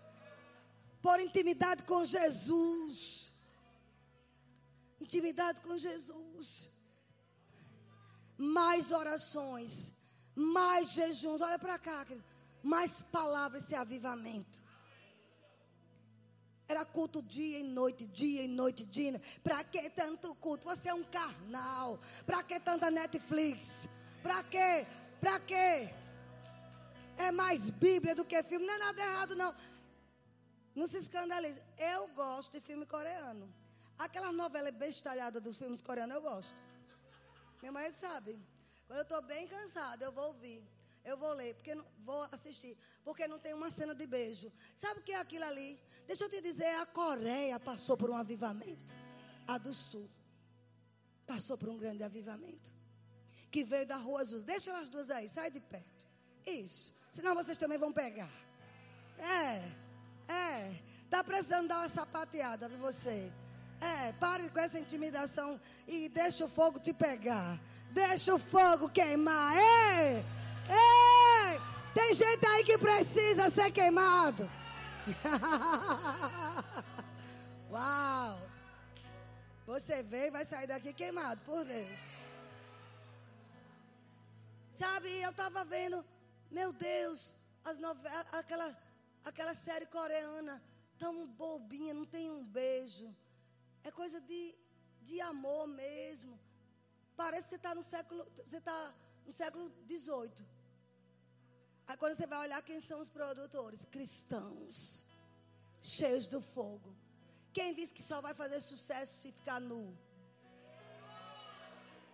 por 1.02 1.20
intimidade 1.20 1.82
com 1.84 2.04
Jesus. 2.04 3.32
Intimidade 5.00 5.60
com 5.60 5.76
Jesus. 5.76 6.68
Mais 8.36 8.92
orações, 8.92 9.92
mais 10.34 10.92
jejuns. 10.92 11.40
Olha 11.40 11.58
para 11.58 11.78
cá, 11.78 12.04
querido. 12.04 12.24
mais 12.62 13.02
palavras 13.02 13.70
e 13.70 13.74
avivamento. 13.74 14.66
Era 16.68 16.84
culto 16.84 17.22
dia 17.22 17.60
e 17.60 17.62
noite, 17.62 18.06
dia 18.08 18.42
e 18.42 18.48
noite, 18.48 18.84
dia. 18.84 19.22
Para 19.42 19.62
que 19.62 19.88
tanto 19.90 20.34
culto? 20.36 20.66
Você 20.66 20.88
é 20.88 20.94
um 20.94 21.04
carnal. 21.04 22.00
Para 22.26 22.42
que 22.42 22.58
tanta 22.58 22.90
Netflix? 22.90 23.88
Para 24.20 24.42
que? 24.42 24.86
Para 25.20 25.38
que? 25.38 26.05
É 27.16 27.30
mais 27.30 27.70
Bíblia 27.70 28.14
do 28.14 28.24
que 28.24 28.42
filme. 28.42 28.66
Não 28.66 28.74
é 28.74 28.78
nada 28.78 29.00
errado, 29.00 29.34
não. 29.34 29.54
Não 30.74 30.86
se 30.86 30.98
escandalize. 30.98 31.60
Eu 31.78 32.08
gosto 32.08 32.52
de 32.52 32.60
filme 32.60 32.84
coreano. 32.86 33.52
Aquela 33.98 34.30
novela 34.30 34.70
bestalhada 34.70 35.40
dos 35.40 35.56
filmes 35.56 35.80
coreanos, 35.80 36.16
eu 36.16 36.22
gosto. 36.22 36.54
Meu 37.62 37.72
marido 37.72 37.94
sabe. 37.94 38.38
Quando 38.86 38.98
eu 38.98 39.02
estou 39.02 39.22
bem 39.22 39.48
cansada, 39.48 40.04
eu 40.04 40.12
vou 40.12 40.28
ouvir. 40.28 40.62
Eu 41.04 41.16
vou 41.16 41.32
ler, 41.32 41.54
porque 41.54 41.74
vou 42.04 42.28
assistir. 42.32 42.76
Porque 43.04 43.26
não 43.26 43.38
tem 43.38 43.54
uma 43.54 43.70
cena 43.70 43.94
de 43.94 44.06
beijo. 44.06 44.52
Sabe 44.74 45.00
o 45.00 45.02
que 45.02 45.12
é 45.12 45.20
aquilo 45.20 45.44
ali? 45.44 45.80
Deixa 46.06 46.24
eu 46.24 46.28
te 46.28 46.40
dizer, 46.40 46.74
a 46.74 46.86
Coreia 46.86 47.58
passou 47.60 47.96
por 47.96 48.10
um 48.10 48.16
avivamento. 48.16 48.94
A 49.46 49.56
do 49.56 49.72
Sul 49.72 50.10
passou 51.26 51.56
por 51.56 51.68
um 51.68 51.78
grande 51.78 52.02
avivamento. 52.02 52.72
Que 53.50 53.64
veio 53.64 53.86
da 53.86 53.96
Rua 53.96 54.20
Azul. 54.20 54.42
Deixa 54.42 54.70
elas 54.70 54.88
duas 54.88 55.10
aí, 55.10 55.28
sai 55.28 55.50
de 55.50 55.60
perto. 55.60 56.06
Isso. 56.44 56.95
Senão 57.16 57.34
vocês 57.34 57.56
também 57.56 57.78
vão 57.78 57.90
pegar. 57.90 58.28
É, 59.18 59.62
é. 60.30 60.74
Tá 61.08 61.24
precisando 61.24 61.68
dar 61.68 61.78
uma 61.78 61.88
sapateada, 61.88 62.68
viu 62.68 62.78
você? 62.78 63.32
É, 63.80 64.12
pare 64.20 64.50
com 64.50 64.60
essa 64.60 64.78
intimidação 64.78 65.58
e 65.88 66.10
deixa 66.10 66.44
o 66.44 66.48
fogo 66.48 66.78
te 66.78 66.92
pegar. 66.92 67.58
Deixa 67.90 68.34
o 68.34 68.38
fogo 68.38 68.90
queimar. 68.90 69.54
Ei! 69.56 70.22
Ei! 70.68 71.58
Tem 71.94 72.12
gente 72.12 72.46
aí 72.48 72.64
que 72.64 72.76
precisa 72.76 73.48
ser 73.48 73.70
queimado. 73.70 74.50
Uau! 77.72 78.38
Você 79.66 80.02
veio 80.02 80.26
e 80.26 80.30
vai 80.30 80.44
sair 80.44 80.66
daqui 80.66 80.92
queimado, 80.92 81.40
por 81.46 81.64
Deus. 81.64 82.12
Sabe, 84.70 85.08
eu 85.22 85.30
estava 85.30 85.64
vendo 85.64 86.04
meu 86.58 86.70
Deus, 86.72 87.20
as 87.70 87.78
novelas, 87.86 88.26
aquela, 88.40 88.68
aquela 89.30 89.54
série 89.66 89.86
coreana, 89.96 90.54
tão 91.02 91.14
bobinha, 91.40 91.92
não 91.98 92.06
tem 92.14 92.26
um 92.36 92.42
beijo. 92.58 93.08
É 93.88 93.90
coisa 94.00 94.18
de, 94.30 94.42
de 95.08 95.20
amor 95.20 95.64
mesmo. 95.66 96.34
Parece 97.14 97.44
que 97.44 97.50
você 97.50 97.60
está 97.62 97.74
no 97.74 97.82
século, 97.82 98.22
você 98.46 98.58
está 98.62 98.78
no 99.26 99.32
século 99.32 99.64
18. 99.84 100.46
Aí 101.88 101.96
quando 101.98 102.16
você 102.16 102.26
vai 102.26 102.40
olhar 102.46 102.62
quem 102.62 102.80
são 102.80 102.98
os 103.04 103.10
produtores, 103.18 103.84
cristãos, 103.96 105.04
cheios 105.80 106.26
do 106.26 106.40
fogo. 106.40 106.90
Quem 107.52 107.74
diz 107.74 107.92
que 107.96 108.02
só 108.10 108.18
vai 108.26 108.34
fazer 108.42 108.60
sucesso 108.62 109.12
se 109.20 109.30
ficar 109.30 109.60
nu? 109.60 109.82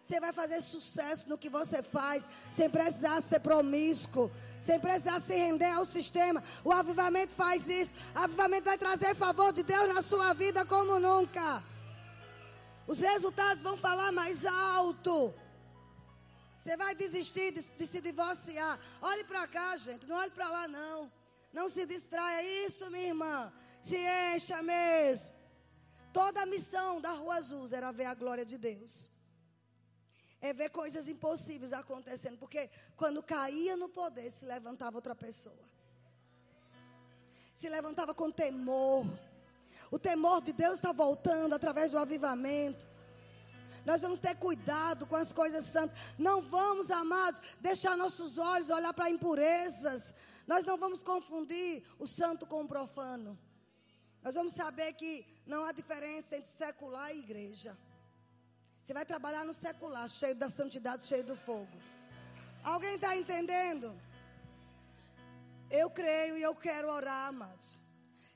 Você 0.02 0.18
vai 0.18 0.32
fazer 0.32 0.60
sucesso 0.60 1.28
no 1.28 1.38
que 1.38 1.48
você 1.48 1.80
faz, 1.80 2.28
sem 2.50 2.68
precisar 2.68 3.20
ser 3.20 3.38
promíscuo, 3.38 4.30
sem 4.60 4.80
precisar 4.80 5.20
se 5.20 5.32
render 5.32 5.70
ao 5.70 5.84
sistema. 5.84 6.42
O 6.64 6.72
avivamento 6.72 7.32
faz 7.32 7.68
isso. 7.68 7.94
O 8.14 8.18
avivamento 8.18 8.64
vai 8.64 8.76
trazer 8.76 9.14
favor 9.14 9.52
de 9.52 9.62
Deus 9.62 9.94
na 9.94 10.02
sua 10.02 10.32
vida 10.32 10.64
como 10.66 10.98
nunca. 10.98 11.62
Os 12.86 12.98
resultados 12.98 13.62
vão 13.62 13.76
falar 13.76 14.10
mais 14.10 14.44
alto. 14.44 15.32
Você 16.58 16.76
vai 16.76 16.96
desistir 16.96 17.52
de, 17.52 17.62
de 17.62 17.86
se 17.86 18.00
divorciar. 18.00 18.80
Olhe 19.00 19.22
para 19.22 19.46
cá, 19.46 19.76
gente. 19.76 20.06
Não 20.06 20.16
olhe 20.16 20.32
para 20.32 20.48
lá, 20.48 20.66
não. 20.66 21.10
Não 21.52 21.68
se 21.68 21.86
distraia. 21.86 22.66
Isso, 22.66 22.90
minha 22.90 23.06
irmã. 23.06 23.52
Se 23.80 23.96
encha 24.34 24.60
mesmo. 24.62 25.30
Toda 26.12 26.42
a 26.42 26.46
missão 26.46 27.00
da 27.00 27.12
Rua 27.12 27.36
Azul 27.36 27.68
era 27.70 27.92
ver 27.92 28.06
a 28.06 28.14
glória 28.14 28.44
de 28.44 28.58
Deus. 28.58 29.11
É 30.42 30.52
ver 30.52 30.70
coisas 30.70 31.08
impossíveis 31.08 31.72
acontecendo. 31.72 32.36
Porque 32.36 32.68
quando 32.96 33.22
caía 33.22 33.76
no 33.76 33.88
poder, 33.88 34.30
se 34.30 34.44
levantava 34.44 34.98
outra 34.98 35.14
pessoa. 35.14 35.64
Se 37.54 37.68
levantava 37.68 38.12
com 38.12 38.30
temor. 38.30 39.06
O 39.90 39.98
temor 39.98 40.42
de 40.42 40.52
Deus 40.52 40.74
está 40.74 40.92
voltando 40.92 41.54
através 41.54 41.92
do 41.92 41.98
avivamento. 41.98 42.84
Nós 43.84 44.02
vamos 44.02 44.18
ter 44.18 44.36
cuidado 44.36 45.06
com 45.06 45.16
as 45.16 45.32
coisas 45.32 45.64
santas. 45.64 45.96
Não 46.18 46.42
vamos, 46.42 46.90
amados, 46.90 47.40
deixar 47.60 47.96
nossos 47.96 48.36
olhos 48.36 48.68
olhar 48.70 48.92
para 48.92 49.10
impurezas. 49.10 50.12
Nós 50.46 50.64
não 50.64 50.76
vamos 50.76 51.02
confundir 51.04 51.84
o 51.98 52.06
santo 52.06 52.46
com 52.46 52.62
o 52.62 52.68
profano. 52.68 53.38
Nós 54.22 54.34
vamos 54.34 54.54
saber 54.54 54.92
que 54.94 55.24
não 55.46 55.64
há 55.64 55.72
diferença 55.72 56.36
entre 56.36 56.52
secular 56.52 57.14
e 57.14 57.18
igreja. 57.18 57.76
Você 58.82 58.92
vai 58.92 59.06
trabalhar 59.06 59.44
no 59.44 59.54
secular, 59.54 60.08
cheio 60.08 60.34
da 60.34 60.50
santidade, 60.50 61.04
cheio 61.04 61.22
do 61.22 61.36
fogo. 61.36 61.76
Alguém 62.64 62.96
está 62.96 63.16
entendendo? 63.16 63.96
Eu 65.70 65.88
creio 65.88 66.36
e 66.36 66.42
eu 66.42 66.54
quero 66.54 66.88
orar, 66.88 67.28
amados. 67.28 67.78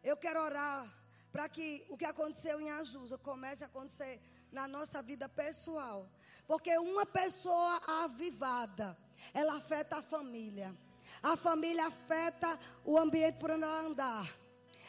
Eu 0.05 0.17
quero 0.17 0.41
orar 0.41 0.87
para 1.33 1.49
que 1.49 1.85
o 1.89 1.97
que 1.97 2.05
aconteceu 2.05 2.61
em 2.61 2.71
Azusa 2.71 3.19
comece 3.19 3.65
a 3.65 3.67
acontecer 3.67 4.21
na 4.53 4.69
nossa 4.69 5.03
vida 5.03 5.29
pessoal. 5.29 6.09
Porque 6.47 6.79
uma 6.79 7.05
pessoa 7.05 7.81
avivada, 8.05 8.97
ela 9.35 9.57
afeta 9.57 9.97
a 9.97 10.03
família. 10.03 10.73
A 11.21 11.37
família 11.37 11.89
afeta 11.89 12.57
o 12.85 12.97
ambiente 12.97 13.39
por 13.39 13.51
onde 13.51 13.65
ela 13.65 13.81
andar. 13.81 14.33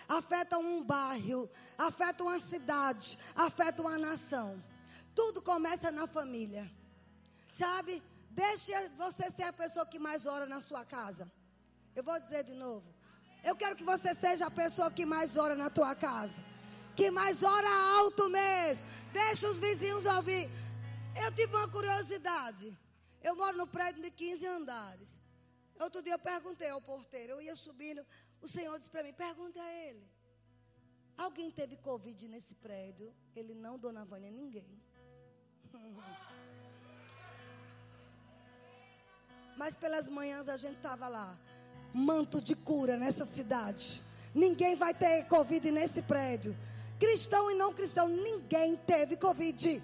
Afeta 0.08 0.60
um 0.60 0.84
bairro, 0.84 1.50
afeta 1.76 2.24
uma 2.24 2.40
cidade, 2.40 3.18
afeta 3.36 3.82
uma 3.82 3.98
nação. 3.98 4.64
Tudo 5.20 5.42
começa 5.52 5.90
na 6.00 6.06
família. 6.18 6.64
Sabe? 7.62 7.94
Deixe 8.44 8.72
você 9.04 9.26
ser 9.38 9.48
a 9.52 9.54
pessoa 9.64 9.86
que 9.92 10.00
mais 10.08 10.26
ora 10.36 10.46
na 10.46 10.62
sua 10.70 10.84
casa. 10.98 11.26
Eu 11.96 12.04
vou 12.10 12.20
dizer 12.26 12.44
de 12.50 12.56
novo. 12.66 12.88
Eu 13.50 13.56
quero 13.62 13.76
que 13.80 13.84
você 13.94 14.12
seja 14.26 14.46
a 14.48 14.52
pessoa 14.62 14.90
que 14.98 15.06
mais 15.16 15.32
ora 15.46 15.56
na 15.64 15.70
tua 15.78 15.94
casa 15.96 16.42
que 16.98 17.12
mais 17.12 17.44
ora 17.44 17.70
alto 18.00 18.28
mesmo. 18.28 18.84
Deixa 19.14 19.48
os 19.48 19.60
vizinhos 19.60 20.04
ouvir. 20.08 20.50
Eu 21.24 21.32
tive 21.32 21.56
uma 21.56 21.70
curiosidade. 21.70 22.76
Eu 23.22 23.36
moro 23.36 23.56
no 23.56 23.68
prédio 23.68 24.02
de 24.02 24.10
15 24.10 24.48
andares. 24.48 25.10
Outro 25.80 26.02
dia 26.02 26.14
eu 26.14 26.20
perguntei 26.20 26.70
ao 26.70 26.82
porteiro, 26.82 27.34
eu 27.34 27.42
ia 27.42 27.56
subindo, 27.56 28.04
o 28.42 28.48
senhor 28.48 28.76
disse 28.80 28.90
para 28.90 29.04
mim, 29.04 29.14
pergunte 29.14 29.60
a 29.60 29.72
ele. 29.86 30.04
Alguém 31.16 31.52
teve 31.52 31.78
Covid 31.78 32.28
nesse 32.28 32.56
prédio? 32.56 33.14
Ele 33.36 33.54
não, 33.54 33.78
dona 33.78 34.04
Vânia, 34.04 34.32
ninguém. 34.32 34.82
Mas 39.58 39.76
pelas 39.76 40.08
manhãs 40.08 40.48
a 40.48 40.56
gente 40.56 40.78
estava 40.78 41.08
lá. 41.08 41.36
Manto 41.94 42.40
de 42.40 42.56
cura 42.56 42.96
nessa 42.96 43.26
cidade. 43.26 44.02
Ninguém 44.34 44.76
vai 44.76 44.94
ter 44.94 45.26
Covid 45.28 45.72
nesse 45.72 46.02
prédio. 46.02 46.56
Cristão 47.00 47.50
e 47.52 47.56
não 47.56 47.74
cristão, 47.74 48.08
ninguém 48.08 48.76
teve 48.76 49.18
Covid. 49.18 49.82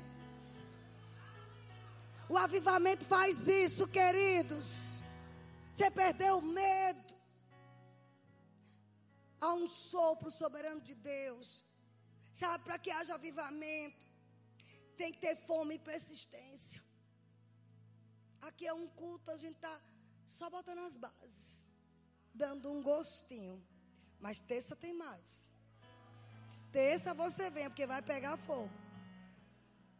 O 2.29 2.37
avivamento 2.37 3.03
faz 3.05 3.47
isso, 3.47 3.87
queridos. 3.87 5.01
Você 5.71 5.89
perdeu 5.89 6.37
o 6.37 6.41
medo. 6.41 7.13
Há 9.41 9.53
um 9.53 9.67
sopro 9.67 10.31
soberano 10.31 10.81
de 10.81 10.95
Deus. 10.95 11.63
Sabe, 12.31 12.63
para 12.63 12.79
que 12.79 12.89
haja 12.89 13.15
avivamento, 13.15 14.02
tem 15.01 15.11
que 15.13 15.19
ter 15.19 15.35
fome 15.35 15.75
e 15.75 15.79
persistência. 15.91 16.81
Aqui 18.41 18.65
é 18.67 18.73
um 18.73 18.87
culto, 18.87 19.31
a 19.31 19.37
gente 19.37 19.55
está 19.55 19.75
só 20.25 20.49
botando 20.49 20.79
as 20.79 20.97
bases, 20.97 21.63
dando 22.33 22.71
um 22.71 22.81
gostinho. 22.81 23.55
Mas 24.19 24.41
terça 24.41 24.75
tem 24.75 24.93
mais. 24.93 25.49
Terça 26.71 27.13
você 27.13 27.49
vem, 27.49 27.69
porque 27.69 27.85
vai 27.85 28.01
pegar 28.01 28.35
fogo. 28.37 28.71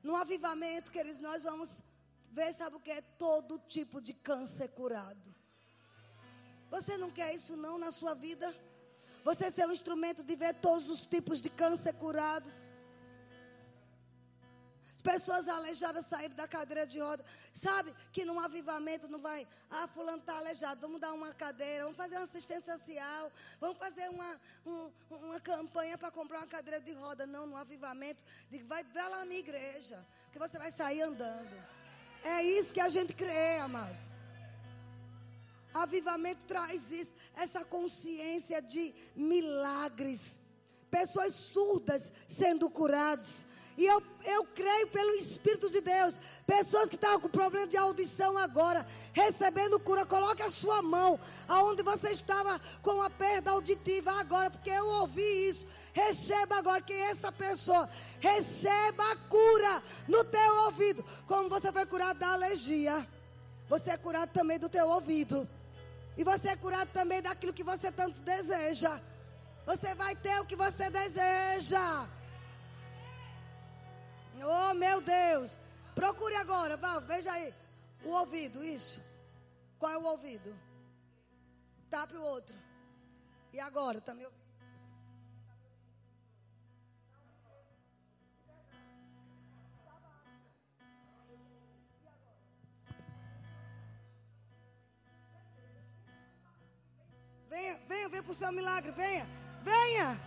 No 0.02 0.16
avivamento, 0.16 0.92
queridos, 0.92 1.20
nós 1.20 1.44
vamos 1.44 1.82
ver, 2.32 2.54
sabe 2.54 2.76
o 2.76 2.80
que 2.80 2.92
é? 2.92 3.02
Todo 3.02 3.60
tipo 3.60 4.02
de 4.02 4.14
câncer 4.14 4.70
curado. 4.70 5.34
Você 6.70 6.98
não 6.98 7.12
quer 7.12 7.34
isso 7.36 7.56
não 7.56 7.78
na 7.78 7.92
sua 7.92 8.14
vida? 8.16 8.54
Você 9.24 9.50
ser 9.52 9.68
um 9.68 9.72
instrumento 9.72 10.24
de 10.24 10.36
ver 10.36 10.56
todos 10.56 10.90
os 10.90 11.06
tipos 11.06 11.40
de 11.40 11.50
câncer 11.50 11.94
curados 11.94 12.56
pessoas 15.04 15.48
aleijadas 15.50 16.06
saírem 16.06 16.36
da 16.36 16.48
cadeira 16.48 16.88
de 16.88 17.00
roda. 17.00 17.24
Sabe 17.52 17.94
que 18.12 18.24
num 18.24 18.40
avivamento 18.40 19.08
não 19.08 19.20
vai, 19.20 19.46
ah, 19.70 19.88
fulano 19.88 20.20
está 20.20 20.38
aleijado, 20.38 20.80
vamos 20.82 21.00
dar 21.00 21.12
uma 21.14 21.34
cadeira, 21.34 21.84
vamos 21.84 21.98
fazer 21.98 22.16
uma 22.16 22.24
assistência 22.24 22.78
social, 22.78 23.32
vamos 23.60 23.78
fazer 23.78 24.10
uma, 24.10 24.40
um, 24.66 24.90
uma 25.12 25.40
campanha 25.40 25.98
para 25.98 26.10
comprar 26.10 26.40
uma 26.40 26.48
cadeira 26.48 26.80
de 26.80 26.94
roda. 26.94 27.28
Não, 27.28 27.46
no 27.46 27.58
avivamento, 27.58 28.24
digo, 28.50 28.66
vai, 28.66 28.84
vai 28.86 29.10
lá 29.10 29.20
na 29.20 29.26
minha 29.26 29.40
igreja, 29.40 30.04
que 30.32 30.40
você 30.40 30.58
vai 30.58 30.72
sair 30.72 31.02
andando. 31.02 31.52
É 32.24 32.42
isso 32.42 32.74
que 32.74 32.80
a 32.80 32.88
gente 32.88 33.14
crê, 33.14 33.58
amados. 33.58 34.00
Avivamento 35.74 36.46
traz 36.46 36.92
isso, 36.92 37.14
essa 37.36 37.66
consciência 37.66 38.62
de 38.62 38.94
milagres. 39.16 40.40
Pessoas 40.90 41.34
surdas 41.34 42.12
sendo 42.28 42.70
curadas 42.70 43.44
e 43.78 43.86
eu, 43.86 44.02
eu 44.26 44.46
creio 44.46 44.88
pelo 44.88 45.16
Espírito 45.16 45.70
de 45.70 45.82
Deus. 45.82 46.20
Pessoas 46.46 46.90
que 46.90 46.96
estavam 46.96 47.20
com 47.20 47.30
problema 47.30 47.68
de 47.68 47.78
audição 47.78 48.38
agora, 48.38 48.86
recebendo 49.14 49.80
cura, 49.80 50.06
coloque 50.06 50.44
a 50.44 50.50
sua 50.50 50.82
mão 50.82 51.20
aonde 51.48 51.82
você 51.82 52.10
estava 52.10 52.60
com 52.82 53.02
a 53.02 53.10
perda 53.10 53.52
auditiva 53.52 54.12
agora, 54.20 54.50
porque 54.50 54.70
eu 54.70 54.88
ouvi 54.88 55.50
isso. 55.50 55.66
Receba 55.94 56.58
agora 56.58 56.82
que 56.82 56.94
essa 56.94 57.32
pessoa 57.32 57.88
receba 58.20 59.12
a 59.12 59.16
cura 59.16 59.84
no 60.08 60.24
teu 60.24 60.56
ouvido, 60.66 61.06
como 61.28 61.50
você 61.50 61.72
foi 61.72 61.86
curado 61.86 62.20
da 62.20 62.34
alergia. 62.34 63.08
Você 63.70 63.92
é 63.92 63.98
curado 63.98 64.30
também 64.32 64.60
do 64.60 64.70
teu 64.70 64.88
ouvido. 64.88 65.48
E 66.18 66.24
você 66.24 66.50
é 66.50 66.56
curado 66.56 66.90
também 66.92 67.22
daquilo 67.22 67.54
que 67.54 67.64
você 67.64 67.92
tanto 67.92 68.20
deseja. 68.22 69.00
Você 69.66 69.96
vai 69.96 70.16
ter 70.16 70.40
o 70.42 70.46
que 70.46 70.56
você 70.56 70.90
deseja. 70.90 72.08
Oh, 74.46 74.74
meu 74.74 75.02
Deus. 75.02 75.58
Procure 75.96 76.36
agora, 76.36 76.76
vá, 76.78 77.00
veja 77.00 77.32
aí. 77.32 77.54
O 78.04 78.10
ouvido, 78.10 78.64
isso. 78.64 79.02
Qual 79.80 79.92
é 79.92 79.98
o 79.98 80.04
ouvido? 80.04 80.56
Tape 81.90 82.16
o 82.16 82.22
outro. 82.22 82.56
E 83.52 83.60
agora, 83.60 84.02
tá 84.02 84.14
me 84.14 84.26
ouvindo? 84.26 84.44
Venha, 97.50 97.80
venha, 97.88 98.10
venha 98.10 98.24
para 98.24 98.32
o 98.32 98.36
seu 98.36 98.52
milagre, 98.52 98.92
venha, 98.94 99.28
venha. 99.62 100.20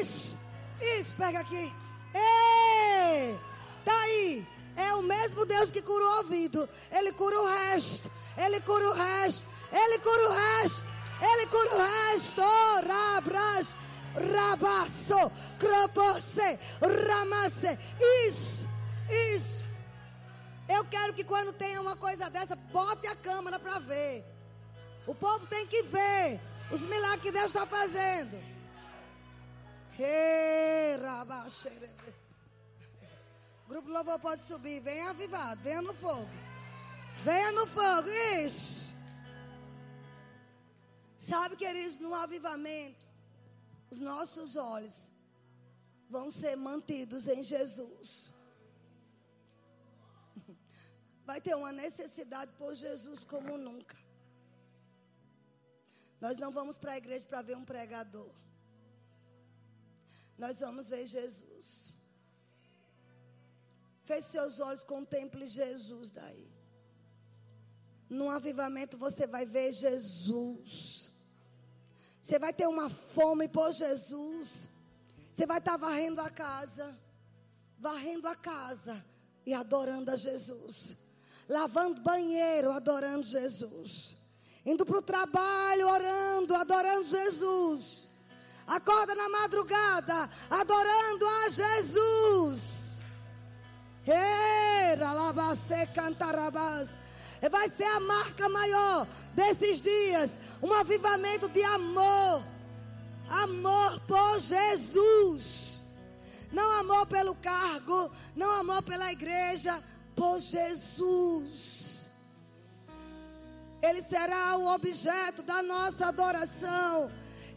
Isso, 0.00 0.38
isso, 0.80 1.14
pega 1.14 1.40
aqui. 1.40 1.70
Ei! 2.14 3.49
Está 3.80 4.00
aí. 4.02 4.46
É 4.76 4.94
o 4.94 5.02
mesmo 5.02 5.44
Deus 5.44 5.70
que 5.70 5.82
cura 5.82 6.04
o 6.04 6.16
ouvido. 6.18 6.68
Ele 6.90 7.12
cura 7.12 7.40
o 7.40 7.46
resto. 7.46 8.10
Ele 8.36 8.60
cura 8.60 8.90
o 8.90 8.92
resto. 8.92 9.46
Ele 9.72 9.98
cura 9.98 10.28
o 10.28 10.32
resto. 10.32 10.84
Ele 11.20 11.46
cura 11.46 11.74
o 11.74 11.78
resto. 11.78 12.42
Rabras, 12.86 13.74
rabasso, 14.14 15.30
cropose, 15.58 16.58
ramasse. 16.80 17.78
Isso, 18.26 18.68
isso. 19.34 19.68
Eu 20.68 20.84
quero 20.84 21.12
que 21.12 21.24
quando 21.24 21.52
tenha 21.52 21.80
uma 21.80 21.96
coisa 21.96 22.30
dessa, 22.30 22.54
bote 22.54 23.06
a 23.06 23.16
câmera 23.16 23.58
para 23.58 23.78
ver. 23.78 24.24
O 25.06 25.14
povo 25.14 25.46
tem 25.46 25.66
que 25.66 25.82
ver 25.82 26.40
os 26.70 26.86
milagres 26.86 27.22
que 27.22 27.32
Deus 27.32 27.46
está 27.46 27.66
fazendo. 27.66 28.38
Hey, 29.98 30.96
Grupo 33.70 33.88
Louvor 33.88 34.18
pode 34.18 34.42
subir. 34.42 34.80
Venha 34.80 35.10
avivado. 35.10 35.60
Venha 35.62 35.80
no 35.80 35.94
fogo. 35.94 36.28
Venha 37.22 37.52
no 37.52 37.66
fogo. 37.68 38.08
Isso. 38.44 38.92
Sabe, 41.16 41.54
queridos, 41.54 41.98
no 42.00 42.12
avivamento, 42.12 43.06
os 43.88 44.00
nossos 44.00 44.56
olhos 44.56 44.96
vão 46.08 46.32
ser 46.32 46.56
mantidos 46.56 47.28
em 47.28 47.44
Jesus. 47.44 48.30
vai 51.24 51.40
ter 51.40 51.54
uma 51.54 51.70
necessidade 51.70 52.50
por 52.58 52.74
Jesus 52.74 53.24
como 53.24 53.56
nunca. 53.56 53.96
Nós 56.20 56.38
não 56.38 56.50
vamos 56.50 56.76
para 56.76 56.92
a 56.92 56.98
igreja 56.98 57.24
para 57.24 57.42
ver 57.42 57.56
um 57.56 57.64
pregador. 57.64 58.32
Nós 60.36 60.58
vamos 60.58 60.88
ver 60.88 61.06
Jesus. 61.06 61.89
Feche 64.10 64.26
seus 64.26 64.58
olhos, 64.58 64.82
contemple 64.82 65.46
Jesus 65.46 66.10
daí. 66.10 66.50
Num 68.08 68.28
avivamento 68.28 68.98
você 68.98 69.24
vai 69.24 69.46
ver 69.46 69.72
Jesus. 69.72 71.08
Você 72.20 72.36
vai 72.36 72.52
ter 72.52 72.66
uma 72.66 72.90
fome 72.90 73.46
por 73.46 73.70
Jesus. 73.70 74.68
Você 75.32 75.46
vai 75.46 75.58
estar 75.58 75.76
varrendo 75.76 76.20
a 76.20 76.28
casa, 76.28 76.98
varrendo 77.78 78.26
a 78.26 78.34
casa 78.34 79.00
e 79.46 79.54
adorando 79.54 80.10
a 80.10 80.16
Jesus. 80.16 80.96
Lavando 81.48 82.02
banheiro, 82.02 82.72
adorando 82.72 83.24
Jesus. 83.24 84.16
Indo 84.66 84.84
para 84.84 84.98
o 84.98 85.02
trabalho, 85.02 85.86
orando, 85.86 86.56
adorando 86.56 87.06
Jesus. 87.06 88.08
Acorda 88.66 89.14
na 89.14 89.28
madrugada, 89.28 90.28
adorando 90.50 91.24
a 91.28 91.48
Jesus. 91.48 92.79
Vai 97.50 97.68
ser 97.68 97.84
a 97.84 98.00
marca 98.00 98.48
maior 98.48 99.06
desses 99.34 99.80
dias. 99.80 100.38
Um 100.62 100.72
avivamento 100.72 101.48
de 101.48 101.62
amor 101.62 102.42
amor 103.30 104.00
por 104.00 104.40
Jesus. 104.40 105.86
Não 106.52 106.68
amor 106.72 107.06
pelo 107.06 107.34
cargo, 107.36 108.10
não 108.34 108.50
amor 108.50 108.82
pela 108.82 109.12
igreja, 109.12 109.80
por 110.16 110.40
Jesus. 110.40 112.10
Ele 113.80 114.02
será 114.02 114.56
o 114.56 114.66
objeto 114.66 115.42
da 115.42 115.62
nossa 115.62 116.06
adoração. 116.06 117.10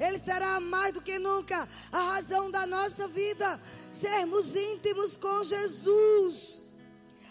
Ele 0.03 0.19
será 0.19 0.59
mais 0.59 0.93
do 0.93 1.01
que 1.01 1.17
nunca 1.17 1.67
a 1.91 2.01
razão 2.13 2.51
da 2.51 2.67
nossa 2.67 3.07
vida. 3.07 3.59
Sermos 3.91 4.53
íntimos 4.53 5.15
com 5.15 5.43
Jesus. 5.43 6.61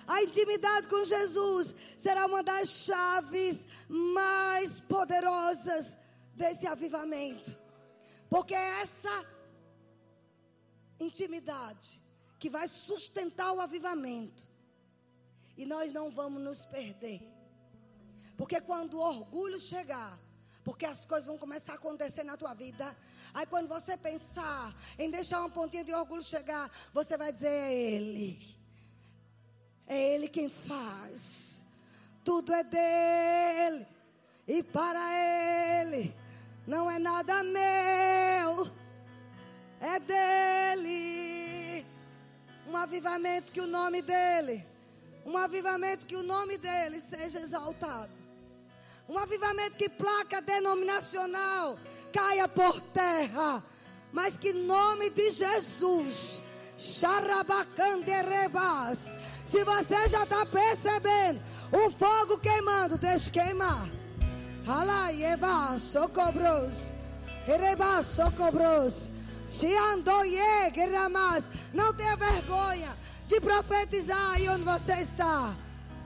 A 0.06 0.22
intimidade 0.22 0.86
com 0.86 1.04
Jesus 1.04 1.74
será 1.98 2.24
uma 2.24 2.42
das 2.42 2.68
chaves 2.70 3.66
mais 3.88 4.80
poderosas 4.80 5.98
desse 6.34 6.66
avivamento. 6.66 7.54
Porque 8.30 8.54
é 8.54 8.80
essa 8.80 9.26
intimidade 10.98 12.00
que 12.38 12.48
vai 12.48 12.66
sustentar 12.66 13.52
o 13.52 13.60
avivamento. 13.60 14.48
E 15.58 15.66
nós 15.66 15.92
não 15.92 16.10
vamos 16.10 16.42
nos 16.42 16.64
perder. 16.64 17.20
Porque 18.34 18.62
quando 18.62 18.94
o 18.94 19.02
orgulho 19.02 19.60
chegar, 19.60 20.18
porque 20.64 20.86
as 20.86 21.04
coisas 21.04 21.26
vão 21.26 21.38
começar 21.38 21.72
a 21.72 21.76
acontecer 21.76 22.24
na 22.24 22.36
tua 22.36 22.54
vida. 22.54 22.96
Aí 23.34 23.46
quando 23.46 23.68
você 23.68 23.96
pensar 23.96 24.74
em 24.98 25.10
deixar 25.10 25.42
um 25.44 25.50
pontinho 25.50 25.84
de 25.84 25.94
orgulho 25.94 26.22
chegar, 26.22 26.70
você 26.92 27.16
vai 27.16 27.32
dizer: 27.32 27.48
é 27.48 27.72
Ele. 27.72 28.56
É 29.86 30.14
Ele 30.14 30.28
quem 30.28 30.48
faz. 30.48 31.62
Tudo 32.24 32.52
é 32.52 32.62
dele. 32.62 33.86
E 34.46 34.62
para 34.62 35.02
Ele. 35.80 36.22
Não 36.66 36.88
é 36.88 36.98
nada 36.98 37.42
meu, 37.42 38.70
é 39.80 39.98
dele. 39.98 41.84
Um 42.68 42.76
avivamento 42.76 43.52
que 43.52 43.60
o 43.60 43.66
nome 43.66 44.00
dele, 44.00 44.64
um 45.26 45.36
avivamento 45.36 46.06
que 46.06 46.14
o 46.14 46.22
nome 46.22 46.56
dele 46.56 47.00
seja 47.00 47.40
exaltado. 47.40 48.21
Um 49.08 49.18
avivamento 49.18 49.76
que 49.76 49.88
placa 49.88 50.40
denominacional 50.40 51.76
caia 52.12 52.46
por 52.46 52.80
terra, 52.80 53.60
mas 54.12 54.38
que 54.38 54.52
nome 54.52 55.10
de 55.10 55.28
Jesus, 55.30 56.40
Xarabacanderebas. 56.76 59.00
Se 59.44 59.64
você 59.64 60.08
já 60.08 60.22
está 60.22 60.46
percebendo 60.46 61.42
o 61.72 61.90
fogo 61.90 62.38
queimando, 62.38 62.96
deixe 62.96 63.28
queimar. 63.30 63.90
Alai, 64.66 65.22
Eva, 65.22 65.78
socobros. 65.78 66.94
Ereba, 67.46 68.02
socobros. 68.02 69.12
Se 69.46 69.76
andou 69.76 70.22
ramas. 70.92 71.44
Não 71.74 71.92
tenha 71.92 72.16
vergonha 72.16 72.96
de 73.26 73.38
profetizar 73.40 74.32
aí 74.32 74.48
onde 74.48 74.64
você 74.64 75.00
está. 75.00 75.54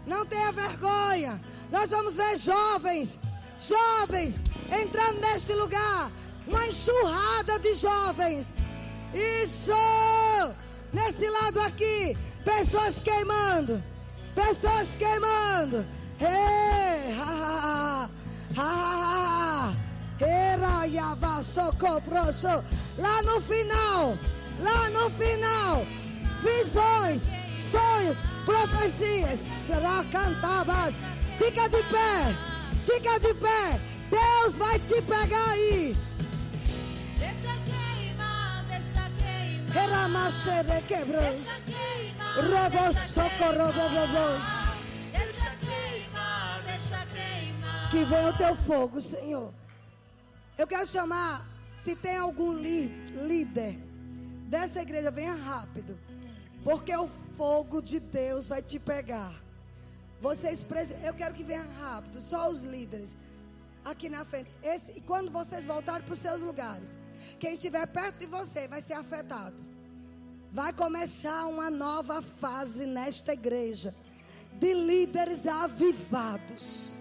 Não 0.06 0.24
tenha 0.24 0.52
vergonha. 0.52 1.40
Nós 1.70 1.90
vamos 1.90 2.16
ver 2.16 2.36
jovens, 2.38 3.18
jovens 3.58 4.44
entrando 4.70 5.20
neste 5.20 5.52
lugar. 5.52 6.10
Uma 6.46 6.66
enxurrada 6.66 7.58
de 7.58 7.74
jovens. 7.74 8.46
Isso! 9.12 9.72
Nesse 10.92 11.28
lado 11.28 11.60
aqui, 11.60 12.16
pessoas 12.44 12.96
queimando. 13.00 13.82
Pessoas 14.34 14.88
queimando. 14.96 15.84
Hey, 16.20 17.12
ha, 17.18 18.08
ha, 18.56 18.62
ha. 18.62 19.06
Lá 22.98 23.22
no 23.22 23.40
final, 23.42 24.18
lá 24.60 24.88
no 24.90 25.10
final, 25.10 25.86
visões, 26.42 27.30
sonhos, 27.54 28.22
profecias, 28.44 29.38
será 29.38 30.02
cantabas. 30.10 30.94
Fica 31.38 31.68
de 31.68 31.82
pé, 31.84 32.34
fica 32.86 33.20
de 33.20 33.34
pé. 33.34 33.80
Deus 34.10 34.58
vai 34.58 34.78
te 34.80 35.02
pegar 35.02 35.50
aí. 35.50 35.96
Deixa 37.18 37.54
queimar, 37.64 38.64
deixa 38.68 39.10
queimar. 39.18 39.76
Era 39.76 40.08
machere 40.08 40.82
quebros. 40.88 41.46
Robos 42.36 42.96
socorro, 43.08 43.70
robos. 43.72 44.66
Que 47.90 48.04
venha 48.04 48.28
o 48.28 48.36
teu 48.36 48.56
fogo, 48.56 49.00
Senhor. 49.00 49.52
Eu 50.58 50.66
quero 50.66 50.86
chamar, 50.86 51.46
se 51.84 51.94
tem 51.94 52.16
algum 52.16 52.52
líder 52.52 53.78
dessa 54.48 54.82
igreja, 54.82 55.10
venha 55.10 55.34
rápido. 55.34 55.98
Porque 56.64 56.94
o 56.96 57.08
fogo 57.36 57.80
de 57.80 58.00
Deus 58.00 58.48
vai 58.48 58.62
te 58.62 58.78
pegar. 58.78 59.45
Vocês, 60.20 60.64
eu 61.04 61.14
quero 61.14 61.34
que 61.34 61.44
venha 61.44 61.66
rápido, 61.80 62.20
só 62.22 62.50
os 62.50 62.62
líderes 62.62 63.14
aqui 63.84 64.08
na 64.08 64.24
frente. 64.24 64.50
Esse, 64.62 64.92
e 64.92 65.00
quando 65.00 65.30
vocês 65.30 65.66
voltarem 65.66 66.02
para 66.02 66.14
os 66.14 66.18
seus 66.18 66.42
lugares, 66.42 66.98
quem 67.38 67.54
estiver 67.54 67.86
perto 67.86 68.18
de 68.18 68.26
você 68.26 68.66
vai 68.66 68.82
ser 68.82 68.94
afetado. 68.94 69.56
Vai 70.50 70.72
começar 70.72 71.46
uma 71.46 71.70
nova 71.70 72.22
fase 72.22 72.86
nesta 72.86 73.32
igreja 73.32 73.94
de 74.58 74.72
líderes 74.72 75.46
avivados 75.46 76.98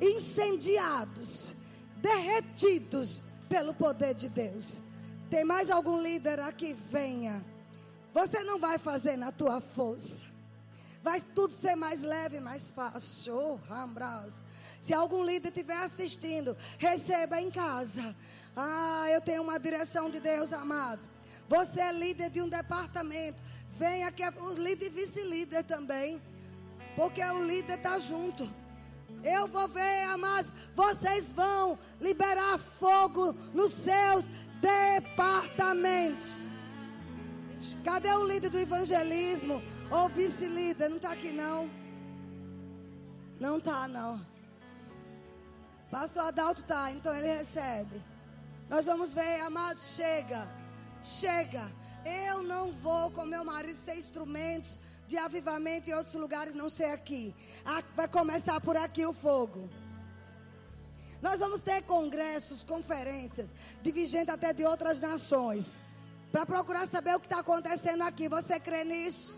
incendiados, 0.00 1.54
derretidos 1.96 3.22
pelo 3.48 3.74
poder 3.74 4.14
de 4.14 4.28
Deus. 4.28 4.80
Tem 5.30 5.44
mais 5.44 5.70
algum 5.70 6.00
líder 6.00 6.40
aqui? 6.40 6.72
Venha. 6.72 7.44
Você 8.12 8.42
não 8.44 8.58
vai 8.58 8.78
fazer 8.78 9.16
na 9.16 9.32
tua 9.32 9.60
força. 9.60 10.26
Vai 11.06 11.20
tudo 11.20 11.54
ser 11.54 11.76
mais 11.76 12.02
leve, 12.02 12.40
mais 12.40 12.72
fácil. 12.72 13.32
Oh, 13.32 14.30
Se 14.80 14.92
algum 14.92 15.22
líder 15.24 15.50
estiver 15.50 15.76
assistindo, 15.76 16.56
receba 16.78 17.40
em 17.40 17.48
casa. 17.48 18.12
Ah, 18.56 19.06
eu 19.12 19.20
tenho 19.20 19.40
uma 19.44 19.56
direção 19.56 20.10
de 20.10 20.18
Deus, 20.18 20.52
amados. 20.52 21.08
Você 21.48 21.80
é 21.80 21.92
líder 21.92 22.28
de 22.30 22.42
um 22.42 22.48
departamento. 22.48 23.40
Venha 23.78 24.08
aqui, 24.08 24.24
o 24.40 24.54
líder 24.54 24.86
e 24.86 24.90
vice-líder 24.90 25.62
também. 25.62 26.20
Porque 26.96 27.22
o 27.22 27.40
líder 27.40 27.74
está 27.76 28.00
junto. 28.00 28.50
Eu 29.22 29.46
vou 29.46 29.68
ver, 29.68 30.08
amados, 30.08 30.52
vocês 30.74 31.30
vão 31.30 31.78
liberar 32.00 32.58
fogo 32.58 33.32
nos 33.54 33.70
seus 33.70 34.24
departamentos. 34.60 36.44
Cadê 37.84 38.10
o 38.10 38.26
líder 38.26 38.50
do 38.50 38.58
evangelismo? 38.58 39.62
Ou 39.90 40.08
vice-líder? 40.08 40.88
Não 40.88 40.96
está 40.96 41.12
aqui 41.12 41.30
não. 41.30 41.70
Não 43.38 43.58
está 43.58 43.86
não. 43.86 44.24
Pastor 45.90 46.24
Adalto 46.24 46.62
está, 46.62 46.90
então 46.90 47.14
ele 47.14 47.28
recebe. 47.28 48.02
Nós 48.68 48.86
vamos 48.86 49.14
ver, 49.14 49.40
amados, 49.40 49.94
chega. 49.94 50.48
Chega. 51.02 51.70
Eu 52.04 52.42
não 52.42 52.72
vou 52.72 53.10
com 53.10 53.24
meu 53.24 53.44
marido 53.44 53.76
ser 53.76 53.96
instrumentos 53.96 54.78
de 55.06 55.16
avivamento 55.16 55.88
em 55.88 55.94
outros 55.94 56.14
lugares, 56.14 56.54
não 56.54 56.68
sei 56.68 56.90
aqui. 56.90 57.34
Vai 57.94 58.08
começar 58.08 58.60
por 58.60 58.76
aqui 58.76 59.06
o 59.06 59.12
fogo. 59.12 59.68
Nós 61.22 61.40
vamos 61.40 61.60
ter 61.60 61.82
congressos, 61.82 62.64
conferências, 62.64 63.48
dividindo 63.82 64.30
até 64.32 64.52
de 64.52 64.64
outras 64.64 65.00
nações, 65.00 65.78
para 66.30 66.44
procurar 66.44 66.86
saber 66.86 67.14
o 67.16 67.20
que 67.20 67.26
está 67.26 67.40
acontecendo 67.40 68.02
aqui. 68.02 68.28
Você 68.28 68.58
crê 68.60 68.84
nisso? 68.84 69.34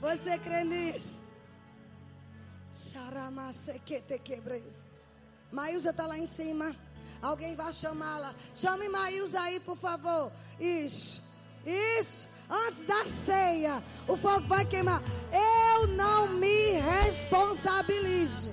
Você 0.00 0.38
crê 0.38 0.64
nisso? 0.64 1.22
Saramasequete 2.72 4.18
quebreus. 4.18 4.74
Maísa 5.50 5.90
está 5.90 6.06
lá 6.06 6.18
em 6.18 6.26
cima. 6.26 6.74
Alguém 7.22 7.54
vai 7.54 7.72
chamá-la. 7.72 8.34
Chame 8.54 8.88
Maísa 8.88 9.40
aí, 9.40 9.60
por 9.60 9.76
favor. 9.76 10.30
Isso. 10.60 11.22
Isso. 11.64 12.26
Antes 12.50 12.84
da 12.84 13.04
ceia, 13.06 13.82
o 14.06 14.16
fogo 14.16 14.46
vai 14.46 14.64
queimar. 14.66 15.00
Eu 15.32 15.86
não 15.86 16.28
me 16.28 16.72
responsabilizo 16.72 18.50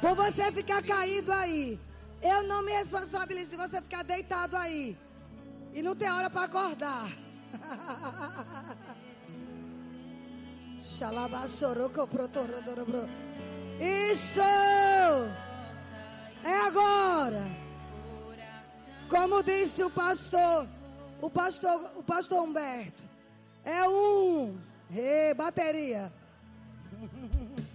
por 0.00 0.14
você 0.14 0.52
ficar 0.52 0.82
caído 0.82 1.32
aí. 1.32 1.80
Eu 2.20 2.42
não 2.42 2.62
me 2.62 2.72
responsabilizo 2.72 3.50
de 3.50 3.56
você 3.56 3.80
ficar 3.80 4.02
deitado 4.02 4.56
aí 4.56 4.98
e 5.72 5.82
não 5.82 5.94
ter 5.94 6.10
hora 6.10 6.28
para 6.28 6.42
acordar. 6.42 7.08
Isso! 13.80 14.40
É 16.44 16.60
agora. 16.66 17.44
Como 19.08 19.42
disse 19.42 19.82
o 19.82 19.90
pastor, 19.90 20.66
o 21.20 21.30
pastor, 21.30 21.92
o 21.96 22.02
pastor 22.02 22.42
Humberto. 22.42 23.02
É 23.64 23.88
um. 23.88 24.56
Ei, 24.94 25.34
bateria. 25.34 26.12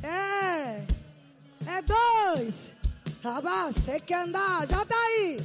É. 0.00 0.86
É 1.66 1.82
dois. 1.82 2.72
Você 3.66 3.98
quer 3.98 4.22
andar? 4.22 4.66
Já 4.66 4.82
está 4.82 4.94
aí. 4.94 5.38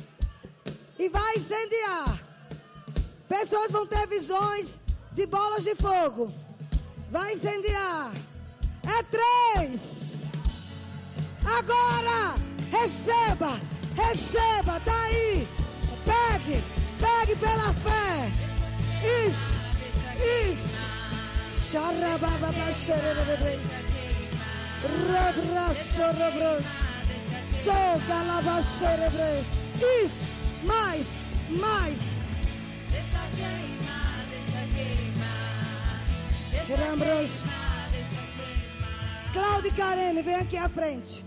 E 0.99 1.09
vai 1.09 1.35
incendiar. 1.37 2.22
Pessoas 3.39 3.71
vão 3.71 3.87
ter 3.87 4.05
visões 4.05 4.79
de 5.13 5.25
bolas 5.25 5.63
de 5.63 5.73
fogo. 5.73 6.31
Vai 7.09 7.33
incendiar. 7.33 8.11
É 8.87 9.01
três. 9.09 10.25
Agora. 11.43 12.35
Receba. 12.69 13.59
Receba. 13.95 14.77
Está 14.77 15.03
aí. 15.05 15.47
Pegue. 16.05 16.63
Pegue 16.99 17.35
pela 17.37 17.73
fé. 17.73 18.31
Isso. 19.27 19.55
Isso. 20.51 20.85
Xarababa, 21.51 22.71
xererebe. 22.71 23.59
Rabraçorobros. 25.11 26.65
Solta 27.47 28.13
a 28.13 28.23
labaxerebre. 28.23 29.43
Isso. 30.03 30.27
Mais. 30.63 31.07
Mais. 31.49 32.22
Deixa 36.67 37.45
Cláudia 39.33 39.69
e 39.69 39.71
Karine, 39.73 40.21
vem 40.21 40.35
aqui 40.35 40.57
à 40.57 40.69
frente. 40.69 41.23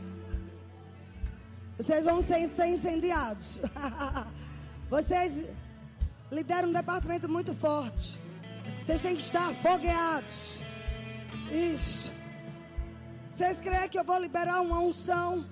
Vocês 1.77 2.05
vão 2.05 2.23
ser, 2.23 2.49
ser 2.49 2.67
incendiados. 2.67 3.61
Vocês 4.89 5.45
lideram 6.31 6.69
um 6.69 6.73
departamento 6.73 7.29
muito 7.29 7.55
forte. 7.55 8.19
Vocês 8.83 9.03
têm 9.03 9.17
que 9.17 9.23
estar 9.23 9.53
fogueados. 9.55 10.63
Isso. 11.51 12.13
Vocês 13.33 13.61
creem 13.61 13.89
que 13.89 13.99
eu 13.99 14.05
vou 14.05 14.19
liberar 14.19 14.61
uma 14.61 14.81
unção 14.81 15.45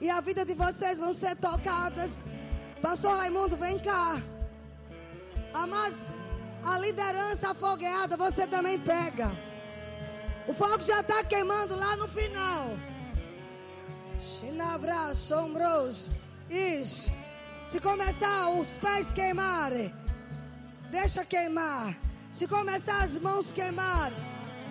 e 0.00 0.08
a 0.08 0.20
vida 0.20 0.44
de 0.44 0.54
vocês 0.54 0.98
vão 0.98 1.12
ser 1.12 1.36
tocadas? 1.36 2.22
Pastor 2.80 3.16
Raimundo, 3.16 3.56
vem 3.56 3.78
cá. 3.78 4.22
Mas 5.54 5.94
a 6.64 6.78
liderança 6.78 7.50
afogueada 7.50 8.16
você 8.16 8.46
também 8.46 8.78
pega. 8.78 9.30
O 10.48 10.52
fogo 10.52 10.80
já 10.80 11.00
está 11.00 11.22
queimando 11.22 11.76
lá 11.76 11.96
no 11.96 12.08
final. 12.08 12.76
Chinabra, 14.20 15.14
sombros. 15.14 16.10
Isso. 16.50 17.10
Se 17.68 17.80
começar 17.80 18.50
os 18.50 18.66
pés 18.78 19.12
queimarem, 19.12 19.94
deixa 20.90 21.24
queimar. 21.24 21.96
Se 22.32 22.46
começar 22.46 23.02
as 23.02 23.18
mãos 23.18 23.52
queimar, 23.52 24.12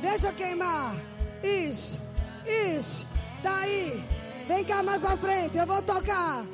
deixa 0.01 0.31
queimar. 0.31 0.95
Isso, 1.41 1.99
isso. 2.45 3.07
Tá 3.41 3.55
aí. 3.61 4.03
Vem 4.47 4.63
cá 4.63 4.83
mais 4.83 5.01
pra 5.01 5.17
frente, 5.17 5.57
eu 5.57 5.65
vou 5.65 5.81
tocar. 5.81 6.45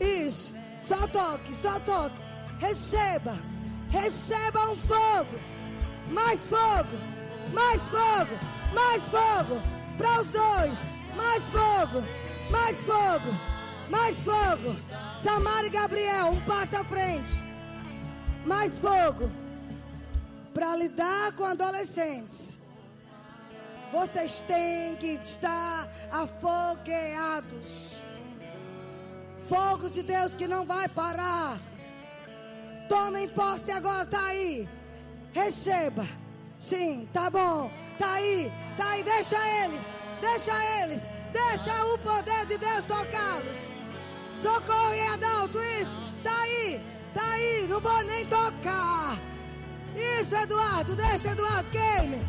Isso. 0.00 0.52
Só 0.78 1.06
toque, 1.06 1.54
só 1.54 1.78
toque. 1.80 2.16
Receba. 2.58 3.53
Receba 3.94 4.70
um 4.70 4.76
fogo. 4.76 5.38
Mais 6.08 6.48
fogo. 6.48 6.98
Mais 7.52 7.80
fogo. 7.88 8.34
Mais 8.74 9.08
fogo. 9.08 9.62
Para 9.96 10.20
os 10.20 10.26
dois. 10.26 10.78
Mais 11.14 11.44
fogo. 11.44 12.02
Mais 12.50 12.76
fogo. 12.82 13.30
Mais 13.88 14.24
fogo. 14.24 14.76
Samara 15.22 15.68
e 15.68 15.70
Gabriel, 15.70 16.26
um 16.26 16.40
passo 16.40 16.76
à 16.76 16.84
frente. 16.84 17.34
Mais 18.44 18.80
fogo. 18.80 19.30
Para 20.52 20.74
lidar 20.74 21.36
com 21.36 21.44
adolescentes. 21.44 22.58
Vocês 23.92 24.40
têm 24.48 24.96
que 24.96 25.18
estar 25.22 25.88
afogueados. 26.10 28.02
Fogo 29.48 29.88
de 29.88 30.02
Deus 30.02 30.34
que 30.34 30.48
não 30.48 30.64
vai 30.64 30.88
parar. 30.88 31.60
Tomem 32.88 33.28
posse 33.28 33.70
agora, 33.70 34.06
tá 34.06 34.26
aí. 34.26 34.68
Receba. 35.32 36.06
Sim, 36.58 37.08
tá 37.12 37.30
bom. 37.30 37.70
Tá 37.98 38.14
aí, 38.14 38.52
tá 38.76 38.90
aí. 38.90 39.02
Deixa 39.02 39.36
eles, 39.64 39.82
deixa 40.20 40.82
eles. 40.82 41.02
Deixa 41.32 41.84
o 41.86 41.98
poder 41.98 42.46
de 42.46 42.58
Deus 42.58 42.84
tocá-los. 42.84 43.74
Socorro 44.40 44.94
e 44.94 45.00
Adalto, 45.00 45.58
isso. 45.80 45.96
Tá 46.22 46.42
aí, 46.42 46.80
tá 47.12 47.24
aí. 47.32 47.66
Não 47.68 47.80
vou 47.80 48.02
nem 48.04 48.26
tocar. 48.26 49.18
Isso, 49.96 50.36
Eduardo. 50.36 50.94
Deixa 50.94 51.30
Eduardo. 51.30 51.68
Queime, 51.70 52.20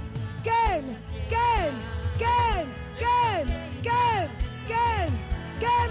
queime, 0.43 0.97
queime, 1.29 1.83
queime, 2.17 2.75
queime, 2.97 3.53
queime, 3.81 4.31
queime. 4.67 5.25
Queima. 5.59 5.85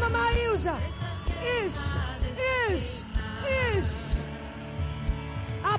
Isso, 1.44 1.98
isso, 2.70 3.04
isso. 3.76 4.13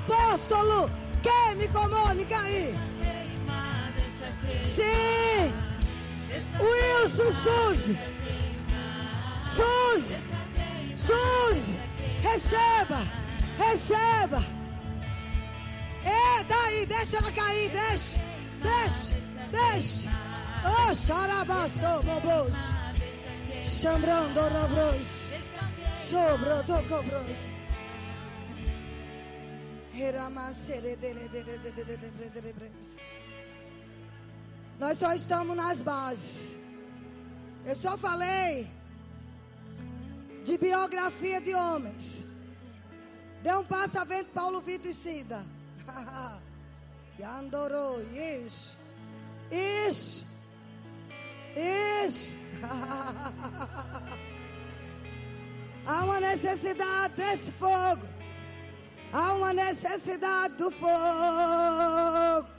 Apóstolo, 0.08 0.88
queime 1.24 1.68
com 1.70 1.88
Mônica 1.90 2.38
aí. 2.38 2.76
Sim. 4.64 5.52
Wilson 6.60 7.32
Suzy. 7.32 7.98
Suzy. 9.44 10.18
Suzy. 10.94 11.80
Receba. 12.22 13.02
Receba. 13.58 14.44
É, 16.04 16.44
daí, 16.44 16.86
deixa 16.86 17.18
ela 17.18 17.32
cair, 17.32 17.72
deixa. 17.72 18.20
Deixa, 18.62 19.16
deixa. 19.50 20.10
Oh, 20.64 20.94
xarabaço, 20.94 22.04
bobos. 22.04 22.56
Chambrando, 23.64 24.40
robros. 24.42 25.30
Sobro, 25.96 26.62
docobros. 26.64 27.55
Nós 34.78 34.98
só 34.98 35.14
estamos 35.14 35.56
nas 35.56 35.82
bases. 35.82 36.58
Eu 37.66 37.76
só 37.76 37.98
falei 37.98 38.70
de 40.44 40.58
biografia 40.58 41.40
de 41.40 41.54
homens. 41.56 42.26
Deu 43.42 43.60
um 43.60 43.64
passo 43.64 43.98
a 43.98 44.04
vento 44.04 44.32
Paulo 44.32 44.60
Vitor 44.60 44.92
e 44.92 44.94
Cida. 44.94 45.46
Yandorou, 47.20 48.02
isso. 48.14 48.78
Isso. 49.50 50.26
Isso. 51.56 52.32
Há 55.88 56.04
uma 56.04 56.20
necessidade 56.20 57.16
desse 57.16 57.52
fogo. 57.54 58.15
Há 59.18 59.32
uma 59.32 59.54
necessidade 59.54 60.56
do 60.56 60.70
fogo. 60.70 60.90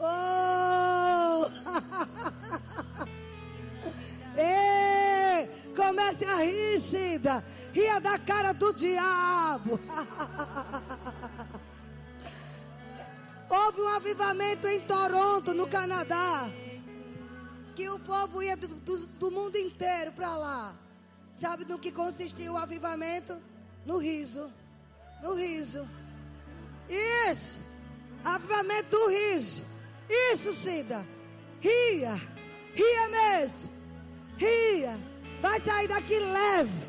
oh! 0.00 1.46
Ei, 4.36 5.46
comece 5.76 6.24
a 6.24 6.34
rir, 6.34 6.80
Cida. 6.80 7.44
Ria 7.72 8.00
da 8.00 8.18
cara 8.18 8.52
do 8.52 8.74
diabo. 8.74 9.78
Houve 13.48 13.80
um 13.82 13.88
avivamento 13.88 14.66
em 14.66 14.80
Toronto, 14.80 15.54
no 15.54 15.68
Canadá. 15.68 16.50
Que 17.76 17.88
o 17.88 18.00
povo 18.00 18.42
ia 18.42 18.56
do, 18.56 18.66
do, 18.66 19.06
do 19.06 19.30
mundo 19.30 19.56
inteiro 19.56 20.10
para 20.10 20.36
lá. 20.36 20.74
Sabe 21.38 21.64
no 21.64 21.78
que 21.78 21.92
consistia 21.92 22.52
o 22.52 22.56
avivamento? 22.56 23.36
No 23.86 23.98
riso. 23.98 24.50
No 25.22 25.34
riso. 25.34 25.88
Isso. 26.88 27.60
Avivamento 28.24 28.90
do 28.90 29.08
riso. 29.08 29.62
Isso, 30.08 30.52
Cida. 30.52 31.06
Ria. 31.60 32.20
Ria 32.74 33.08
mesmo. 33.08 33.70
Ria. 34.36 34.98
Vai 35.40 35.60
sair 35.60 35.86
daqui 35.86 36.18
leve. 36.18 36.88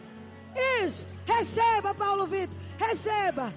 Isso. 0.84 1.06
Receba, 1.28 1.93
Paulo 1.93 2.26
Vitor. 2.26 2.56
Receba. 2.80 3.54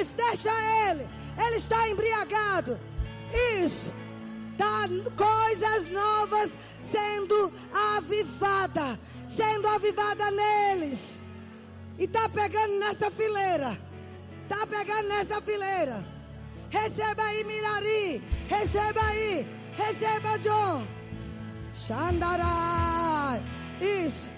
Isso. 0.00 0.14
Deixa 0.14 0.52
ele. 0.88 1.08
Ele 1.44 1.56
está 1.56 1.88
embriagado. 1.88 2.78
Isso. 3.64 3.92
Tá 4.56 4.86
coisas 5.16 5.90
novas 5.90 6.56
sendo 6.82 7.52
avivada, 7.96 8.98
sendo 9.28 9.66
avivada 9.68 10.30
neles. 10.30 11.24
E 11.98 12.06
tá 12.06 12.28
pegando 12.28 12.78
nessa 12.78 13.10
fileira. 13.10 13.78
Tá 14.48 14.66
pegando 14.66 15.08
nessa 15.08 15.40
fileira. 15.40 16.04
Receba 16.70 17.22
aí, 17.22 17.44
Mirari. 17.44 18.22
Receba 18.48 19.00
aí. 19.02 19.46
Receba, 19.76 20.38
John. 20.38 20.86
Xandarai. 21.72 23.42
Isso. 23.80 24.30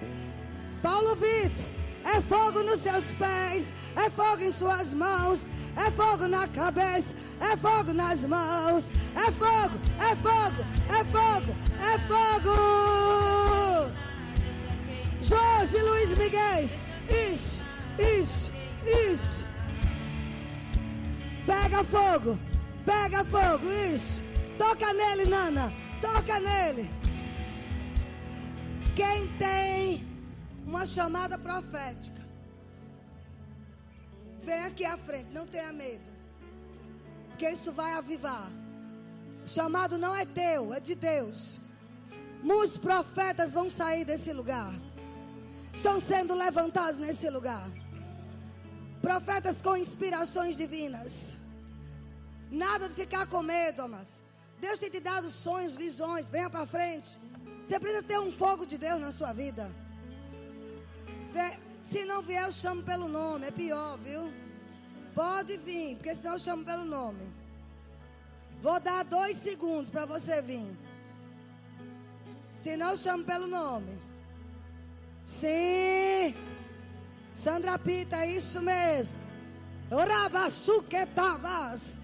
Paulo 0.83 1.15
Vitor. 1.17 1.67
É 2.05 2.21
fogo 2.21 2.63
nos 2.63 2.81
seus 2.81 3.13
pés. 3.15 3.73
É 3.97 4.09
fogo 4.09 4.43
em 4.43 4.51
suas 4.51 4.95
mãos. 4.95 5.49
É 5.77 5.91
fogo 5.91 6.27
na 6.27 6.47
cabeça. 6.49 7.15
É 7.41 7.57
fogo 7.57 7.93
nas 7.93 8.25
mãos. 8.25 8.91
É 9.15 9.31
fogo. 9.33 9.79
É 10.01 10.17
fogo. 10.17 10.65
É 10.89 11.05
fogo. 11.05 11.57
É 11.81 11.99
fogo. 12.09 13.38
Josi 15.29 15.81
Luiz 15.83 16.11
Miguel. 16.17 16.65
Isso. 17.33 17.65
Isso. 17.99 18.51
Isso. 19.13 19.45
Pega 21.47 21.85
fogo. 21.85 22.39
Pega 22.85 23.25
fogo. 23.25 23.71
Isso. 23.71 24.23
Toca 24.57 24.93
nele, 24.93 25.27
Nana. 25.27 25.73
Toca 26.01 26.41
nele. 26.41 26.89
Quem 28.97 29.29
tem 29.37 30.05
uma 30.67 30.85
chamada 30.85 31.39
profética, 31.39 32.21
vem 34.43 34.65
aqui 34.65 34.85
à 34.85 34.97
frente. 34.97 35.31
Não 35.33 35.47
tenha 35.47 35.73
medo. 35.73 36.11
Porque 37.29 37.49
isso 37.49 37.71
vai 37.71 37.93
avivar. 37.93 38.51
O 39.45 39.49
chamado 39.49 39.97
não 39.97 40.15
é 40.17 40.27
teu, 40.27 40.75
é 40.75 40.81
de 40.81 40.95
Deus. 40.95 41.61
Muitos 42.43 42.77
profetas 42.77 43.55
vão 43.55 43.71
sair 43.71 44.05
desse 44.05 44.33
lugar. 44.33 44.73
Estão 45.79 46.01
sendo 46.01 46.35
levantados 46.35 46.99
nesse 46.99 47.31
lugar. 47.31 47.71
Profetas 49.01 49.63
com 49.63 49.77
inspirações 49.77 50.57
divinas. 50.57 51.39
Nada 52.51 52.89
de 52.89 52.95
ficar 52.95 53.29
com 53.29 53.41
medo, 53.43 53.83
amados. 53.83 54.15
Deus 54.61 54.81
tem 54.81 54.91
te 54.91 54.99
dado 54.99 55.31
sonhos, 55.31 55.77
visões. 55.77 56.29
Venha 56.29 56.51
para 56.51 56.67
frente. 56.67 57.09
Você 57.65 57.79
precisa 57.79 58.03
ter 58.03 58.19
um 58.19 58.33
fogo 58.33 58.67
de 58.67 58.77
Deus 58.77 59.01
na 59.01 59.13
sua 59.13 59.33
vida. 59.33 59.71
Se 61.81 62.05
não 62.05 62.23
vier, 62.23 62.43
eu 62.49 62.53
chamo 62.53 62.83
pelo 62.83 63.07
nome. 63.07 63.47
É 63.47 63.53
pior, 63.53 63.97
viu? 63.99 64.33
Pode 65.15 65.57
vir, 65.59 65.95
porque 65.95 66.13
senão 66.13 66.33
eu 66.33 66.41
chamo 66.41 66.65
pelo 66.65 66.85
nome. 66.85 67.25
Vou 68.61 68.81
dar 68.81 69.05
dois 69.05 69.37
segundos 69.37 69.91
para 69.91 70.05
você 70.05 70.43
vir. 70.43 70.77
Se 72.53 72.77
não, 72.77 72.91
eu 72.91 72.97
chamo 72.97 73.23
pelo 73.23 73.47
nome. 73.47 73.97
Sim. 75.29 76.35
Sandra 77.35 77.79
Pita, 77.79 78.25
isso 78.25 78.63
mesmo. 78.63 79.19
Orabaçuquetabas. 79.91 82.01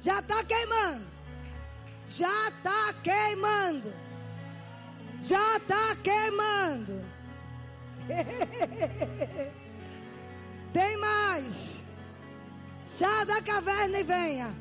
Já 0.00 0.20
está 0.20 0.44
queimando. 0.44 1.06
Já 2.06 2.48
está 2.48 2.94
queimando. 3.02 3.92
Já 5.20 5.56
está 5.56 5.96
queimando. 5.96 7.04
Tem 10.72 10.96
mais. 10.96 11.82
Saia 12.84 13.26
da 13.26 13.42
caverna 13.42 13.98
e 13.98 14.04
venha. 14.04 14.54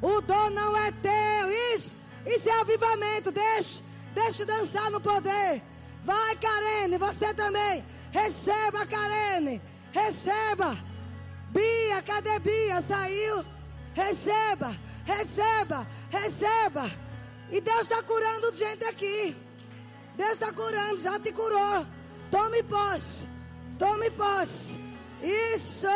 O 0.00 0.22
dom 0.22 0.48
não 0.48 0.74
é 0.74 0.90
teu. 0.90 1.50
Isso, 1.74 1.94
isso 2.24 2.48
é 2.48 2.60
avivamento. 2.62 3.30
Deixa, 3.30 3.82
deixa 4.14 4.46
dançar 4.46 4.90
no 4.90 5.02
poder. 5.02 5.73
Vai, 6.04 6.36
Karene, 6.36 6.98
você 6.98 7.32
também. 7.32 7.84
Receba, 8.12 8.86
Karene. 8.86 9.60
Receba. 9.92 10.76
Bia, 11.50 12.02
cadê 12.02 12.38
Bia? 12.40 12.80
Saiu. 12.80 13.44
Receba, 13.94 14.76
receba, 15.04 15.86
receba. 16.10 16.90
E 17.50 17.60
Deus 17.60 17.82
está 17.82 18.02
curando 18.02 18.54
gente 18.54 18.84
aqui. 18.84 19.36
Deus 20.16 20.32
está 20.32 20.52
curando, 20.52 21.00
já 21.00 21.18
te 21.18 21.32
curou. 21.32 21.86
Tome 22.30 22.62
posse. 22.64 23.26
Tome 23.78 24.10
posse. 24.10 24.78
Isso. 25.22 25.86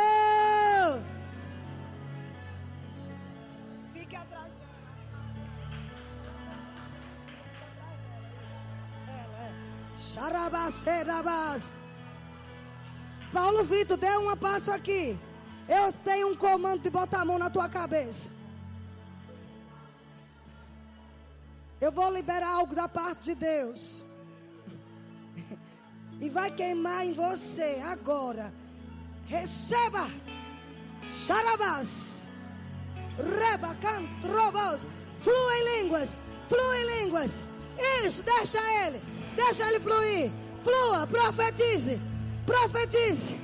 Xarabas, 9.99 11.73
Paulo 13.33 13.65
Vitor, 13.65 13.97
dê 13.97 14.17
um 14.17 14.35
passo 14.37 14.71
aqui. 14.71 15.19
Eu 15.67 15.91
tenho 15.93 16.29
um 16.29 16.35
comando 16.35 16.81
de 16.81 16.89
botar 16.89 17.21
a 17.21 17.25
mão 17.25 17.37
na 17.37 17.49
tua 17.49 17.67
cabeça. 17.67 18.29
Eu 21.81 21.91
vou 21.91 22.11
liberar 22.11 22.49
algo 22.49 22.73
da 22.73 22.87
parte 22.87 23.23
de 23.25 23.35
Deus. 23.35 24.01
E 26.21 26.29
vai 26.29 26.49
queimar 26.51 27.05
em 27.05 27.13
você 27.13 27.81
agora. 27.85 28.53
Receba. 29.27 30.09
Charabás. 31.11 32.29
Reba, 33.17 33.75
cantrobos. 33.75 34.85
Flua 35.17 35.53
em 35.57 35.83
línguas. 35.83 36.17
Flua 36.47 36.77
em 36.77 37.03
línguas. 37.03 37.45
Isso, 38.03 38.23
deixa 38.23 38.59
ele. 38.85 39.01
Deixa 39.35 39.67
ele 39.67 39.79
fluir. 39.79 40.31
Flua, 40.63 41.07
profetize. 41.07 41.99
Profetize. 42.45 43.39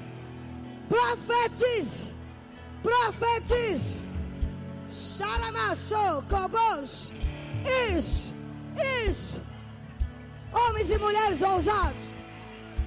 Profetize. 0.90 2.14
Profetize. 2.84 4.02
Charamassou, 4.90 6.24
cobos. 6.30 7.12
Isso, 7.92 8.34
isso. 9.08 9.42
Homens 10.54 10.92
e 10.92 10.98
mulheres 10.98 11.42
ousados. 11.42 12.16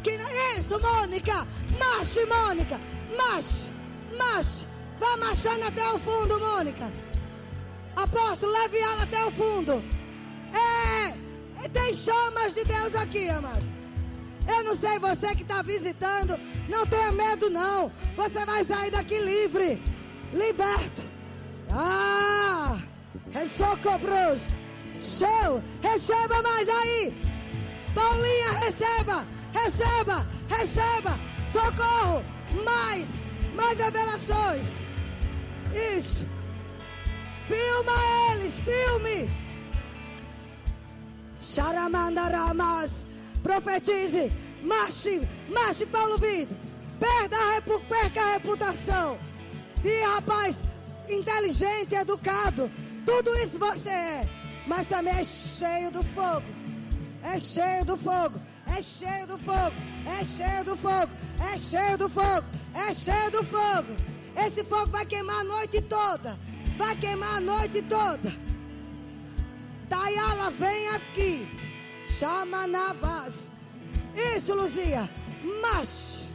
Que 0.03 0.19
isso, 0.59 0.79
Mônica. 0.81 1.47
Marche, 1.79 2.25
Mônica. 2.27 2.81
Marche, 3.17 3.71
marche. 4.17 4.67
Vá 4.99 5.17
marchando 5.17 5.65
até 5.65 5.87
o 5.93 5.99
fundo, 5.99 6.39
Mônica. 6.41 6.91
Apóstolo, 7.95 8.53
leve 8.53 8.79
ela 8.79 9.03
até 9.03 9.25
o 9.25 9.31
fundo. 9.31 9.83
É, 11.63 11.69
tem 11.69 11.95
chamas 11.95 12.55
de 12.55 12.65
Deus 12.65 12.95
aqui, 12.95 13.29
amados. 13.29 13.69
Eu 14.47 14.65
não 14.65 14.75
sei 14.75 14.99
você 14.99 15.35
que 15.35 15.43
está 15.43 15.63
visitando. 15.63 16.39
Não 16.69 16.87
tenha 16.87 17.13
medo, 17.13 17.51
não. 17.51 17.93
Você 18.17 18.45
vai 18.47 18.65
sair 18.65 18.91
daqui 18.91 19.19
livre, 19.19 19.83
liberto. 20.33 21.03
Ah, 21.71 22.79
é 23.35 23.45
socorros. 23.47 24.55
Show. 24.99 25.63
Receba 25.83 26.43
mais 26.43 26.69
aí. 26.69 27.15
Paulinha, 27.95 28.53
receba 28.53 29.27
receba, 29.53 30.27
receba, 30.49 31.19
socorro, 31.51 32.23
mais, 32.65 33.23
mais 33.55 33.79
revelações. 33.79 34.83
Isso. 35.97 36.27
Filma 37.47 37.93
eles, 38.33 38.61
filme. 38.61 39.31
Charamandaramas. 41.55 43.09
Profetize. 43.43 44.33
Marche, 44.63 45.29
marche, 45.49 45.87
Paulo 45.87 46.19
Vido. 46.19 46.55
Perda 46.99 47.37
perca 47.89 48.21
a 48.21 48.33
reputação. 48.35 49.19
E 49.85 50.05
rapaz, 50.05 50.57
inteligente, 51.09 51.95
educado. 51.95 52.71
Tudo 53.07 53.35
isso 53.37 53.59
você 53.59 53.91
é. 53.91 54.29
Mas 54.67 54.87
também 54.87 55.15
é 55.15 55.25
cheio 55.25 55.91
do 55.91 56.03
fogo. 56.03 56.47
É 57.23 57.39
cheio 57.39 57.85
do 57.85 57.97
fogo. 57.97 58.41
É 58.77 58.83
cheio 58.83 59.27
do 59.27 59.39
fogo, 59.39 59.73
é 60.07 60.25
cheio 60.25 60.65
do 60.65 60.77
fogo, 60.77 61.11
é 61.41 61.59
cheio 61.59 61.97
do 61.97 62.09
fogo, 62.09 62.47
é 62.75 62.93
cheio 62.93 63.31
do 63.31 63.43
fogo. 63.43 63.97
Esse 64.37 64.63
fogo 64.63 64.87
vai 64.89 65.07
queimar 65.07 65.41
a 65.41 65.45
noite 65.45 65.81
toda. 65.83 66.39
Vai 66.77 66.95
queimar 66.97 67.37
a 67.37 67.41
noite 67.41 67.83
toda. 67.83 68.48
Tayala, 69.89 70.51
vem 70.51 70.89
aqui. 70.89 71.49
Chama 72.07 72.67
Navas. 72.67 73.51
Isso, 74.15 74.55
Luzia. 74.55 75.09
Marche. 75.63 76.29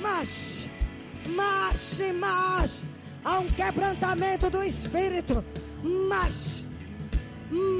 Marche. 0.00 0.70
Marche, 1.28 2.12
marche. 2.12 2.84
Há 3.24 3.38
um 3.38 3.46
quebrantamento 3.46 4.50
do 4.50 4.62
espírito. 4.62 5.44
Mas, 5.82 6.64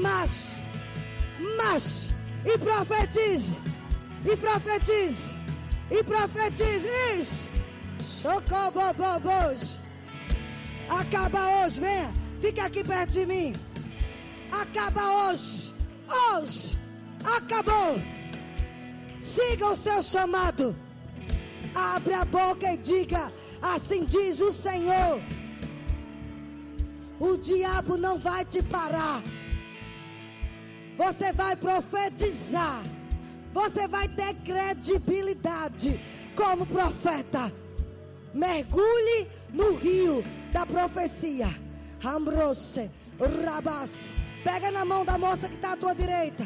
mas, 0.01 0.47
mas, 1.57 2.09
e 2.45 2.57
profetize, 2.57 3.55
e 4.25 4.35
profetize, 4.35 5.33
e 5.89 6.03
profetize 6.03 6.87
isso. 7.17 7.49
Chocobobobos. 8.21 9.79
Acaba 10.89 11.63
hoje, 11.63 11.79
venha, 11.79 12.13
fica 12.41 12.65
aqui 12.65 12.83
perto 12.83 13.11
de 13.11 13.25
mim. 13.25 13.53
Acaba 14.61 15.29
hoje, 15.29 15.73
hoje, 16.07 16.77
acabou. 17.23 17.95
Siga 19.19 19.69
o 19.69 19.75
seu 19.75 19.99
chamado. 20.03 20.75
Abre 21.73 22.13
a 22.13 22.23
boca 22.23 22.71
e 22.71 22.77
diga: 22.77 23.33
Assim 23.59 24.05
diz 24.05 24.39
o 24.39 24.51
Senhor. 24.51 25.19
O 27.19 27.35
diabo 27.37 27.97
não 27.97 28.19
vai 28.19 28.45
te 28.45 28.61
parar. 28.61 29.23
Você 30.97 31.33
vai 31.33 31.55
profetizar. 31.55 32.83
Você 33.51 33.87
vai 33.87 34.07
ter 34.07 34.35
credibilidade 34.35 35.99
como 36.35 36.65
profeta. 36.65 37.51
Mergulhe 38.33 39.27
no 39.51 39.75
rio 39.75 40.23
da 40.51 40.65
profecia. 40.65 41.47
Ambrose, 42.03 42.91
Rabas. 43.45 44.13
Pega 44.43 44.71
na 44.71 44.83
mão 44.83 45.05
da 45.05 45.17
moça 45.17 45.47
que 45.47 45.55
está 45.55 45.73
à 45.73 45.77
tua 45.77 45.95
direita. 45.95 46.45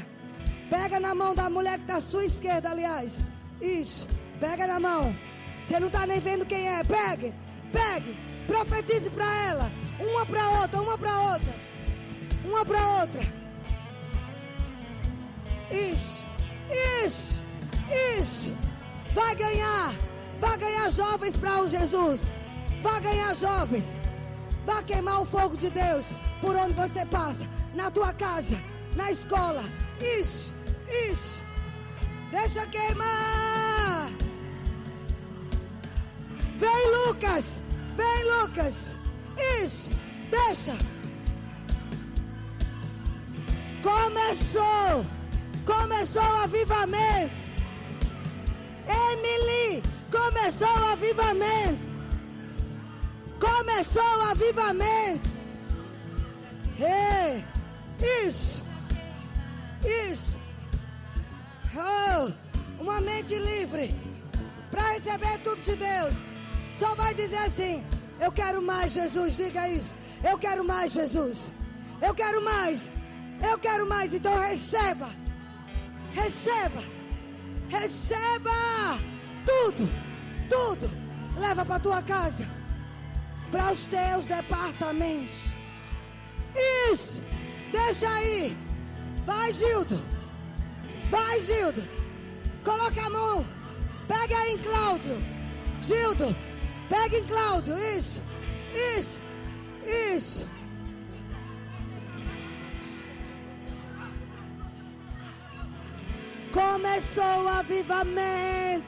Pega 0.70 1.00
na 1.00 1.16
mão 1.16 1.34
da 1.34 1.50
mulher 1.50 1.78
que 1.78 1.84
está 1.84 1.96
à 1.98 2.02
sua 2.02 2.26
esquerda, 2.26 2.70
aliás. 2.70 3.24
Isso. 3.62 4.08
Pega 4.40 4.68
na 4.68 4.80
mão. 4.80 5.16
Você 5.62 5.80
não 5.80 5.88
está 5.88 6.06
nem 6.06 6.20
vendo 6.20 6.46
quem 6.46 6.68
é. 6.68 6.84
Pegue. 6.84 7.34
Pegue. 7.72 8.16
Profetize 8.46 9.10
para 9.10 9.26
ela. 9.46 9.72
Uma 10.00 10.26
para 10.26 10.50
outra, 10.62 10.82
uma 10.82 10.98
para 10.98 11.22
outra. 11.22 11.56
Uma 12.46 12.66
para 12.66 12.88
outra. 13.00 13.22
Isso. 15.72 16.26
Isso. 17.04 17.42
Isso. 18.20 18.58
Vai 19.14 19.36
ganhar. 19.36 19.94
Vai 20.40 20.58
ganhar 20.58 20.90
jovens 20.90 21.36
para 21.36 21.62
o 21.62 21.68
Jesus. 21.68 22.32
Vai 22.82 23.02
ganhar 23.02 23.34
jovens. 23.34 24.00
Vai 24.66 24.84
queimar 24.84 25.22
o 25.22 25.26
fogo 25.26 25.58
de 25.58 25.70
Deus 25.70 26.14
por 26.42 26.56
onde 26.56 26.74
você 26.74 27.06
passa. 27.06 27.48
Na 27.78 27.92
tua 27.92 28.12
casa, 28.12 28.60
na 28.96 29.12
escola. 29.12 29.64
Isso. 30.02 30.52
Isso. 31.12 31.44
Deixa 32.32 32.66
queimar. 32.66 34.10
Vem, 36.58 36.92
Lucas. 36.96 37.60
Vem, 37.96 38.24
Lucas. 38.34 38.96
Isso. 39.64 39.92
Deixa. 40.32 40.76
Começou. 43.84 45.06
Começou 45.64 46.24
o 46.24 46.44
avivamento. 46.46 47.44
Emily. 48.88 49.84
Começou 50.12 50.68
o 50.68 50.86
avivamento. 50.94 51.92
Começou 53.40 54.18
o 54.18 54.32
avivamento. 54.32 55.30
Ei. 56.80 57.57
Isso. 58.00 58.64
Isso. 60.12 60.38
Oh, 61.76 62.32
uma 62.82 63.02
mente 63.02 63.36
livre 63.36 63.96
para 64.72 64.94
receber 64.94 65.40
tudo 65.40 65.62
de 65.62 65.76
Deus. 65.76 66.16
Só 66.78 66.96
vai 66.96 67.14
dizer 67.14 67.38
assim: 67.38 67.84
Eu 68.20 68.32
quero 68.32 68.62
mais, 68.62 68.94
Jesus. 68.94 69.36
Diga 69.36 69.70
isso. 69.70 69.96
Eu 70.24 70.38
quero 70.38 70.64
mais, 70.64 70.92
Jesus. 70.92 71.52
Eu 72.02 72.14
quero 72.14 72.44
mais. 72.44 72.92
Eu 73.42 73.58
quero 73.58 73.88
mais. 73.88 74.14
Então 74.14 74.40
receba. 74.40 75.10
Receba. 76.14 76.84
Receba 77.70 78.52
tudo. 79.46 79.90
Tudo. 80.50 80.90
Leva 81.38 81.66
para 81.66 81.80
tua 81.80 82.02
casa. 82.02 82.48
Para 83.52 83.72
os 83.72 83.86
teus 83.86 84.26
departamentos. 84.26 85.38
Isso. 86.92 87.27
Deixa 87.72 88.10
aí. 88.10 88.58
Vai, 89.26 89.52
Gildo. 89.52 90.02
Vai, 91.10 91.40
Gildo. 91.42 91.84
Coloca 92.64 93.02
a 93.02 93.10
mão. 93.10 93.46
Pega 94.08 94.38
aí 94.38 94.54
em 94.54 94.58
Cláudio. 94.58 95.18
Gildo. 95.80 96.36
Pega 96.90 97.18
em 97.18 97.24
Cláudio. 97.26 97.78
Isso. 97.78 98.22
Isso. 98.98 99.20
Isso. 99.86 100.48
Começou 106.52 107.44
o 107.44 107.50
avivamento. 107.50 108.86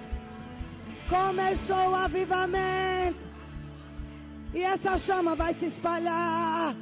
Começou 1.10 1.92
o 1.92 1.96
avivamento. 1.96 3.28
E 4.54 4.64
essa 4.64 4.98
chama 4.98 5.36
vai 5.36 5.54
se 5.54 5.66
espalhar. 5.66 6.76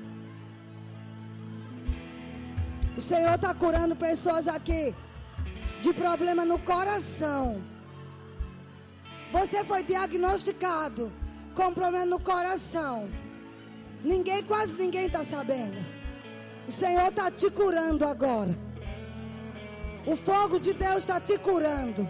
O 2.98 3.02
Senhor 3.02 3.36
está 3.36 3.54
curando 3.54 3.96
pessoas 3.96 4.48
aqui 4.48 4.94
de 5.82 5.94
problema 5.94 6.44
no 6.44 6.58
coração. 6.58 7.62
Você 9.32 9.64
foi 9.64 9.84
diagnosticado 9.84 11.12
com 11.54 11.74
problema 11.74 12.06
no 12.06 12.20
coração. 12.20 13.08
Ninguém, 14.04 14.44
quase 14.44 14.74
ninguém 14.74 15.06
está 15.06 15.24
sabendo. 15.24 15.78
O 16.68 16.72
Senhor 16.72 17.10
está 17.10 17.30
te 17.30 17.50
curando 17.52 18.04
agora. 18.06 18.58
O 20.06 20.16
fogo 20.16 20.60
de 20.60 20.74
Deus 20.74 20.98
está 20.98 21.20
te 21.20 21.38
curando. 21.38 22.10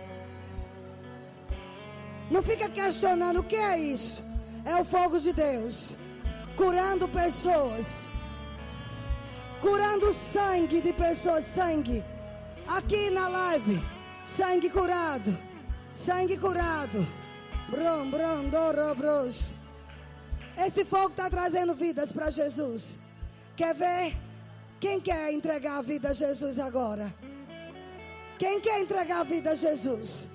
Não 2.32 2.42
fica 2.42 2.70
questionando 2.70 3.42
o 3.42 3.44
que 3.44 3.56
é 3.56 3.78
isso. 3.78 4.24
É 4.64 4.76
o 4.76 4.86
fogo 4.86 5.20
de 5.20 5.34
Deus 5.34 5.96
curando 6.56 7.08
pessoas, 7.08 8.10
curando 9.62 10.12
sangue 10.14 10.82
de 10.82 10.94
pessoas, 10.94 11.46
sangue 11.46 12.04
Aqui 12.68 13.10
na 13.10 13.30
live, 13.30 13.82
sangue 14.26 14.70
curado, 14.70 15.38
sangue 15.96 16.38
curado. 16.38 17.08
Brom, 17.70 18.12
brom, 18.12 18.50
dorobros. 18.50 19.54
Esse 20.58 20.84
fogo 20.84 21.12
está 21.12 21.30
trazendo 21.30 21.74
vidas 21.74 22.12
para 22.12 22.30
Jesus. 22.30 23.00
Quer 23.56 23.74
ver? 23.74 24.18
Quem 24.82 25.00
quer 25.00 25.32
entregar 25.32 25.78
a 25.78 25.82
vida 25.82 26.10
a 26.10 26.14
Jesus 26.14 26.60
agora? 26.60 27.14
Quem 28.38 28.60
quer 28.60 28.82
entregar 28.82 29.22
a 29.22 29.24
vida 29.24 29.52
a 29.52 29.56
Jesus? 29.56 30.30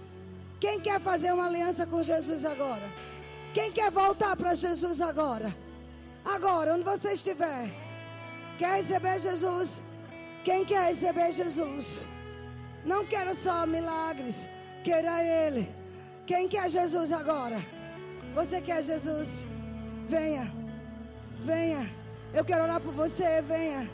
Quem 0.58 0.80
quer 0.80 1.00
fazer 1.00 1.32
uma 1.34 1.46
aliança 1.46 1.84
com 1.84 2.02
Jesus 2.02 2.46
agora? 2.46 2.88
Quem 3.52 3.70
quer 3.70 3.90
voltar 3.90 4.34
para 4.36 4.54
Jesus 4.54 5.02
agora? 5.02 5.54
Agora, 6.24 6.74
onde 6.74 6.82
você 6.82 7.12
estiver. 7.12 7.81
Quer 8.58 8.76
receber 8.76 9.18
Jesus? 9.18 9.82
Quem 10.44 10.64
quer 10.64 10.88
receber 10.88 11.32
Jesus? 11.32 12.06
Não 12.84 13.04
quero 13.04 13.34
só 13.34 13.66
milagres, 13.66 14.46
queira 14.82 15.22
Ele. 15.22 15.68
Quem 16.26 16.48
quer 16.48 16.68
Jesus 16.68 17.12
agora? 17.12 17.60
Você 18.34 18.60
quer 18.60 18.82
Jesus? 18.82 19.28
Venha, 20.08 20.52
venha. 21.40 21.88
Eu 22.34 22.44
quero 22.44 22.64
orar 22.64 22.80
por 22.80 22.92
você, 22.92 23.42
venha. 23.42 23.88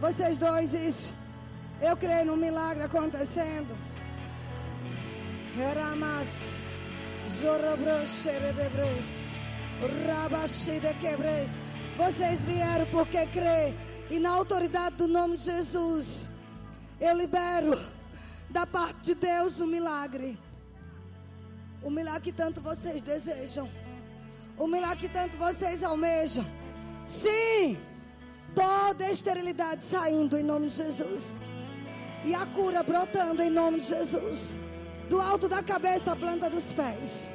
Vocês 0.00 0.36
dois, 0.36 0.72
isso. 0.74 1.14
Eu 1.80 1.96
creio 1.96 2.26
no 2.26 2.36
milagre 2.36 2.82
acontecendo. 2.82 3.76
Ramas, 5.76 6.60
Zorobroxeredebres, 7.28 9.04
Rabaxidequebres. 10.06 11.50
Vocês 11.96 12.44
vieram 12.44 12.86
porque 12.86 13.26
crê. 13.26 13.74
E 14.10 14.18
na 14.18 14.30
autoridade 14.30 14.96
do 14.96 15.06
nome 15.06 15.36
de 15.36 15.44
Jesus, 15.44 16.30
eu 16.98 17.14
libero 17.14 17.78
da 18.48 18.66
parte 18.66 19.00
de 19.02 19.14
Deus 19.14 19.60
o 19.60 19.66
milagre. 19.66 20.38
O 21.82 21.90
milagre 21.90 22.22
que 22.22 22.32
tanto 22.32 22.60
vocês 22.60 23.02
desejam. 23.02 23.68
O 24.56 24.66
milagre 24.66 25.06
que 25.06 25.12
tanto 25.12 25.36
vocês 25.36 25.82
almejam. 25.82 26.46
Sim! 27.04 27.78
Toda 28.54 29.10
esterilidade 29.10 29.84
saindo 29.84 30.38
em 30.38 30.42
nome 30.42 30.68
de 30.68 30.76
Jesus. 30.76 31.38
E 32.24 32.34
a 32.34 32.46
cura 32.46 32.82
brotando 32.82 33.42
em 33.42 33.50
nome 33.50 33.78
de 33.78 33.86
Jesus. 33.86 34.58
Do 35.10 35.20
alto 35.20 35.48
da 35.48 35.62
cabeça 35.62 36.12
à 36.12 36.16
planta 36.16 36.48
dos 36.48 36.72
pés. 36.72 37.30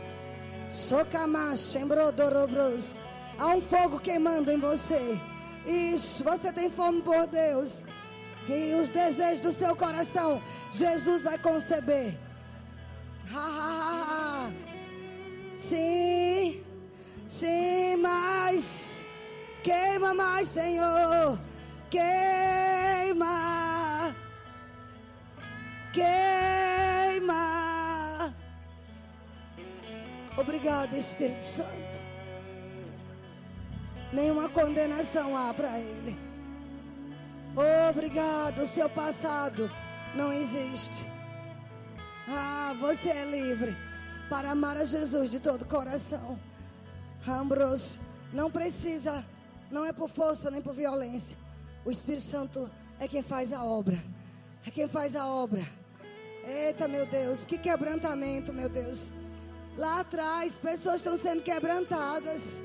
Socamacha, 0.72 1.80
embrodorobros. 1.80 2.98
Há 3.38 3.48
um 3.50 3.62
fogo 3.62 4.00
queimando 4.00 4.52
em 4.52 4.60
você. 4.60 5.20
Isso, 5.66 6.24
você 6.24 6.52
tem 6.52 6.70
fome 6.70 7.02
por 7.02 7.28
Deus. 7.28 7.86
E 8.48 8.74
os 8.76 8.90
desejos 8.90 9.40
do 9.40 9.52
seu 9.52 9.76
coração, 9.76 10.42
Jesus 10.72 11.24
vai 11.24 11.38
conceber. 11.38 12.18
Ha, 13.34 13.38
ha, 13.38 13.72
ha, 13.72 14.48
ha. 14.48 14.52
Sim, 15.58 16.62
sim, 17.26 17.96
mas 17.98 18.94
Queima 19.64 20.14
mais, 20.14 20.50
Senhor. 20.50 21.40
Queima. 21.90 23.34
Queima. 25.94 27.34
Obrigado, 30.38 30.94
Espírito 30.98 31.40
Santo. 31.40 31.93
Nenhuma 34.14 34.48
condenação 34.48 35.36
há 35.36 35.52
para 35.54 35.80
ele. 35.80 36.16
Obrigado, 37.90 38.62
o 38.62 38.68
seu 38.68 38.88
passado 38.88 39.70
não 40.16 40.32
existe. 40.32 41.06
Ah, 42.28 42.76
você 42.80 43.10
é 43.10 43.26
livre 43.26 43.76
para 44.30 44.52
amar 44.52 44.78
a 44.78 44.86
Jesus 44.86 45.32
de 45.32 45.40
todo 45.40 45.64
o 45.64 45.68
coração. 45.68 46.40
Ambrose, 47.28 48.00
não 48.32 48.52
precisa, 48.52 49.26
não 49.72 49.84
é 49.84 49.92
por 49.92 50.10
força 50.10 50.52
nem 50.52 50.62
por 50.62 50.74
violência. 50.74 51.36
O 51.84 51.90
Espírito 51.90 52.24
Santo 52.24 52.70
é 53.00 53.08
quem 53.08 53.24
faz 53.24 53.52
a 53.52 53.64
obra. 53.64 53.98
É 54.66 54.70
quem 54.70 54.88
faz 54.88 55.16
a 55.16 55.26
obra. 55.26 55.68
Eita, 56.46 56.88
meu 56.88 57.06
Deus, 57.06 57.46
que 57.46 57.58
quebrantamento, 57.58 58.54
meu 58.54 58.70
Deus. 58.70 59.12
Lá 59.76 60.02
atrás, 60.02 60.60
pessoas 60.60 60.98
estão 60.98 61.18
sendo 61.18 61.42
quebrantadas. 61.42 62.62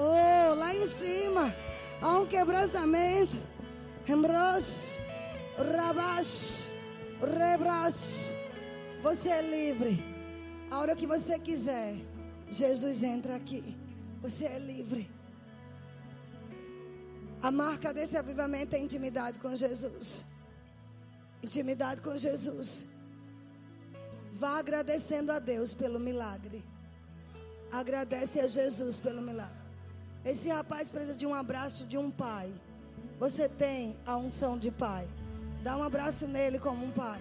Oh, 0.00 0.54
lá 0.54 0.72
em 0.72 0.86
cima, 0.86 1.52
há 2.00 2.18
um 2.18 2.24
quebrantamento. 2.24 3.36
Embros, 4.08 4.94
rabash, 5.76 6.68
rebras. 7.20 8.30
Você 9.02 9.28
é 9.28 9.42
livre. 9.42 10.00
A 10.70 10.78
hora 10.78 10.94
que 10.94 11.04
você 11.04 11.36
quiser, 11.36 11.96
Jesus 12.48 13.02
entra 13.02 13.34
aqui. 13.34 13.76
Você 14.22 14.44
é 14.44 14.58
livre. 14.60 15.10
A 17.42 17.50
marca 17.50 17.92
desse 17.92 18.16
avivamento 18.16 18.76
é 18.76 18.78
intimidade 18.78 19.40
com 19.40 19.56
Jesus. 19.56 20.24
Intimidade 21.42 22.00
com 22.00 22.16
Jesus. 22.16 22.86
Vá 24.32 24.60
agradecendo 24.60 25.32
a 25.32 25.40
Deus 25.40 25.74
pelo 25.74 25.98
milagre. 25.98 26.64
Agradece 27.72 28.38
a 28.38 28.46
Jesus 28.46 29.00
pelo 29.00 29.20
milagre. 29.20 29.67
Esse 30.24 30.48
rapaz 30.48 30.90
precisa 30.90 31.14
de 31.14 31.26
um 31.26 31.34
abraço 31.34 31.84
de 31.84 31.96
um 31.96 32.10
pai. 32.10 32.50
Você 33.18 33.48
tem 33.48 33.96
a 34.06 34.16
unção 34.16 34.58
de 34.58 34.70
pai. 34.70 35.08
Dá 35.62 35.76
um 35.76 35.82
abraço 35.82 36.26
nele 36.26 36.58
como 36.58 36.84
um 36.84 36.90
pai. 36.90 37.20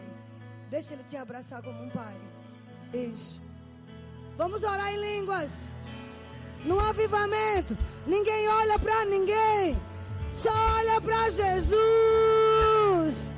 Deixa 0.70 0.94
ele 0.94 1.04
te 1.04 1.18
abraçar 1.18 1.62
como 1.62 1.84
um 1.84 1.90
pai. 1.90 2.16
Isso. 2.94 3.42
Vamos 4.38 4.64
orar 4.64 4.94
em 4.94 4.98
línguas. 4.98 5.72
No 6.66 6.80
avivamento, 6.80 7.78
ninguém 8.06 8.48
olha 8.48 8.78
para 8.78 9.06
ninguém. 9.06 9.78
Só 10.32 10.52
olha 10.78 11.02
para 11.02 11.30
Jesus. 11.30 13.32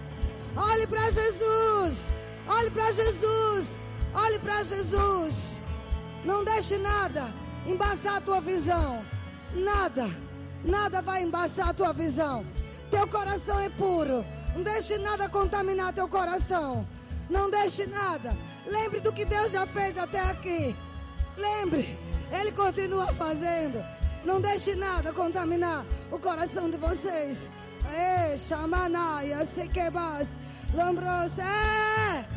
Olhe 0.56 0.88
para 0.88 1.11
Jesus. 1.11 2.10
Olhe 2.48 2.72
para 2.72 2.91
Jesus. 2.91 3.80
Olhe 4.14 4.40
para 4.40 4.64
Jesus. 4.64 5.60
Não 6.26 6.44
deixe 6.44 6.77
nada 6.77 7.27
embaçar 7.65 8.18
a 8.18 8.22
tua 8.22 8.41
visão. 8.41 9.03
Nada. 9.54 10.10
Nada 10.64 11.02
vai 11.02 11.24
embaçar 11.24 11.70
a 11.70 11.74
tua 11.74 11.94
visão. 11.94 12.46
Teu 12.92 13.08
coração 13.08 13.60
é 13.60 13.70
puro. 13.70 14.26
Não 14.56 14.64
deixe 14.64 14.98
nada 14.98 15.30
contaminar 15.30 15.94
teu 15.94 16.08
coração. 16.08 16.88
Não 17.30 17.50
deixe 17.50 17.86
nada. 17.86 18.36
Lembre 18.66 19.00
do 19.00 19.14
que 19.14 19.26
Deus 19.26 19.52
já 19.52 19.66
fez 19.68 19.98
até 19.98 20.20
aqui. 20.20 20.76
Lembre, 21.38 21.98
Ele 22.32 22.52
continua 22.52 23.08
fazendo. 23.08 23.84
Não 24.26 24.42
deixe 24.42 24.76
nada 24.76 25.14
contaminar 25.14 25.86
o 26.12 26.20
coração 26.20 26.70
de 26.70 26.78
vocês. 26.78 27.50
É, 31.40 32.30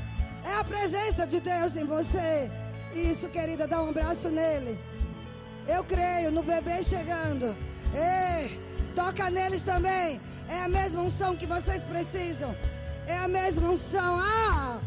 é 0.45 0.55
a 0.61 0.65
presença 0.65 1.27
de 1.27 1.41
Deus 1.41 1.77
em 1.77 1.85
você. 1.85 2.51
Isso, 2.95 3.29
querida, 3.29 3.67
dá 3.67 3.83
um 3.83 3.89
abraço 3.89 4.29
nele. 4.29 4.79
Eu 5.67 5.85
creio 5.85 6.31
no 6.31 6.43
bebê 6.43 6.83
chegando. 6.83 7.57
É, 7.95 8.51
toca 8.95 9.31
neles 9.31 9.63
também. 9.63 10.21
É 10.49 10.63
a 10.63 10.69
mesma 10.69 11.03
unção 11.03 11.37
que 11.37 11.47
vocês 11.47 11.83
precisam. 11.85 12.55
É 13.07 13.17
a 13.19 13.29
mesma 13.29 13.69
unção. 13.69 14.19
Ah! 14.21 14.79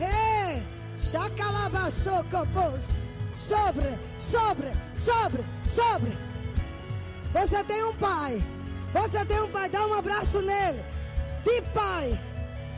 Ei! 0.00 0.62
Chacalabaçocopos. 0.98 2.94
Sobre, 3.32 3.98
sobre, 4.18 4.68
sobre, 4.94 5.44
sobre. 5.66 6.12
Você 7.32 7.64
tem 7.64 7.84
um 7.84 7.94
pai. 7.94 8.42
Você 8.92 9.24
tem 9.24 9.40
um 9.40 9.50
pai. 9.50 9.68
Dá 9.68 9.86
um 9.86 9.94
abraço 9.94 10.40
nele. 10.42 10.82
De 11.44 11.62
pai. 11.72 12.18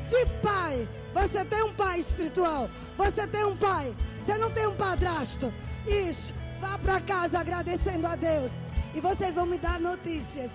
De 0.09 0.27
pai. 0.43 0.89
Você 1.15 1.45
tem 1.45 1.63
um 1.63 1.73
pai 1.75 2.01
espiritual. 2.01 2.71
Você 2.97 3.27
tem 3.27 3.45
um 3.45 3.57
pai. 3.57 3.95
Você 4.23 4.39
não 4.39 4.51
tem 4.51 4.67
um 4.67 4.75
padrasto. 4.75 5.53
Isso. 5.87 6.35
Vá 6.63 6.79
para 6.79 7.01
casa 7.01 7.41
agradecendo 7.41 8.07
a 8.07 8.15
Deus. 8.15 8.53
E 8.95 9.01
vocês 9.01 9.35
vão 9.35 9.45
me 9.45 9.59
dar 9.59 9.81
notícias. 9.81 10.53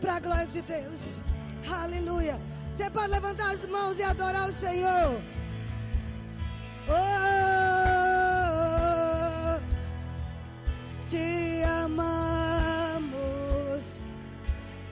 Para 0.00 0.16
a 0.16 0.20
glória 0.20 0.48
de 0.48 0.60
Deus. 0.62 1.22
Aleluia. 1.70 2.40
Você 2.74 2.90
pode 2.90 3.12
levantar 3.12 3.52
as 3.52 3.64
mãos 3.66 4.00
e 4.00 4.02
adorar 4.02 4.48
o 4.48 4.52
Senhor. 4.52 5.22
Oh, 6.88 6.94
te 11.08 11.62
amamos. 11.84 13.04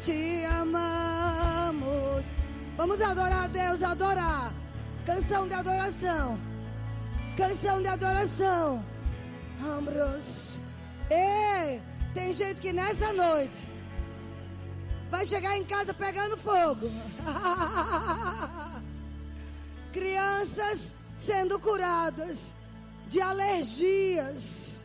Te 0.00 0.44
amamos. 0.44 2.30
Vamos 2.76 3.00
adorar 3.00 3.46
a 3.46 3.48
Deus, 3.48 3.82
adorar. 3.82 4.52
Canção 5.04 5.48
de 5.48 5.54
adoração. 5.54 6.38
Canção 7.36 7.82
de 7.82 7.88
adoração. 7.88 8.95
Ambros. 9.62 10.60
Ei, 11.10 11.80
tem 12.14 12.32
gente 12.32 12.60
que 12.60 12.72
nessa 12.72 13.12
noite 13.12 13.68
vai 15.10 15.24
chegar 15.24 15.56
em 15.56 15.64
casa 15.64 15.94
pegando 15.94 16.36
fogo. 16.36 16.90
Crianças 19.92 20.94
sendo 21.16 21.58
curadas 21.58 22.54
de 23.08 23.20
alergias. 23.20 24.84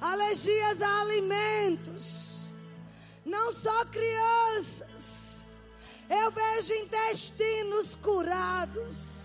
Alergias 0.00 0.80
a 0.80 1.00
alimentos. 1.00 2.48
Não 3.24 3.52
só 3.52 3.84
crianças. 3.86 5.46
Eu 6.08 6.30
vejo 6.30 6.72
intestinos 6.72 7.96
curados. 7.96 9.17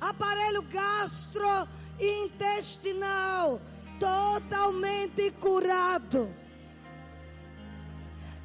Aparelho 0.00 0.62
gastrointestinal 0.62 3.60
totalmente 3.98 5.32
curado. 5.32 6.32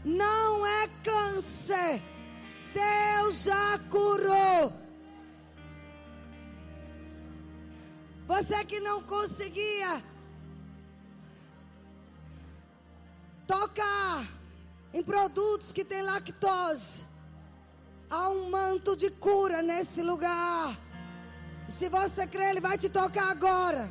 Não 0.04 0.66
é 0.66 0.88
câncer. 1.04 2.02
Deus 2.74 3.44
já 3.44 3.78
curou. 3.90 4.74
Você 8.28 8.66
que 8.66 8.80
não 8.80 9.04
conseguia 9.04 10.04
tocar 13.46 14.26
em 14.94 15.04
produtos 15.04 15.72
que 15.72 15.86
tem 15.86 16.02
lactose, 16.02 17.04
há 18.10 18.30
um 18.30 18.50
manto 18.50 18.96
de 18.96 19.12
cura 19.12 19.62
nesse 19.62 20.02
lugar. 20.02 20.76
Se 21.70 21.88
você 21.90 22.28
crê, 22.28 22.50
ele 22.50 22.60
vai 22.60 22.78
te 22.78 22.90
tocar 22.90 23.32
agora. 23.32 23.90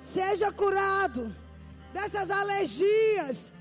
Seja 0.00 0.52
curado 0.52 1.34
dessas 1.92 2.30
alergias. 2.30 3.52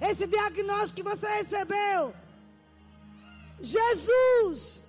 Esse 0.00 0.26
diagnóstico 0.26 0.96
que 0.96 1.02
você 1.02 1.28
recebeu. 1.28 2.14
Jesus 3.60 4.80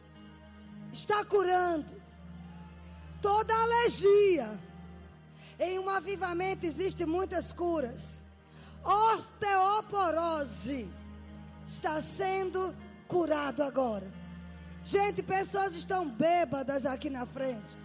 está 0.91 1.23
curando 1.23 2.01
toda 3.21 3.53
alergia. 3.53 4.59
Em 5.59 5.77
um 5.79 5.89
avivamento 5.89 6.65
existem 6.65 7.05
muitas 7.05 7.53
curas. 7.53 8.23
Osteoporose 8.83 10.89
está 11.65 12.01
sendo 12.01 12.75
curado 13.07 13.63
agora. 13.63 14.11
Gente, 14.83 15.23
pessoas 15.23 15.75
estão 15.75 16.09
bêbadas 16.09 16.85
aqui 16.85 17.09
na 17.09 17.25
frente. 17.25 17.77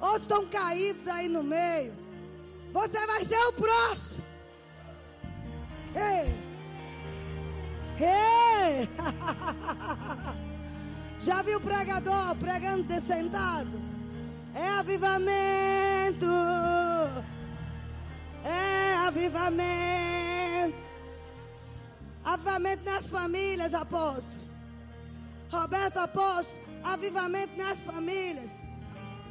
Ou 0.00 0.16
estão 0.16 0.46
caídos 0.46 1.08
aí 1.08 1.28
no 1.28 1.42
meio. 1.42 1.92
Você 2.72 3.06
vai 3.06 3.24
ser 3.24 3.38
o 3.46 3.52
próximo. 3.52 4.26
Ei! 5.94 6.34
Ei! 8.00 8.88
Já 11.22 11.42
viu 11.42 11.58
o 11.58 11.60
pregador 11.60 12.36
pregando 12.36 12.82
de 12.84 13.00
sentado? 13.00 13.80
É 14.54 14.68
avivamento. 14.68 16.26
É 18.44 18.94
avivamento. 19.06 20.74
Avivamento 22.24 22.84
nas 22.84 23.10
famílias, 23.10 23.74
apóstolo. 23.74 24.43
Roberto 25.50 25.98
Apóstolo, 25.98 26.58
avivamento 26.82 27.56
nas 27.56 27.84
famílias. 27.84 28.62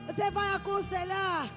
Você 0.07 0.30
vai 0.31 0.53
aconselhar. 0.53 1.48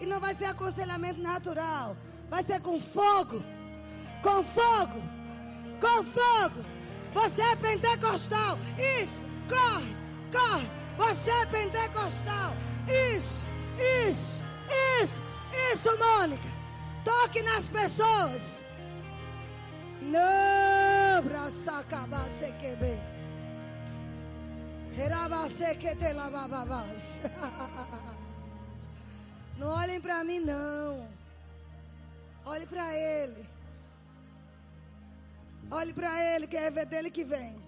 E 0.00 0.06
não 0.06 0.18
vai 0.18 0.34
ser 0.34 0.46
aconselhamento 0.46 1.20
natural. 1.20 1.96
Vai 2.28 2.42
ser 2.42 2.60
com 2.60 2.80
fogo. 2.80 3.42
Com 4.22 4.42
fogo. 4.42 5.00
Com 5.80 6.02
fogo. 6.04 6.64
Você 7.14 7.42
é 7.42 7.56
pentecostal. 7.56 8.58
Isso. 9.00 9.22
Corre. 9.48 9.94
Corre. 10.32 10.68
Você 10.96 11.30
é 11.30 11.46
pentecostal. 11.46 12.56
Isso. 13.14 13.46
Isso. 14.08 14.42
Isso. 15.00 15.22
Isso, 15.72 15.98
Mônica. 15.98 16.48
Toque 17.04 17.42
nas 17.42 17.68
pessoas. 17.68 18.64
Não, 20.00 21.22
braça 21.22 21.78
acabar 21.78 22.28
sem 22.28 22.52
quebrar. 22.54 23.21
Não 29.58 29.68
olhem 29.68 30.00
para 30.00 30.24
mim, 30.24 30.40
não. 30.40 31.08
Olhe 32.44 32.66
para 32.66 32.94
Ele. 32.94 33.46
Olhe 35.70 35.94
para 35.94 36.34
Ele, 36.34 36.46
que 36.46 36.56
é 36.56 36.70
dele 36.84 37.10
que 37.10 37.24
vem. 37.24 37.61